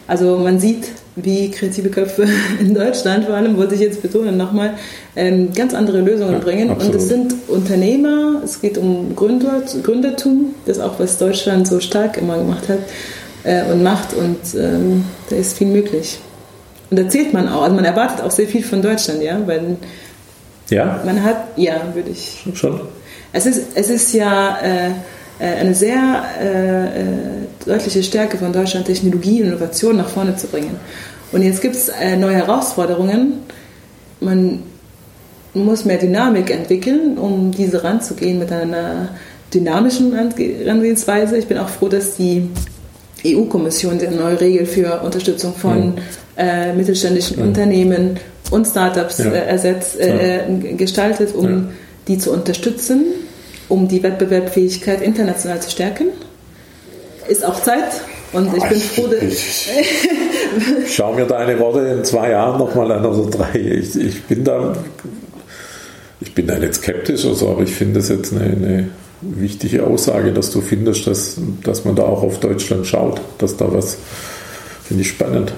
Also 0.06 0.36
man 0.36 0.60
sieht, 0.60 0.88
wie 1.16 1.50
kreative 1.50 1.88
Köpfe 1.88 2.26
in 2.60 2.74
Deutschland 2.74 3.24
vor 3.24 3.34
allem, 3.34 3.56
wollte 3.56 3.74
ich 3.74 3.80
jetzt 3.80 4.02
betonen 4.02 4.36
nochmal, 4.36 4.74
ähm, 5.16 5.50
ganz 5.54 5.72
andere 5.72 6.02
Lösungen 6.02 6.34
ja, 6.34 6.38
bringen. 6.38 6.70
Absolut. 6.70 6.94
Und 6.94 7.00
es 7.00 7.08
sind 7.08 7.34
Unternehmer, 7.48 8.42
es 8.44 8.60
geht 8.60 8.76
um 8.76 9.16
Gründer, 9.16 9.62
Gründertum, 9.82 10.54
das 10.66 10.80
auch 10.80 11.00
was 11.00 11.16
Deutschland 11.16 11.66
so 11.66 11.80
stark 11.80 12.18
immer 12.18 12.36
gemacht 12.36 12.68
hat 12.68 12.80
äh, 13.44 13.72
und 13.72 13.82
macht 13.82 14.12
und 14.12 14.38
ähm, 14.58 15.04
da 15.30 15.36
ist 15.36 15.56
viel 15.56 15.68
möglich. 15.68 16.18
Und 16.90 16.98
da 16.98 17.08
zählt 17.08 17.32
man 17.32 17.48
auch, 17.48 17.62
also 17.62 17.74
man 17.74 17.86
erwartet 17.86 18.22
auch 18.22 18.32
sehr 18.32 18.48
viel 18.48 18.62
von 18.62 18.82
Deutschland, 18.82 19.22
ja, 19.22 19.40
weil 19.46 19.76
ja. 20.68 21.00
man 21.06 21.24
hat, 21.24 21.56
ja, 21.56 21.80
würde 21.94 22.10
ich. 22.10 22.44
Schon. 22.52 22.82
Es 23.32 23.46
ist, 23.46 23.62
es 23.76 23.88
ist 23.88 24.12
ja 24.12 24.58
äh, 24.62 24.88
äh, 24.88 24.92
eine 25.44 25.74
sehr 25.74 26.24
äh, 26.40 26.84
äh, 26.84 27.04
deutliche 27.64 28.02
Stärke 28.02 28.36
von 28.36 28.52
Deutschland, 28.52 28.86
Technologie 28.86 29.42
und 29.42 29.48
Innovation 29.48 29.96
nach 29.96 30.08
vorne 30.08 30.36
zu 30.36 30.46
bringen. 30.46 30.76
Und 31.32 31.42
jetzt 31.42 31.62
gibt 31.62 31.76
es 31.76 31.88
äh, 31.88 32.16
neue 32.16 32.34
Herausforderungen. 32.34 33.44
Man 34.20 34.62
muss 35.54 35.84
mehr 35.84 35.98
Dynamik 35.98 36.50
entwickeln, 36.50 37.18
um 37.18 37.52
diese 37.52 37.82
ranzugehen 37.82 38.38
mit 38.38 38.52
einer 38.52 39.08
dynamischen 39.52 40.12
Herangehensweise. 40.14 41.38
Ich 41.38 41.46
bin 41.46 41.58
auch 41.58 41.68
froh, 41.68 41.88
dass 41.88 42.16
die 42.16 42.48
EU-Kommission 43.26 43.98
eine 43.98 44.16
neue 44.16 44.40
Regel 44.40 44.66
für 44.66 45.00
Unterstützung 45.00 45.54
von 45.54 45.90
mhm. 45.90 45.94
äh, 46.36 46.72
mittelständischen 46.74 47.38
mhm. 47.38 47.48
Unternehmen 47.48 48.20
und 48.50 48.66
Startups 48.66 49.18
ja. 49.18 49.30
äh, 49.30 49.46
ersetzt, 49.46 49.98
äh, 49.98 50.74
gestaltet, 50.76 51.34
um 51.34 51.46
ja. 51.46 51.62
die 52.08 52.18
zu 52.18 52.32
unterstützen 52.32 53.06
um 53.70 53.88
die 53.88 54.02
Wettbewerbsfähigkeit 54.02 55.00
international 55.00 55.62
zu 55.62 55.70
stärken. 55.70 56.08
Ist 57.28 57.44
auch 57.44 57.62
Zeit. 57.62 58.02
Und 58.32 58.54
ich 58.56 58.64
bin 58.64 58.80
froh, 58.80 59.06
dass. 59.06 59.22
Ich, 59.22 59.68
ich 60.84 60.94
schau 60.94 61.12
mir 61.14 61.24
deine 61.24 61.58
Worte 61.58 61.80
in 61.80 62.04
zwei 62.04 62.30
Jahren 62.30 62.58
nochmal 62.58 62.92
an 62.92 63.06
oder 63.06 63.30
drei. 63.30 63.58
Ich, 63.58 63.96
ich, 63.96 64.22
bin 64.24 64.44
da. 64.44 64.76
Ich 66.20 66.34
bin 66.34 66.46
da 66.46 66.58
nicht 66.58 66.74
skeptisch 66.74 67.24
oder 67.24 67.34
so, 67.34 67.48
aber 67.48 67.62
ich 67.62 67.74
finde 67.74 68.00
es 68.00 68.08
jetzt 68.08 68.32
eine, 68.32 68.44
eine, 68.44 68.88
wichtige 69.22 69.86
Aussage, 69.86 70.32
dass 70.32 70.50
du 70.50 70.62
findest, 70.62 71.06
dass, 71.06 71.36
dass 71.62 71.84
man 71.84 71.94
da 71.94 72.04
auch 72.04 72.22
auf 72.22 72.40
Deutschland 72.40 72.86
schaut, 72.86 73.20
dass 73.38 73.56
da 73.56 73.72
was. 73.72 73.98
Finde 74.84 75.02
ich 75.02 75.08
spannend. 75.08 75.52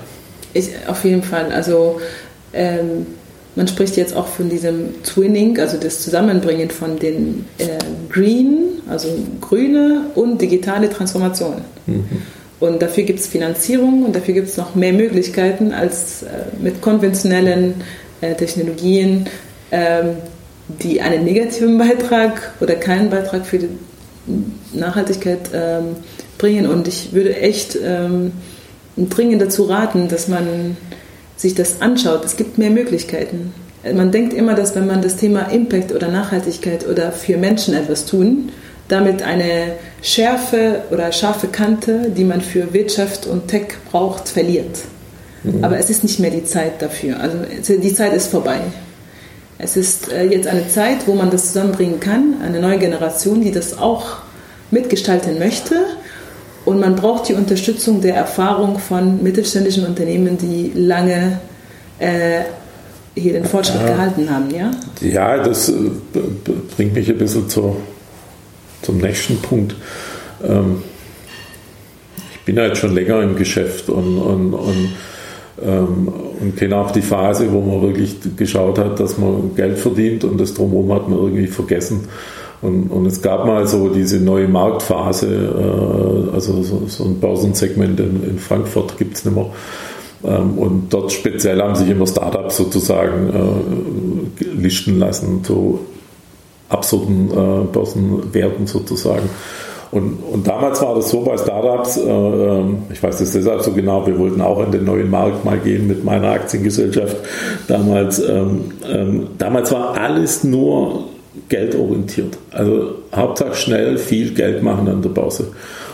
Ich, 0.52 0.70
auf 0.86 1.04
jeden 1.04 1.22
Fall. 1.22 1.52
Also. 1.52 2.00
Ähm, 2.52 3.06
man 3.54 3.68
spricht 3.68 3.96
jetzt 3.96 4.16
auch 4.16 4.26
von 4.26 4.48
diesem 4.48 5.02
Twinning, 5.02 5.58
also 5.58 5.76
das 5.76 6.02
Zusammenbringen 6.02 6.70
von 6.70 6.98
den 6.98 7.44
äh, 7.58 7.66
Green, 8.10 8.80
also 8.88 9.08
grüne 9.40 10.06
und 10.14 10.40
digitale 10.40 10.88
Transformation. 10.88 11.56
Mhm. 11.86 12.04
Und 12.60 12.80
dafür 12.80 13.04
gibt 13.04 13.18
es 13.18 13.26
Finanzierung 13.26 14.04
und 14.04 14.14
dafür 14.14 14.34
gibt 14.34 14.48
es 14.48 14.56
noch 14.56 14.74
mehr 14.74 14.92
Möglichkeiten 14.92 15.72
als 15.72 16.22
äh, 16.22 16.28
mit 16.62 16.80
konventionellen 16.80 17.74
äh, 18.20 18.34
Technologien, 18.34 19.26
ähm, 19.70 20.16
die 20.68 21.00
einen 21.00 21.24
negativen 21.24 21.76
Beitrag 21.76 22.52
oder 22.60 22.76
keinen 22.76 23.10
Beitrag 23.10 23.44
für 23.44 23.58
die 23.58 23.68
Nachhaltigkeit 24.72 25.50
ähm, 25.52 25.96
bringen. 26.38 26.66
Und 26.66 26.88
ich 26.88 27.12
würde 27.12 27.36
echt 27.36 27.76
ähm, 27.82 28.32
dringend 28.96 29.42
dazu 29.42 29.64
raten, 29.64 30.08
dass 30.08 30.28
man 30.28 30.76
sich 31.42 31.54
das 31.54 31.80
anschaut, 31.80 32.24
es 32.24 32.36
gibt 32.36 32.58
mehr 32.58 32.70
Möglichkeiten. 32.70 33.52
Man 33.84 34.12
denkt 34.12 34.32
immer, 34.32 34.54
dass 34.54 34.74
wenn 34.76 34.86
man 34.86 35.02
das 35.02 35.16
Thema 35.16 35.50
Impact 35.50 35.92
oder 35.92 36.08
Nachhaltigkeit 36.08 36.86
oder 36.88 37.10
für 37.10 37.36
Menschen 37.36 37.74
etwas 37.74 38.06
tun, 38.06 38.50
damit 38.88 39.22
eine 39.22 39.72
Schärfe 40.02 40.82
oder 40.90 41.10
scharfe 41.12 41.48
Kante, 41.48 42.10
die 42.16 42.24
man 42.24 42.40
für 42.40 42.72
Wirtschaft 42.72 43.26
und 43.26 43.48
Tech 43.48 43.74
braucht, 43.90 44.28
verliert. 44.28 44.78
Mhm. 45.42 45.64
Aber 45.64 45.78
es 45.78 45.90
ist 45.90 46.04
nicht 46.04 46.20
mehr 46.20 46.30
die 46.30 46.44
Zeit 46.44 46.80
dafür. 46.80 47.18
Also 47.18 47.36
die 47.76 47.94
Zeit 47.94 48.12
ist 48.12 48.28
vorbei. 48.28 48.60
Es 49.58 49.76
ist 49.76 50.12
äh, 50.12 50.24
jetzt 50.24 50.46
eine 50.46 50.68
Zeit, 50.68 51.06
wo 51.06 51.14
man 51.14 51.30
das 51.30 51.48
zusammenbringen 51.48 52.00
kann, 52.00 52.36
eine 52.44 52.60
neue 52.60 52.78
Generation, 52.78 53.40
die 53.40 53.50
das 53.50 53.78
auch 53.78 54.18
mitgestalten 54.70 55.38
möchte. 55.38 55.76
Und 56.64 56.80
man 56.80 56.94
braucht 56.94 57.28
die 57.28 57.34
Unterstützung 57.34 58.00
der 58.00 58.14
Erfahrung 58.14 58.78
von 58.78 59.22
mittelständischen 59.22 59.86
Unternehmen, 59.86 60.38
die 60.38 60.72
lange 60.74 61.40
äh, 61.98 62.42
hier 63.14 63.32
den 63.32 63.44
Fortschritt 63.44 63.80
ja. 63.82 63.88
gehalten 63.88 64.30
haben. 64.30 64.50
Ja, 64.50 64.70
ja 65.00 65.42
das 65.42 65.68
äh, 65.68 65.74
bringt 66.76 66.94
mich 66.94 67.08
ein 67.08 67.18
bisschen 67.18 67.48
zur, 67.48 67.76
zum 68.82 68.98
nächsten 68.98 69.38
Punkt. 69.38 69.74
Ähm, 70.44 70.82
ich 72.32 72.40
bin 72.44 72.56
ja 72.56 72.66
jetzt 72.66 72.78
schon 72.78 72.94
länger 72.94 73.22
im 73.22 73.36
Geschäft 73.36 73.88
und, 73.88 74.18
und, 74.18 74.54
und 74.54 74.88
ähm, 75.64 76.08
und 76.40 76.56
kenne 76.56 76.76
auch 76.76 76.90
die 76.90 77.02
Phase, 77.02 77.52
wo 77.52 77.60
man 77.60 77.82
wirklich 77.82 78.16
geschaut 78.36 78.78
hat, 78.78 78.98
dass 78.98 79.18
man 79.18 79.54
Geld 79.54 79.78
verdient 79.78 80.24
und 80.24 80.40
das 80.40 80.54
Drumherum 80.54 80.92
hat 80.92 81.08
man 81.08 81.18
irgendwie 81.18 81.46
vergessen. 81.46 82.08
Und, 82.62 82.88
und 82.88 83.06
es 83.06 83.20
gab 83.20 83.44
mal 83.44 83.66
so 83.66 83.88
diese 83.88 84.18
neue 84.18 84.46
Marktphase, 84.46 85.26
äh, 85.26 86.34
also 86.34 86.62
so, 86.62 86.84
so, 86.86 87.04
ein 87.04 87.18
Börsensegment 87.18 87.98
in, 87.98 88.22
in 88.22 88.38
Frankfurt 88.38 88.96
gibt 88.98 89.16
es 89.16 89.24
nicht 89.24 89.34
mehr. 89.34 89.46
Ähm, 90.24 90.56
und 90.58 90.94
dort 90.94 91.10
speziell 91.10 91.60
haben 91.60 91.74
sich 91.74 91.88
immer 91.90 92.06
Startups 92.06 92.56
sozusagen 92.56 93.28
äh, 94.40 94.44
listen 94.44 95.00
lassen, 95.00 95.42
zu 95.42 95.80
absurden 96.68 97.30
äh, 97.30 97.64
Börsenwerten 97.64 98.68
sozusagen. 98.68 99.28
Und, 99.90 100.20
und 100.22 100.46
damals 100.46 100.80
war 100.80 100.94
das 100.94 101.10
so 101.10 101.20
bei 101.20 101.36
Startups, 101.36 101.98
äh, 101.98 102.00
ähm, 102.08 102.78
ich 102.90 103.02
weiß 103.02 103.18
das 103.18 103.32
deshalb 103.32 103.60
so 103.62 103.72
genau, 103.72 104.06
wir 104.06 104.18
wollten 104.18 104.40
auch 104.40 104.64
in 104.64 104.70
den 104.70 104.84
neuen 104.84 105.10
Markt 105.10 105.44
mal 105.44 105.58
gehen 105.58 105.86
mit 105.86 106.02
meiner 106.02 106.30
Aktiengesellschaft 106.30 107.16
damals. 107.66 108.18
Ähm, 108.20 108.72
ähm, 108.88 109.26
damals 109.36 109.70
war 109.70 110.00
alles 110.00 110.44
nur 110.44 111.04
geldorientiert. 111.52 112.38
Also 112.50 112.94
Hauptsache 113.14 113.54
schnell 113.54 113.98
viel 113.98 114.32
Geld 114.32 114.62
machen 114.62 114.88
an 114.88 115.02
der 115.02 115.10
Börse. 115.10 115.48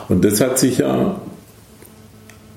Und 0.09 0.24
das 0.24 0.40
hat 0.40 0.56
sich 0.56 0.78
ja, 0.78 1.20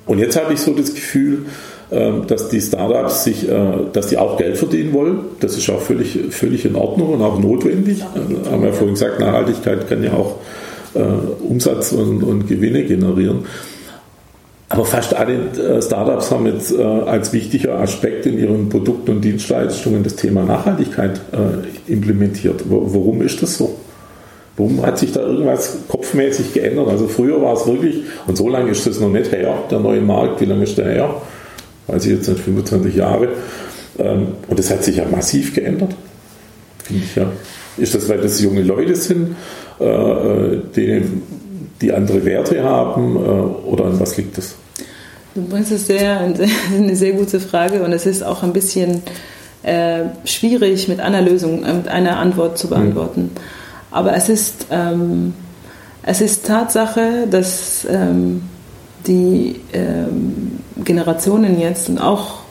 und 0.06 0.20
jetzt 0.20 0.39
habe 0.39 0.54
ich 0.54 0.60
so 0.60 0.74
das 0.74 0.93
Gefühl, 0.93 1.47
ähm, 1.91 2.28
dass 2.28 2.49
die 2.49 2.62
Startups 2.62 3.24
sich, 3.24 3.49
äh, 3.49 3.56
dass 3.91 4.08
die 4.08 4.20
auch 4.20 4.38
Geld 4.38 4.58
verdienen 4.58 4.93
wollen. 4.93 5.20
Das 5.39 5.58
ist 5.58 5.68
auch 5.72 5.82
völlig, 5.82 6.18
völlig 6.30 6.64
in 6.64 6.76
Ordnung 6.76 7.16
und 7.16 7.22
auch 7.24 7.39
notwendig. 7.39 8.04
Also, 8.14 8.52
haben 8.52 8.62
wir 8.62 8.70
ja 8.70 8.76
vorhin 8.76 8.93
gesagt, 8.93 9.20
Nachhaltigkeit 9.20 9.89
kann 9.89 10.04
ja 10.04 10.14
auch 10.14 10.38
äh, 10.93 10.99
Umsatz 10.99 11.91
und, 11.91 12.22
und, 12.22 12.47
Gewinne 12.47 12.84
generieren. 12.84 13.39
Aber 14.72 14.86
fast 14.86 15.14
alle 15.14 15.34
äh, 15.34 15.82
Startups 15.82 16.32
haben 16.32 16.46
jetzt 16.46 16.72
äh, 16.72 16.82
als 16.82 17.34
wichtiger 17.34 17.80
Aspekt 17.80 18.26
in 18.26 18.38
ihren 18.38 18.70
Produkten 18.70 19.12
und 19.12 19.22
Dienstleistungen 19.22 20.02
das 20.02 20.16
Thema 20.16 20.44
Nachhaltigkeit 20.44 21.20
äh, 21.34 21.92
implementiert. 21.92 22.64
Warum 22.70 23.22
ist 23.22 23.42
das 23.44 23.58
so? 23.58 23.78
Warum 24.56 24.86
hat 24.86 24.98
sich 24.98 25.12
da 25.12 25.22
irgendwas 25.22 25.78
kopfmäßig 25.90 26.54
geändert? 26.54 26.88
Also 26.88 27.08
früher 27.10 27.42
war 27.42 27.54
es 27.54 27.68
wirklich, 27.68 28.04
und 28.28 28.38
so 28.38 28.48
lange 28.48 28.72
ist 28.72 28.88
das 28.88 29.00
noch 29.02 29.10
nicht 29.10 29.32
her, 29.34 29.58
der 29.70 29.80
neue 29.80 30.00
Markt, 30.00 30.40
wie 30.40 30.46
lange 30.46 30.64
ist 30.64 30.78
der 30.78 30.90
her? 30.90 31.22
Weiß 31.88 32.06
ich 32.06 32.14
jetzt 32.14 32.30
nicht, 32.30 32.40
25 32.40 32.96
Jahre. 32.96 33.28
Ähm, 34.00 34.28
und 34.48 34.58
das 34.58 34.70
hat 34.70 34.86
sich 34.86 34.96
ja 34.96 35.06
massiv 35.12 35.54
geändert. 35.54 35.94
Finde 36.84 37.04
ich 37.04 37.16
ja. 37.16 37.26
Ist 37.78 37.94
das, 37.94 38.08
weil 38.08 38.20
das 38.20 38.42
junge 38.42 38.62
Leute 38.62 38.96
sind? 38.96 39.36
Die, 39.80 41.02
die 41.82 41.92
andere 41.92 42.26
Werte 42.26 42.64
haben 42.64 43.16
oder 43.16 43.86
an 43.86 44.00
was 44.00 44.18
liegt 44.18 44.38
das? 44.38 44.56
Du 45.34 45.42
bringst 45.44 45.72
es 45.72 45.88
sehr, 45.88 46.20
eine 46.76 46.96
sehr 46.96 47.14
gute 47.14 47.40
Frage 47.40 47.84
und 47.84 47.94
es 47.94 48.06
ist 48.06 48.24
auch 48.24 48.44
ein 48.44 48.54
bisschen 48.54 49.02
äh, 49.64 50.04
schwierig 50.26 50.88
mit 50.88 51.00
einer 51.00 51.22
Lösung, 51.22 51.62
mit 51.62 51.88
einer 51.88 52.18
Antwort 52.18 52.58
zu 52.58 52.68
beantworten. 52.68 53.22
Mhm. 53.22 53.30
Aber 53.92 54.14
es 54.16 54.30
ist, 54.30 54.68
ähm, 54.72 55.34
es 56.04 56.22
ist 56.22 56.46
Tatsache, 56.46 57.28
dass 57.30 57.86
ähm, 57.90 58.44
die 59.06 59.60
ähm, 59.74 60.60
Generationen 60.84 61.60
jetzt 61.60 61.90
und 61.90 62.00
auch 62.00 62.42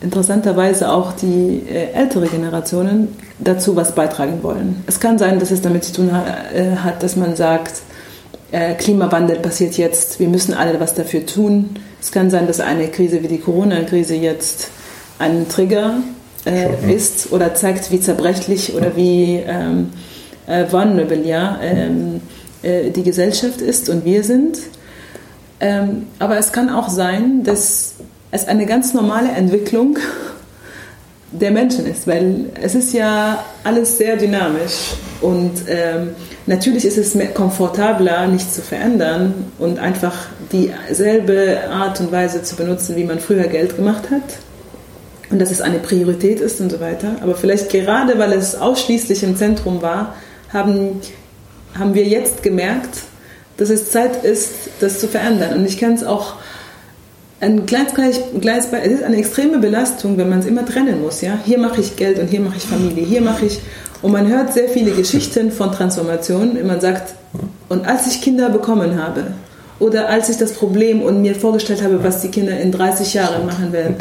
interessanterweise 0.00 0.90
auch 0.90 1.12
die 1.12 1.62
äh, 1.68 1.92
ältere 1.92 2.26
Generationen 2.26 3.08
dazu 3.38 3.76
was 3.76 3.94
beitragen 3.94 4.42
wollen. 4.42 4.82
Es 4.86 5.00
kann 5.00 5.18
sein, 5.18 5.38
dass 5.38 5.50
es 5.50 5.60
damit 5.60 5.84
zu 5.84 5.92
tun 5.92 6.10
äh, 6.10 6.76
hat, 6.76 7.02
dass 7.02 7.16
man 7.16 7.36
sagt, 7.36 7.82
äh, 8.50 8.74
Klimawandel 8.74 9.36
passiert 9.40 9.76
jetzt, 9.76 10.20
wir 10.20 10.28
müssen 10.28 10.54
alle 10.54 10.80
was 10.80 10.94
dafür 10.94 11.26
tun. 11.26 11.76
Es 12.00 12.12
kann 12.12 12.30
sein, 12.30 12.46
dass 12.46 12.60
eine 12.60 12.88
Krise 12.88 13.22
wie 13.22 13.28
die 13.28 13.38
Corona-Krise 13.38 14.14
jetzt 14.14 14.70
ein 15.18 15.48
Trigger 15.48 15.98
äh, 16.46 16.94
ist 16.94 17.32
oder 17.32 17.54
zeigt, 17.54 17.90
wie 17.90 18.00
zerbrechlich 18.00 18.74
oder 18.74 18.96
wie 18.96 19.42
ähm, 19.46 19.90
äh, 20.46 20.70
vulnerable 20.70 21.26
ja, 21.26 21.58
ähm, 21.60 22.20
äh, 22.62 22.90
die 22.90 23.02
Gesellschaft 23.02 23.60
ist 23.60 23.88
und 23.88 24.04
wir 24.04 24.24
sind. 24.24 24.58
Ähm, 25.60 26.06
aber 26.18 26.38
es 26.38 26.52
kann 26.52 26.70
auch 26.70 26.88
sein, 26.88 27.42
dass 27.42 27.94
es 28.30 28.46
eine 28.46 28.66
ganz 28.66 28.94
normale 28.94 29.30
Entwicklung 29.30 29.98
der 31.30 31.50
Menschen 31.50 31.86
ist, 31.86 32.06
weil 32.06 32.46
es 32.60 32.74
ist 32.74 32.94
ja 32.94 33.44
alles 33.64 33.98
sehr 33.98 34.16
dynamisch 34.16 34.94
und 35.20 35.52
ähm, 35.68 36.10
natürlich 36.46 36.84
ist 36.84 36.96
es 36.96 37.16
komfortabler, 37.34 38.26
nicht 38.28 38.52
zu 38.52 38.62
verändern 38.62 39.34
und 39.58 39.78
einfach 39.78 40.14
dieselbe 40.52 41.60
Art 41.70 42.00
und 42.00 42.12
Weise 42.12 42.42
zu 42.42 42.56
benutzen, 42.56 42.96
wie 42.96 43.04
man 43.04 43.20
früher 43.20 43.46
Geld 43.48 43.76
gemacht 43.76 44.04
hat 44.10 44.22
und 45.30 45.38
dass 45.38 45.50
es 45.50 45.60
eine 45.60 45.78
Priorität 45.78 46.40
ist 46.40 46.60
und 46.60 46.70
so 46.70 46.80
weiter. 46.80 47.16
Aber 47.20 47.34
vielleicht 47.34 47.70
gerade, 47.70 48.18
weil 48.18 48.32
es 48.32 48.54
ausschließlich 48.54 49.22
im 49.22 49.36
Zentrum 49.36 49.82
war, 49.82 50.14
haben, 50.52 51.00
haben 51.78 51.94
wir 51.94 52.04
jetzt 52.04 52.42
gemerkt, 52.42 53.00
dass 53.58 53.70
es 53.70 53.90
Zeit 53.90 54.24
ist, 54.24 54.52
das 54.80 55.00
zu 55.00 55.08
verändern. 55.08 55.58
Und 55.58 55.66
ich 55.66 55.78
kann 55.78 55.92
es 55.92 56.04
auch 56.04 56.34
ein 57.40 57.66
kleines, 57.66 57.92
kleines, 58.40 58.68
es 58.72 58.92
ist 58.92 59.02
eine 59.02 59.16
extreme 59.16 59.58
Belastung, 59.58 60.18
wenn 60.18 60.28
man 60.28 60.40
es 60.40 60.46
immer 60.46 60.66
trennen 60.66 61.00
muss. 61.00 61.20
Ja? 61.20 61.38
Hier 61.44 61.58
mache 61.58 61.80
ich 61.80 61.96
Geld 61.96 62.18
und 62.18 62.28
hier 62.28 62.40
mache 62.40 62.56
ich 62.56 62.64
Familie, 62.64 63.04
hier 63.04 63.20
mache 63.20 63.46
ich. 63.46 63.60
Und 64.02 64.12
man 64.12 64.28
hört 64.28 64.52
sehr 64.52 64.68
viele 64.68 64.92
Geschichten 64.92 65.50
von 65.50 65.72
Transformationen. 65.72 66.64
Man 66.66 66.80
sagt, 66.80 67.14
und 67.68 67.86
als 67.86 68.06
ich 68.06 68.20
Kinder 68.20 68.48
bekommen 68.48 69.00
habe, 69.00 69.32
oder 69.78 70.08
als 70.08 70.28
ich 70.28 70.36
das 70.36 70.52
Problem 70.52 71.02
und 71.02 71.22
mir 71.22 71.36
vorgestellt 71.36 71.82
habe, 71.82 72.02
was 72.02 72.20
die 72.20 72.28
Kinder 72.28 72.58
in 72.58 72.72
30 72.72 73.14
Jahren 73.14 73.46
machen 73.46 73.72
werden, 73.72 73.96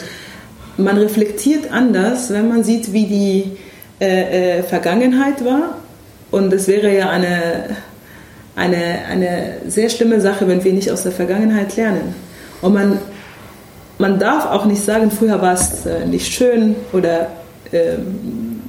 man 0.77 0.97
reflektiert 0.97 1.71
anders, 1.71 2.31
wenn 2.31 2.47
man 2.47 2.63
sieht, 2.63 2.93
wie 2.93 3.05
die 3.05 3.51
äh, 3.99 4.59
äh, 4.59 4.63
Vergangenheit 4.63 5.45
war. 5.45 5.77
Und 6.31 6.51
es 6.53 6.67
wäre 6.67 6.95
ja 6.95 7.09
eine, 7.09 7.75
eine, 8.55 9.05
eine 9.09 9.53
sehr 9.67 9.89
schlimme 9.89 10.21
Sache, 10.21 10.47
wenn 10.47 10.63
wir 10.63 10.73
nicht 10.73 10.91
aus 10.91 11.03
der 11.03 11.11
Vergangenheit 11.11 11.75
lernen. 11.75 12.15
Und 12.61 12.73
man 12.73 12.99
man 13.97 14.19
darf 14.19 14.45
auch 14.45 14.65
nicht 14.65 14.83
sagen, 14.83 15.11
früher 15.11 15.41
war 15.41 15.53
es 15.53 15.85
äh, 15.85 16.05
nicht 16.05 16.31
schön 16.31 16.75
oder 16.93 17.27
ähm, 17.71 18.61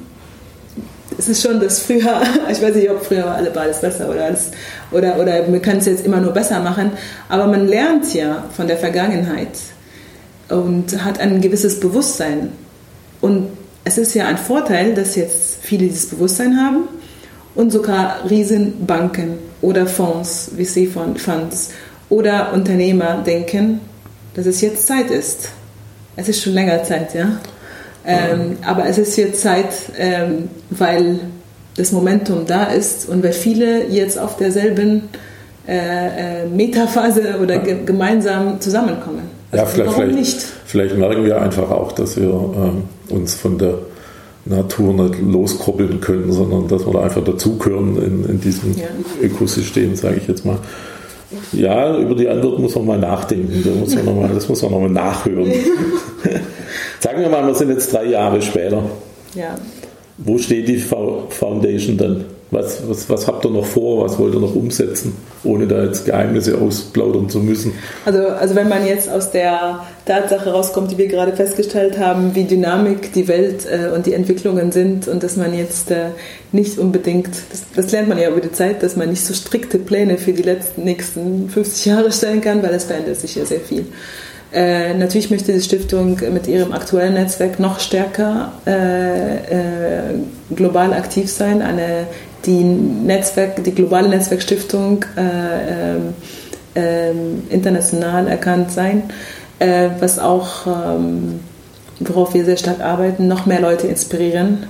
es 1.19 1.29
ist 1.29 1.43
schon 1.43 1.61
das 1.61 1.81
früher, 1.81 2.23
ich 2.51 2.63
weiß 2.63 2.75
nicht, 2.75 2.91
ob 2.91 3.05
früher 3.05 3.25
war 3.25 3.37
alles 3.37 3.81
besser 3.81 4.09
oder 4.09 4.25
alles, 4.27 4.51
oder, 4.91 5.19
oder 5.19 5.51
wir 5.53 5.61
können 5.61 5.79
es 5.79 5.87
jetzt 5.87 6.07
immer 6.07 6.21
nur 6.21 6.33
besser 6.33 6.61
machen, 6.61 6.93
aber 7.29 7.47
man 7.47 7.67
lernt 7.67 8.15
ja 8.15 8.45
von 8.57 8.69
der 8.69 8.77
Vergangenheit 8.77 9.59
und 10.49 11.05
hat 11.05 11.21
ein 11.21 11.41
gewisses 11.41 11.81
Bewusstsein. 11.81 12.53
Und 13.21 13.49
es 13.85 13.99
ist 13.99 14.15
ja 14.15 14.27
ein 14.27 14.39
Vorteil, 14.39 14.95
dass 14.95 15.17
jetzt 15.17 15.59
viele 15.61 15.87
dieses 15.87 16.07
Bewusstsein 16.07 16.57
haben 16.57 16.85
und 17.55 17.71
sogar 17.71 18.21
Riesenbanken 18.29 19.39
oder 19.61 19.87
Fonds, 19.87 20.53
VC-Funds 20.57 21.71
oder 22.09 22.53
Unternehmer 22.53 23.23
denken, 23.27 23.81
dass 24.39 24.47
es 24.47 24.61
jetzt 24.61 24.87
Zeit 24.87 25.11
ist. 25.11 25.49
Es 26.15 26.29
ist 26.29 26.41
schon 26.41 26.53
länger 26.53 26.85
Zeit, 26.85 27.13
ja. 27.13 27.41
Ähm, 28.07 28.57
aber 28.65 28.87
es 28.87 28.97
ist 28.97 29.17
jetzt 29.17 29.43
Zeit, 29.43 29.73
ähm, 29.99 30.49
weil 30.71 31.19
das 31.77 31.91
Momentum 31.91 32.47
da 32.47 32.65
ist 32.67 33.09
und 33.09 33.25
weil 33.25 33.33
viele 33.33 33.89
jetzt 33.89 34.17
auf 34.17 34.37
derselben 34.37 35.09
äh, 35.67 36.43
äh, 36.45 36.47
Metaphase 36.47 37.41
oder 37.43 37.59
ge 37.59 37.79
gemeinsam 37.85 38.61
zusammenkommen. 38.61 39.23
Also 39.51 39.65
ja, 39.65 39.71
vielleicht, 39.71 39.99
warum 39.99 40.15
nicht? 40.15 40.41
Vielleicht 40.67 40.97
merken 40.97 41.25
wir 41.25 41.43
einfach 41.43 41.71
auch, 41.73 41.91
dass 41.91 42.17
wir 42.17 42.29
ähm, 42.29 42.85
uns 43.09 43.35
von 43.35 43.59
der 43.59 43.75
Natur 44.45 44.95
nicht 44.95 45.21
loskoppeln 45.21 46.01
können, 46.01 46.31
sondern 46.31 46.69
dass 46.69 46.87
wir 46.87 46.93
da 46.93 47.03
einfach 47.03 47.25
dazugehören 47.25 47.97
in, 48.01 48.25
in 48.31 48.41
diesem 48.41 48.77
ja. 48.79 48.87
Ökosystem, 49.21 49.97
sage 49.97 50.19
ich 50.19 50.29
jetzt 50.29 50.45
mal. 50.45 50.59
Ja, 51.53 51.97
über 51.97 52.15
die 52.15 52.29
Antwort 52.29 52.59
muss 52.59 52.75
man 52.75 52.87
mal 52.87 52.99
nachdenken. 52.99 53.63
Da 53.65 53.71
muss 53.71 53.95
man 53.95 54.05
noch 54.05 54.15
mal, 54.15 54.29
das 54.29 54.49
muss 54.49 54.63
man 54.63 54.71
nochmal 54.71 54.91
nachhören. 54.91 55.53
Sagen 57.01 57.21
wir 57.21 57.29
mal, 57.29 57.47
wir 57.47 57.55
sind 57.55 57.71
jetzt 57.71 57.93
drei 57.93 58.07
Jahre 58.07 58.41
später. 58.41 58.83
Ja. 59.35 59.55
Wo 60.17 60.39
steht 60.39 60.69
die 60.69 60.79
Foundation 60.79 61.97
dann? 61.97 62.25
Was, 62.51 62.89
was, 62.89 63.11
was 63.11 63.27
habt 63.27 63.45
ihr 63.45 63.51
noch 63.51 63.67
vor? 63.67 64.05
Was 64.05 64.19
wollt 64.19 64.35
ihr 64.35 64.41
noch 64.41 64.55
umsetzen, 64.55 65.15
ohne 65.45 65.67
da 65.67 65.85
jetzt 65.85 66.07
Geheimnisse 66.07 66.57
ausplaudern 66.57 67.29
zu 67.29 67.41
müssen? 67.41 67.75
Also, 68.07 68.27
also 68.29 68.55
wenn 68.55 68.71
man 68.71 68.87
jetzt 68.87 69.11
aus 69.11 69.31
der 69.31 69.81
Tatsache 70.07 70.51
rauskommt, 70.51 70.91
die 70.91 70.97
wir 70.97 71.09
gerade 71.09 71.35
festgestellt 71.37 71.99
haben, 71.99 72.35
wie 72.35 72.45
dynamik 72.45 73.13
die 73.13 73.29
Welt 73.29 73.67
äh, 73.67 73.95
und 73.95 74.07
die 74.07 74.15
Entwicklungen 74.15 74.73
sind 74.73 75.09
und 75.09 75.23
dass 75.23 75.37
man 75.37 75.53
jetzt 75.53 75.91
äh, 75.91 76.07
nicht 76.51 76.79
unbedingt, 76.79 77.29
das, 77.51 77.65
das, 77.77 77.93
lernt 77.93 78.09
man 78.09 78.17
ja 78.17 78.31
über 78.31 78.41
die 78.41 78.53
Zeit, 78.53 78.83
dass 78.83 78.97
man 78.97 79.11
nicht 79.11 79.25
so 79.25 79.35
strikte 79.35 79.79
Pläne 79.79 80.17
für 80.17 80.33
die 80.33 80.43
letzten 80.43 80.85
nächsten 80.85 81.51
50 81.51 81.85
Jahre 81.85 82.11
stellen 82.13 82.41
kann, 82.41 82.63
weil 82.63 82.73
es 82.73 82.85
verändert 82.85 83.17
sich 83.17 83.35
ja 83.35 83.45
sehr 83.45 83.61
viel. 83.61 83.85
Äh, 84.51 84.95
natürlich 84.95 85.31
möchte 85.31 85.53
die 85.53 85.61
Stiftung 85.61 86.19
mit 86.33 86.47
ihrem 86.47 86.73
aktuellen 86.73 87.15
Netzwerk 87.15 87.61
noch 87.61 87.81
stärker 87.81 88.53
äh, 88.67 89.37
äh, 89.37 90.15
global 90.55 90.95
aktiv 90.95 91.31
sein. 91.31 91.61
Eine, 91.61 92.07
die, 92.47 92.63
Netzwerk, 92.63 93.63
die 93.65 93.75
globale 93.75 94.09
Netzwerkstiftung 94.09 95.05
äh, 95.17 95.97
ähm, 95.97 96.15
ähm, 96.75 97.43
international 97.51 98.29
erkannt 98.29 98.71
sein, 98.71 99.05
äh, 99.59 99.89
was 100.01 100.19
auch, 100.19 100.67
ähm, 100.67 101.41
worauf 102.01 102.35
wir 102.35 102.45
sehr 102.45 102.57
stark 102.57 102.81
arbeiten, 102.81 103.27
noch 103.27 103.47
mehr 103.47 103.61
Leute 103.61 103.87
inspirieren 103.89 104.67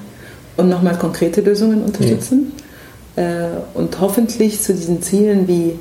und 0.56 0.68
nochmal 0.68 0.96
konkrete 0.96 1.40
Lösungen 1.40 1.82
unterstützen. 1.82 2.38
Mhm. 2.38 2.52
und 3.74 4.00
hoffentlich 4.00 4.62
zu 4.62 4.72
diesen 4.72 5.02
Zielen 5.02 5.48
wie 5.48 5.72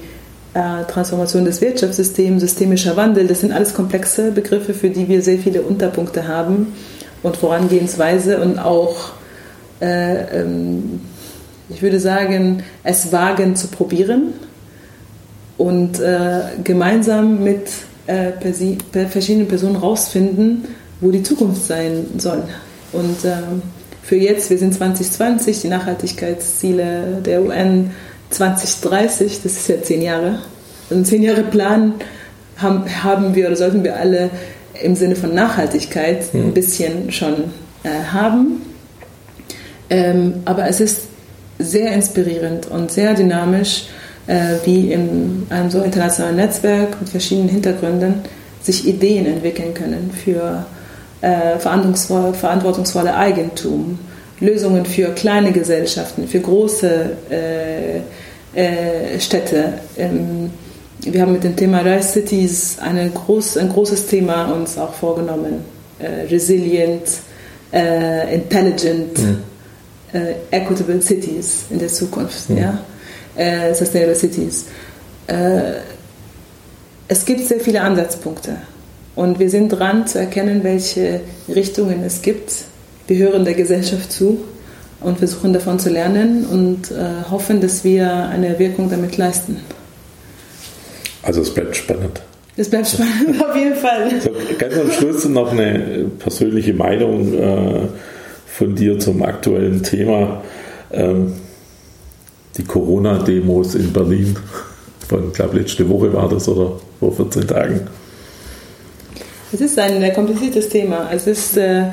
äh, 0.57 0.85
Transformation 0.85 1.45
des 1.45 1.61
Wirtschaftssystems, 1.61 2.41
systemischer 2.41 2.97
Wandel, 2.97 3.27
das 3.27 3.41
sind 3.41 3.51
alles 3.51 3.75
komplexe 3.75 4.31
Begriffe, 4.31 4.73
für 4.73 4.89
die 4.89 5.07
wir 5.07 5.21
sehr 5.21 5.37
viele 5.37 5.61
Unterpunkte 5.61 6.27
haben 6.27 6.73
und 7.21 7.37
Vorangehensweise 7.37 8.41
und 8.41 8.57
auch, 8.57 9.11
äh, 9.81 10.41
ähm, 10.41 11.01
ich 11.69 11.81
würde 11.81 11.99
sagen, 11.99 12.63
es 12.83 13.11
wagen 13.11 13.55
zu 13.55 13.67
probieren 13.67 14.33
und 15.57 15.99
äh, 15.99 16.41
gemeinsam 16.63 17.43
mit 17.43 17.67
äh, 18.07 18.31
verschiedenen 19.09 19.47
Personen 19.47 19.75
rausfinden, 19.75 20.65
wo 21.01 21.11
die 21.11 21.23
Zukunft 21.23 21.65
sein 21.65 22.05
soll. 22.17 22.43
Und 22.93 23.25
ähm, 23.25 23.61
für 24.03 24.15
jetzt, 24.15 24.49
wir 24.49 24.57
sind 24.57 24.73
2020, 24.73 25.61
die 25.61 25.67
Nachhaltigkeitsziele 25.67 27.21
der 27.25 27.41
UN 27.41 27.91
2030, 28.29 29.41
das 29.43 29.53
ist 29.53 29.67
ja 29.67 29.81
zehn 29.81 30.01
Jahre, 30.01 30.39
einen 30.89 31.03
zehn 31.03 31.23
Jahre 31.23 31.43
Plan 31.43 31.95
haben, 32.55 32.85
haben 33.03 33.35
wir 33.35 33.47
oder 33.47 33.55
sollten 33.55 33.83
wir 33.83 33.97
alle 33.97 34.29
im 34.81 34.95
Sinne 34.95 35.15
von 35.15 35.33
Nachhaltigkeit 35.33 36.33
mhm. 36.33 36.45
ein 36.45 36.53
bisschen 36.53 37.11
schon 37.11 37.33
äh, 37.83 37.89
haben. 38.13 38.61
Ähm, 39.89 40.35
aber 40.45 40.67
es 40.67 40.79
ist 40.79 41.01
sehr 41.59 41.91
inspirierend 41.93 42.67
und 42.67 42.91
sehr 42.91 43.13
dynamisch, 43.13 43.87
äh, 44.27 44.55
wie 44.65 44.91
in 44.91 45.47
einem 45.49 45.69
so 45.69 45.81
internationalen 45.81 46.35
Netzwerk 46.35 46.99
mit 46.99 47.09
verschiedenen 47.09 47.49
Hintergründen 47.49 48.15
sich 48.61 48.87
Ideen 48.87 49.25
entwickeln 49.25 49.73
können 49.73 50.11
für 50.11 50.65
äh, 51.21 51.57
verantwortungsvolle 51.57 53.15
Eigentum, 53.15 53.99
Lösungen 54.39 54.85
für 54.85 55.09
kleine 55.09 55.51
Gesellschaften, 55.51 56.27
für 56.27 56.41
große 56.41 57.11
äh, 57.29 59.19
Städte. 59.19 59.73
Ähm, 59.97 60.51
wir 61.01 61.21
haben 61.21 61.33
mit 61.33 61.43
dem 61.43 61.55
Thema 61.55 61.79
Rice 61.79 62.13
Cities 62.13 62.77
groß, 63.13 63.57
ein 63.57 63.69
großes 63.69 64.07
Thema 64.07 64.51
uns 64.51 64.77
auch 64.77 64.93
vorgenommen. 64.93 65.63
Resilient, 66.29 67.03
intelligent, 67.71 69.17
mhm. 69.17 69.37
Equitable 70.51 71.01
cities 71.01 71.65
in 71.69 71.79
der 71.79 71.89
Zukunft. 71.89 72.49
Mhm. 72.49 72.57
Ja? 72.57 72.79
sustainable 73.75 74.15
Cities. 74.15 74.65
es 77.07 77.25
gibt 77.25 77.41
sehr 77.41 77.59
viele 77.59 77.81
Ansatzpunkte. 77.81 78.57
Und 79.15 79.37
wir 79.37 79.51
sind 79.51 79.69
dran 79.69 80.07
zu 80.07 80.17
erkennen, 80.17 80.63
welche 80.63 81.21
Richtungen 81.47 82.03
es 82.03 82.23
gibt 82.23 82.65
wir 83.07 83.17
hören 83.17 83.45
der 83.45 83.53
Gesellschaft 83.53 84.11
zu 84.11 84.43
und 84.99 85.17
versuchen 85.17 85.53
davon 85.53 85.79
zu 85.79 85.89
lernen 85.89 86.45
und 86.45 86.91
äh, 86.91 87.29
hoffen, 87.31 87.61
dass 87.61 87.83
wir 87.83 88.11
eine 88.11 88.59
Wirkung 88.59 88.89
damit 88.89 89.15
leisten. 89.17 89.61
Also 91.23 91.41
es 91.41 91.53
bleibt 91.53 91.75
spannend. 91.77 92.21
Es 92.57 92.69
bleibt 92.69 92.87
spannend, 92.87 93.41
auf 93.49 93.55
jeden 93.55 93.75
Fall. 93.75 94.09
So, 94.21 94.31
ganz 94.57 94.75
am 94.75 94.91
Schluss 94.91 95.25
noch 95.25 95.51
eine 95.51 96.09
persönliche 96.19 96.73
Meinung 96.73 97.33
äh, 97.33 97.87
von 98.57 98.75
dir 98.75 98.97
zum 98.99 99.21
aktuellen 99.23 99.83
Thema. 99.83 100.41
Ähm, 100.91 101.33
die 102.57 102.63
Corona-Demos 102.63 103.75
in 103.75 103.93
Berlin. 103.93 104.35
Von, 105.07 105.27
ich 105.27 105.33
glaube, 105.33 105.59
letzte 105.59 105.87
Woche 105.87 106.11
war 106.11 106.27
das 106.27 106.49
oder 106.49 106.73
vor 106.99 107.15
14 107.15 107.47
Tagen. 107.47 107.81
Es 109.53 109.61
ist 109.61 109.77
ein 109.77 110.13
kompliziertes 110.13 110.69
Thema. 110.69 111.09
Es 111.13 111.27
ist 111.27 111.55
äh, 111.55 111.83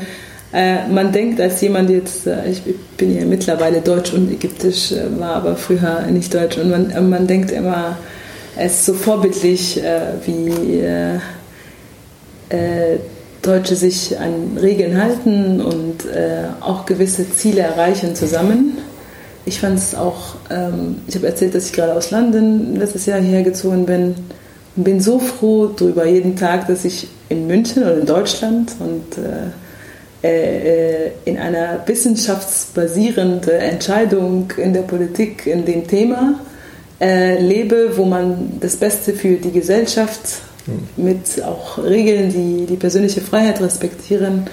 äh, 0.54 0.86
man 0.86 1.10
denkt 1.10 1.40
als 1.40 1.60
jemand 1.62 1.90
jetzt, 1.90 2.28
äh, 2.28 2.48
ich 2.48 2.62
bin 2.96 3.16
ja 3.18 3.24
mittlerweile 3.24 3.80
deutsch 3.80 4.12
und 4.12 4.30
ägyptisch, 4.30 4.92
äh, 4.92 5.18
war 5.18 5.36
aber 5.36 5.56
früher 5.56 6.02
nicht 6.02 6.32
deutsch 6.32 6.58
und 6.58 6.70
man, 6.70 7.10
man 7.10 7.26
denkt 7.26 7.50
immer, 7.50 7.98
es 8.56 8.74
ist 8.74 8.86
so 8.86 8.94
vorbildlich, 8.94 9.80
wie 10.26 10.52
Deutsche 13.44 13.76
sich 13.76 14.18
an 14.18 14.58
Regeln 14.60 15.00
halten 15.00 15.60
und 15.60 16.04
auch 16.60 16.86
gewisse 16.86 17.30
Ziele 17.30 17.60
erreichen 17.60 18.16
zusammen. 18.16 18.78
Ich 19.46 19.60
fand 19.60 19.78
es 19.78 19.94
auch, 19.94 20.36
ähm, 20.50 21.02
ich 21.06 21.16
habe 21.16 21.26
erzählt, 21.26 21.54
dass 21.54 21.66
ich 21.66 21.72
gerade 21.74 21.92
aus 21.92 22.10
London 22.10 22.76
letztes 22.76 23.04
Jahr 23.06 23.20
hierher 23.20 23.42
gezogen 23.42 23.84
bin 23.84 24.14
und 24.76 24.84
bin 24.84 25.00
so 25.00 25.18
froh 25.18 25.66
darüber 25.66 26.06
jeden 26.06 26.36
Tag, 26.36 26.66
dass 26.66 26.84
ich 26.84 27.08
in 27.28 27.46
München 27.46 27.82
oder 27.82 27.98
in 27.98 28.06
Deutschland 28.06 28.72
und 28.78 29.18
äh, 30.22 31.06
äh, 31.06 31.10
in 31.26 31.38
einer 31.38 31.82
wissenschaftsbasierenden 31.86 33.60
Entscheidung 33.60 34.50
in 34.56 34.72
der 34.72 34.82
Politik 34.82 35.46
in 35.46 35.66
dem 35.66 35.86
Thema 35.86 36.40
äh, 37.00 37.38
lebe, 37.38 37.98
wo 37.98 38.06
man 38.06 38.58
das 38.60 38.76
Beste 38.76 39.12
für 39.12 39.36
die 39.36 39.52
Gesellschaft. 39.52 40.40
Mit 40.96 41.42
auch 41.44 41.78
Regeln, 41.78 42.30
die 42.30 42.66
die 42.66 42.76
persönliche 42.76 43.20
Freiheit 43.20 43.60
respektieren, 43.60 44.44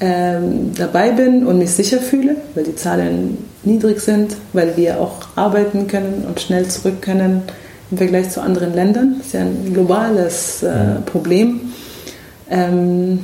ähm, 0.00 0.72
dabei 0.76 1.10
bin 1.10 1.46
und 1.46 1.58
mich 1.58 1.70
sicher 1.70 1.98
fühle, 1.98 2.36
weil 2.54 2.64
die 2.64 2.74
Zahlen 2.74 3.38
niedrig 3.62 4.00
sind, 4.00 4.36
weil 4.52 4.76
wir 4.76 5.00
auch 5.00 5.28
arbeiten 5.36 5.86
können 5.86 6.24
und 6.26 6.40
schnell 6.40 6.66
zurück 6.66 7.02
können 7.02 7.42
im 7.90 7.98
Vergleich 7.98 8.30
zu 8.30 8.40
anderen 8.40 8.74
Ländern. 8.74 9.16
Das 9.18 9.28
ist 9.28 9.32
ja 9.34 9.40
ein 9.40 9.72
globales 9.72 10.62
äh, 10.62 11.00
Problem. 11.04 11.60
Ähm, 12.50 13.20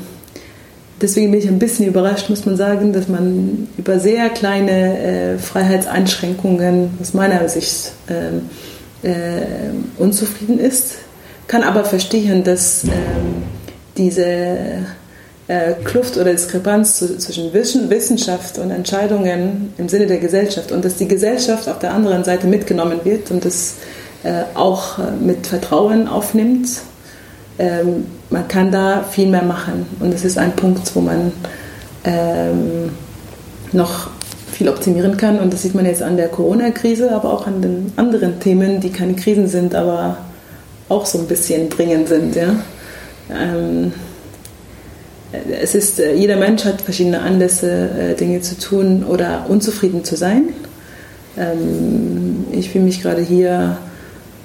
Deswegen 1.00 1.30
bin 1.30 1.40
ich 1.40 1.48
ein 1.48 1.60
bisschen 1.60 1.86
überrascht, 1.86 2.28
muss 2.28 2.44
man 2.44 2.56
sagen, 2.56 2.92
dass 2.92 3.08
man 3.08 3.68
über 3.76 4.00
sehr 4.00 4.30
kleine 4.30 4.98
äh, 4.98 5.38
Freiheitseinschränkungen 5.38 6.90
aus 7.00 7.14
meiner 7.14 7.48
Sicht 7.48 7.92
äh, 8.08 9.08
äh, 9.08 9.70
unzufrieden 9.96 10.58
ist. 10.58 10.96
Kann 11.48 11.64
aber 11.64 11.84
verstehen, 11.84 12.44
dass 12.44 12.84
ähm, 12.84 13.42
diese 13.96 14.24
äh, 15.48 15.72
Kluft 15.84 16.16
oder 16.16 16.30
Diskrepanz 16.30 16.98
zwischen 17.18 17.52
Wissenschaft 17.52 18.58
und 18.58 18.70
Entscheidungen 18.70 19.72
im 19.78 19.88
Sinne 19.88 20.06
der 20.06 20.18
Gesellschaft 20.18 20.70
und 20.70 20.84
dass 20.84 20.96
die 20.96 21.08
Gesellschaft 21.08 21.68
auf 21.68 21.80
der 21.80 21.92
anderen 21.92 22.22
Seite 22.22 22.46
mitgenommen 22.46 23.00
wird 23.02 23.30
und 23.30 23.44
das 23.44 23.74
äh, 24.22 24.42
auch 24.54 24.98
äh, 24.98 25.10
mit 25.20 25.46
Vertrauen 25.46 26.06
aufnimmt 26.06 26.68
ähm, 27.58 28.06
man 28.30 28.46
kann 28.46 28.70
da 28.70 29.02
viel 29.02 29.28
mehr 29.28 29.42
machen. 29.42 29.86
Und 30.00 30.14
das 30.14 30.24
ist 30.24 30.38
ein 30.38 30.52
Punkt, 30.52 30.94
wo 30.94 31.00
man 31.00 31.32
ähm, 32.04 32.90
noch 33.72 34.10
viel 34.52 34.68
optimieren 34.68 35.16
kann. 35.16 35.38
Und 35.38 35.52
das 35.52 35.62
sieht 35.62 35.74
man 35.74 35.84
jetzt 35.84 36.02
an 36.02 36.16
der 36.16 36.28
Corona-Krise, 36.28 37.12
aber 37.12 37.32
auch 37.32 37.46
an 37.46 37.60
den 37.60 37.92
anderen 37.96 38.40
Themen, 38.40 38.80
die 38.80 38.90
keine 38.90 39.14
Krisen 39.14 39.48
sind, 39.48 39.74
aber 39.74 40.18
auch 40.88 41.06
so 41.06 41.18
ein 41.18 41.26
bisschen 41.26 41.68
dringend 41.68 42.08
sind. 42.08 42.34
Ja? 42.36 42.54
Ähm, 43.30 43.92
es 45.60 45.74
ist, 45.74 46.00
äh, 46.00 46.14
jeder 46.14 46.36
Mensch 46.36 46.64
hat 46.64 46.80
verschiedene 46.80 47.20
Anlässe, 47.20 47.90
äh, 47.90 48.14
Dinge 48.14 48.40
zu 48.40 48.58
tun 48.58 49.04
oder 49.04 49.46
unzufrieden 49.48 50.04
zu 50.04 50.16
sein. 50.16 50.48
Ähm, 51.36 52.46
ich 52.52 52.70
fühle 52.70 52.84
mich 52.84 53.02
gerade 53.02 53.20
hier 53.20 53.76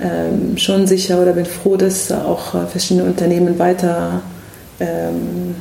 ähm, 0.02 0.58
schon 0.58 0.86
sicher 0.88 1.22
oder 1.22 1.34
bin 1.34 1.46
froh, 1.46 1.78
dass 1.78 2.12
auch 2.12 2.54
äh, 2.56 2.68
verschiedene 2.68 3.06
Unternehmen 3.06 3.60
weiter 3.60 4.22
ähm, 4.80 5.56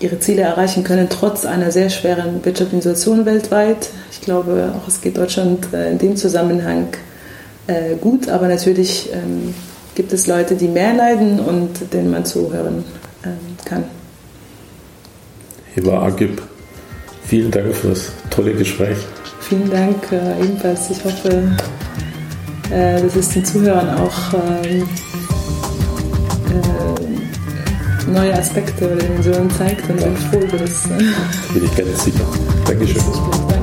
ihre 0.00 0.18
Ziele 0.18 0.42
erreichen 0.42 0.84
können, 0.84 1.08
trotz 1.08 1.46
einer 1.46 1.70
sehr 1.70 1.88
schweren 1.88 2.44
wirtschaftlichen 2.44 2.82
Situation 2.82 3.24
weltweit. 3.24 3.88
Ich 4.10 4.20
glaube, 4.20 4.74
auch 4.76 4.86
es 4.86 5.00
geht 5.00 5.16
Deutschland 5.16 5.68
in 5.72 5.98
dem 5.98 6.16
Zusammenhang 6.16 6.88
gut, 8.02 8.28
aber 8.28 8.48
natürlich 8.48 9.08
gibt 9.94 10.12
es 10.12 10.26
Leute, 10.26 10.54
die 10.56 10.68
mehr 10.68 10.94
leiden 10.94 11.40
und 11.40 11.92
denen 11.92 12.10
man 12.10 12.24
zuhören 12.24 12.84
ähm, 13.24 13.38
kann. 13.64 13.84
Heba 15.74 16.02
Agib, 16.02 16.42
vielen 17.24 17.50
Dank 17.50 17.74
für 17.74 17.88
das 17.88 18.12
tolle 18.30 18.54
Gespräch. 18.54 18.98
Vielen 19.40 19.70
Dank 19.70 19.96
äh, 20.12 20.40
ebenfalls. 20.42 20.90
Ich 20.90 21.04
hoffe, 21.04 21.56
äh, 22.70 23.02
dass 23.02 23.16
es 23.16 23.30
den 23.30 23.44
Zuhörern 23.44 23.90
auch 23.98 24.34
ähm, 24.64 24.88
äh, 26.48 28.10
neue 28.10 28.34
Aspekte 28.34 28.86
oder 28.86 28.96
Dimensionen 28.96 29.50
zeigt 29.50 29.88
und 29.90 29.96
bin 29.96 30.16
froh 30.16 30.40
über 30.40 30.58
das. 30.58 30.88
Bin 30.88 31.64
ich 31.64 31.76
ganz 31.76 32.04
sicher. 32.04 32.24
Dankeschön. 32.66 33.02
Dankeschön. 33.02 33.53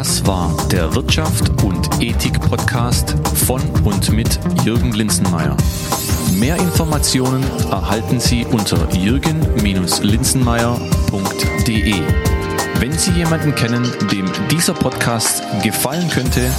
Das 0.00 0.26
war 0.26 0.56
der 0.72 0.92
Wirtschaft 0.94 1.50
und 1.62 2.00
Ethik 2.00 2.40
Podcast 2.40 3.14
von 3.34 3.60
und 3.84 4.10
mit 4.12 4.40
Jürgen 4.64 4.92
Linzenmeier. 4.92 5.54
Mehr 6.32 6.56
Informationen 6.56 7.44
erhalten 7.70 8.18
Sie 8.18 8.46
unter 8.46 8.90
jürgen-linzenmeier.de. 8.94 11.94
Wenn 12.78 12.98
Sie 12.98 13.10
jemanden 13.10 13.54
kennen, 13.54 13.92
dem 14.10 14.24
dieser 14.50 14.72
Podcast 14.72 15.42
gefallen 15.62 16.08
könnte, 16.08 16.50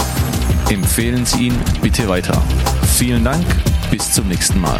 empfehlen 0.69 1.25
Sie 1.25 1.47
ihn 1.47 1.57
bitte 1.81 2.07
weiter. 2.07 2.39
Vielen 2.95 3.23
Dank, 3.23 3.43
bis 3.89 4.11
zum 4.11 4.27
nächsten 4.27 4.61
Mal. 4.61 4.79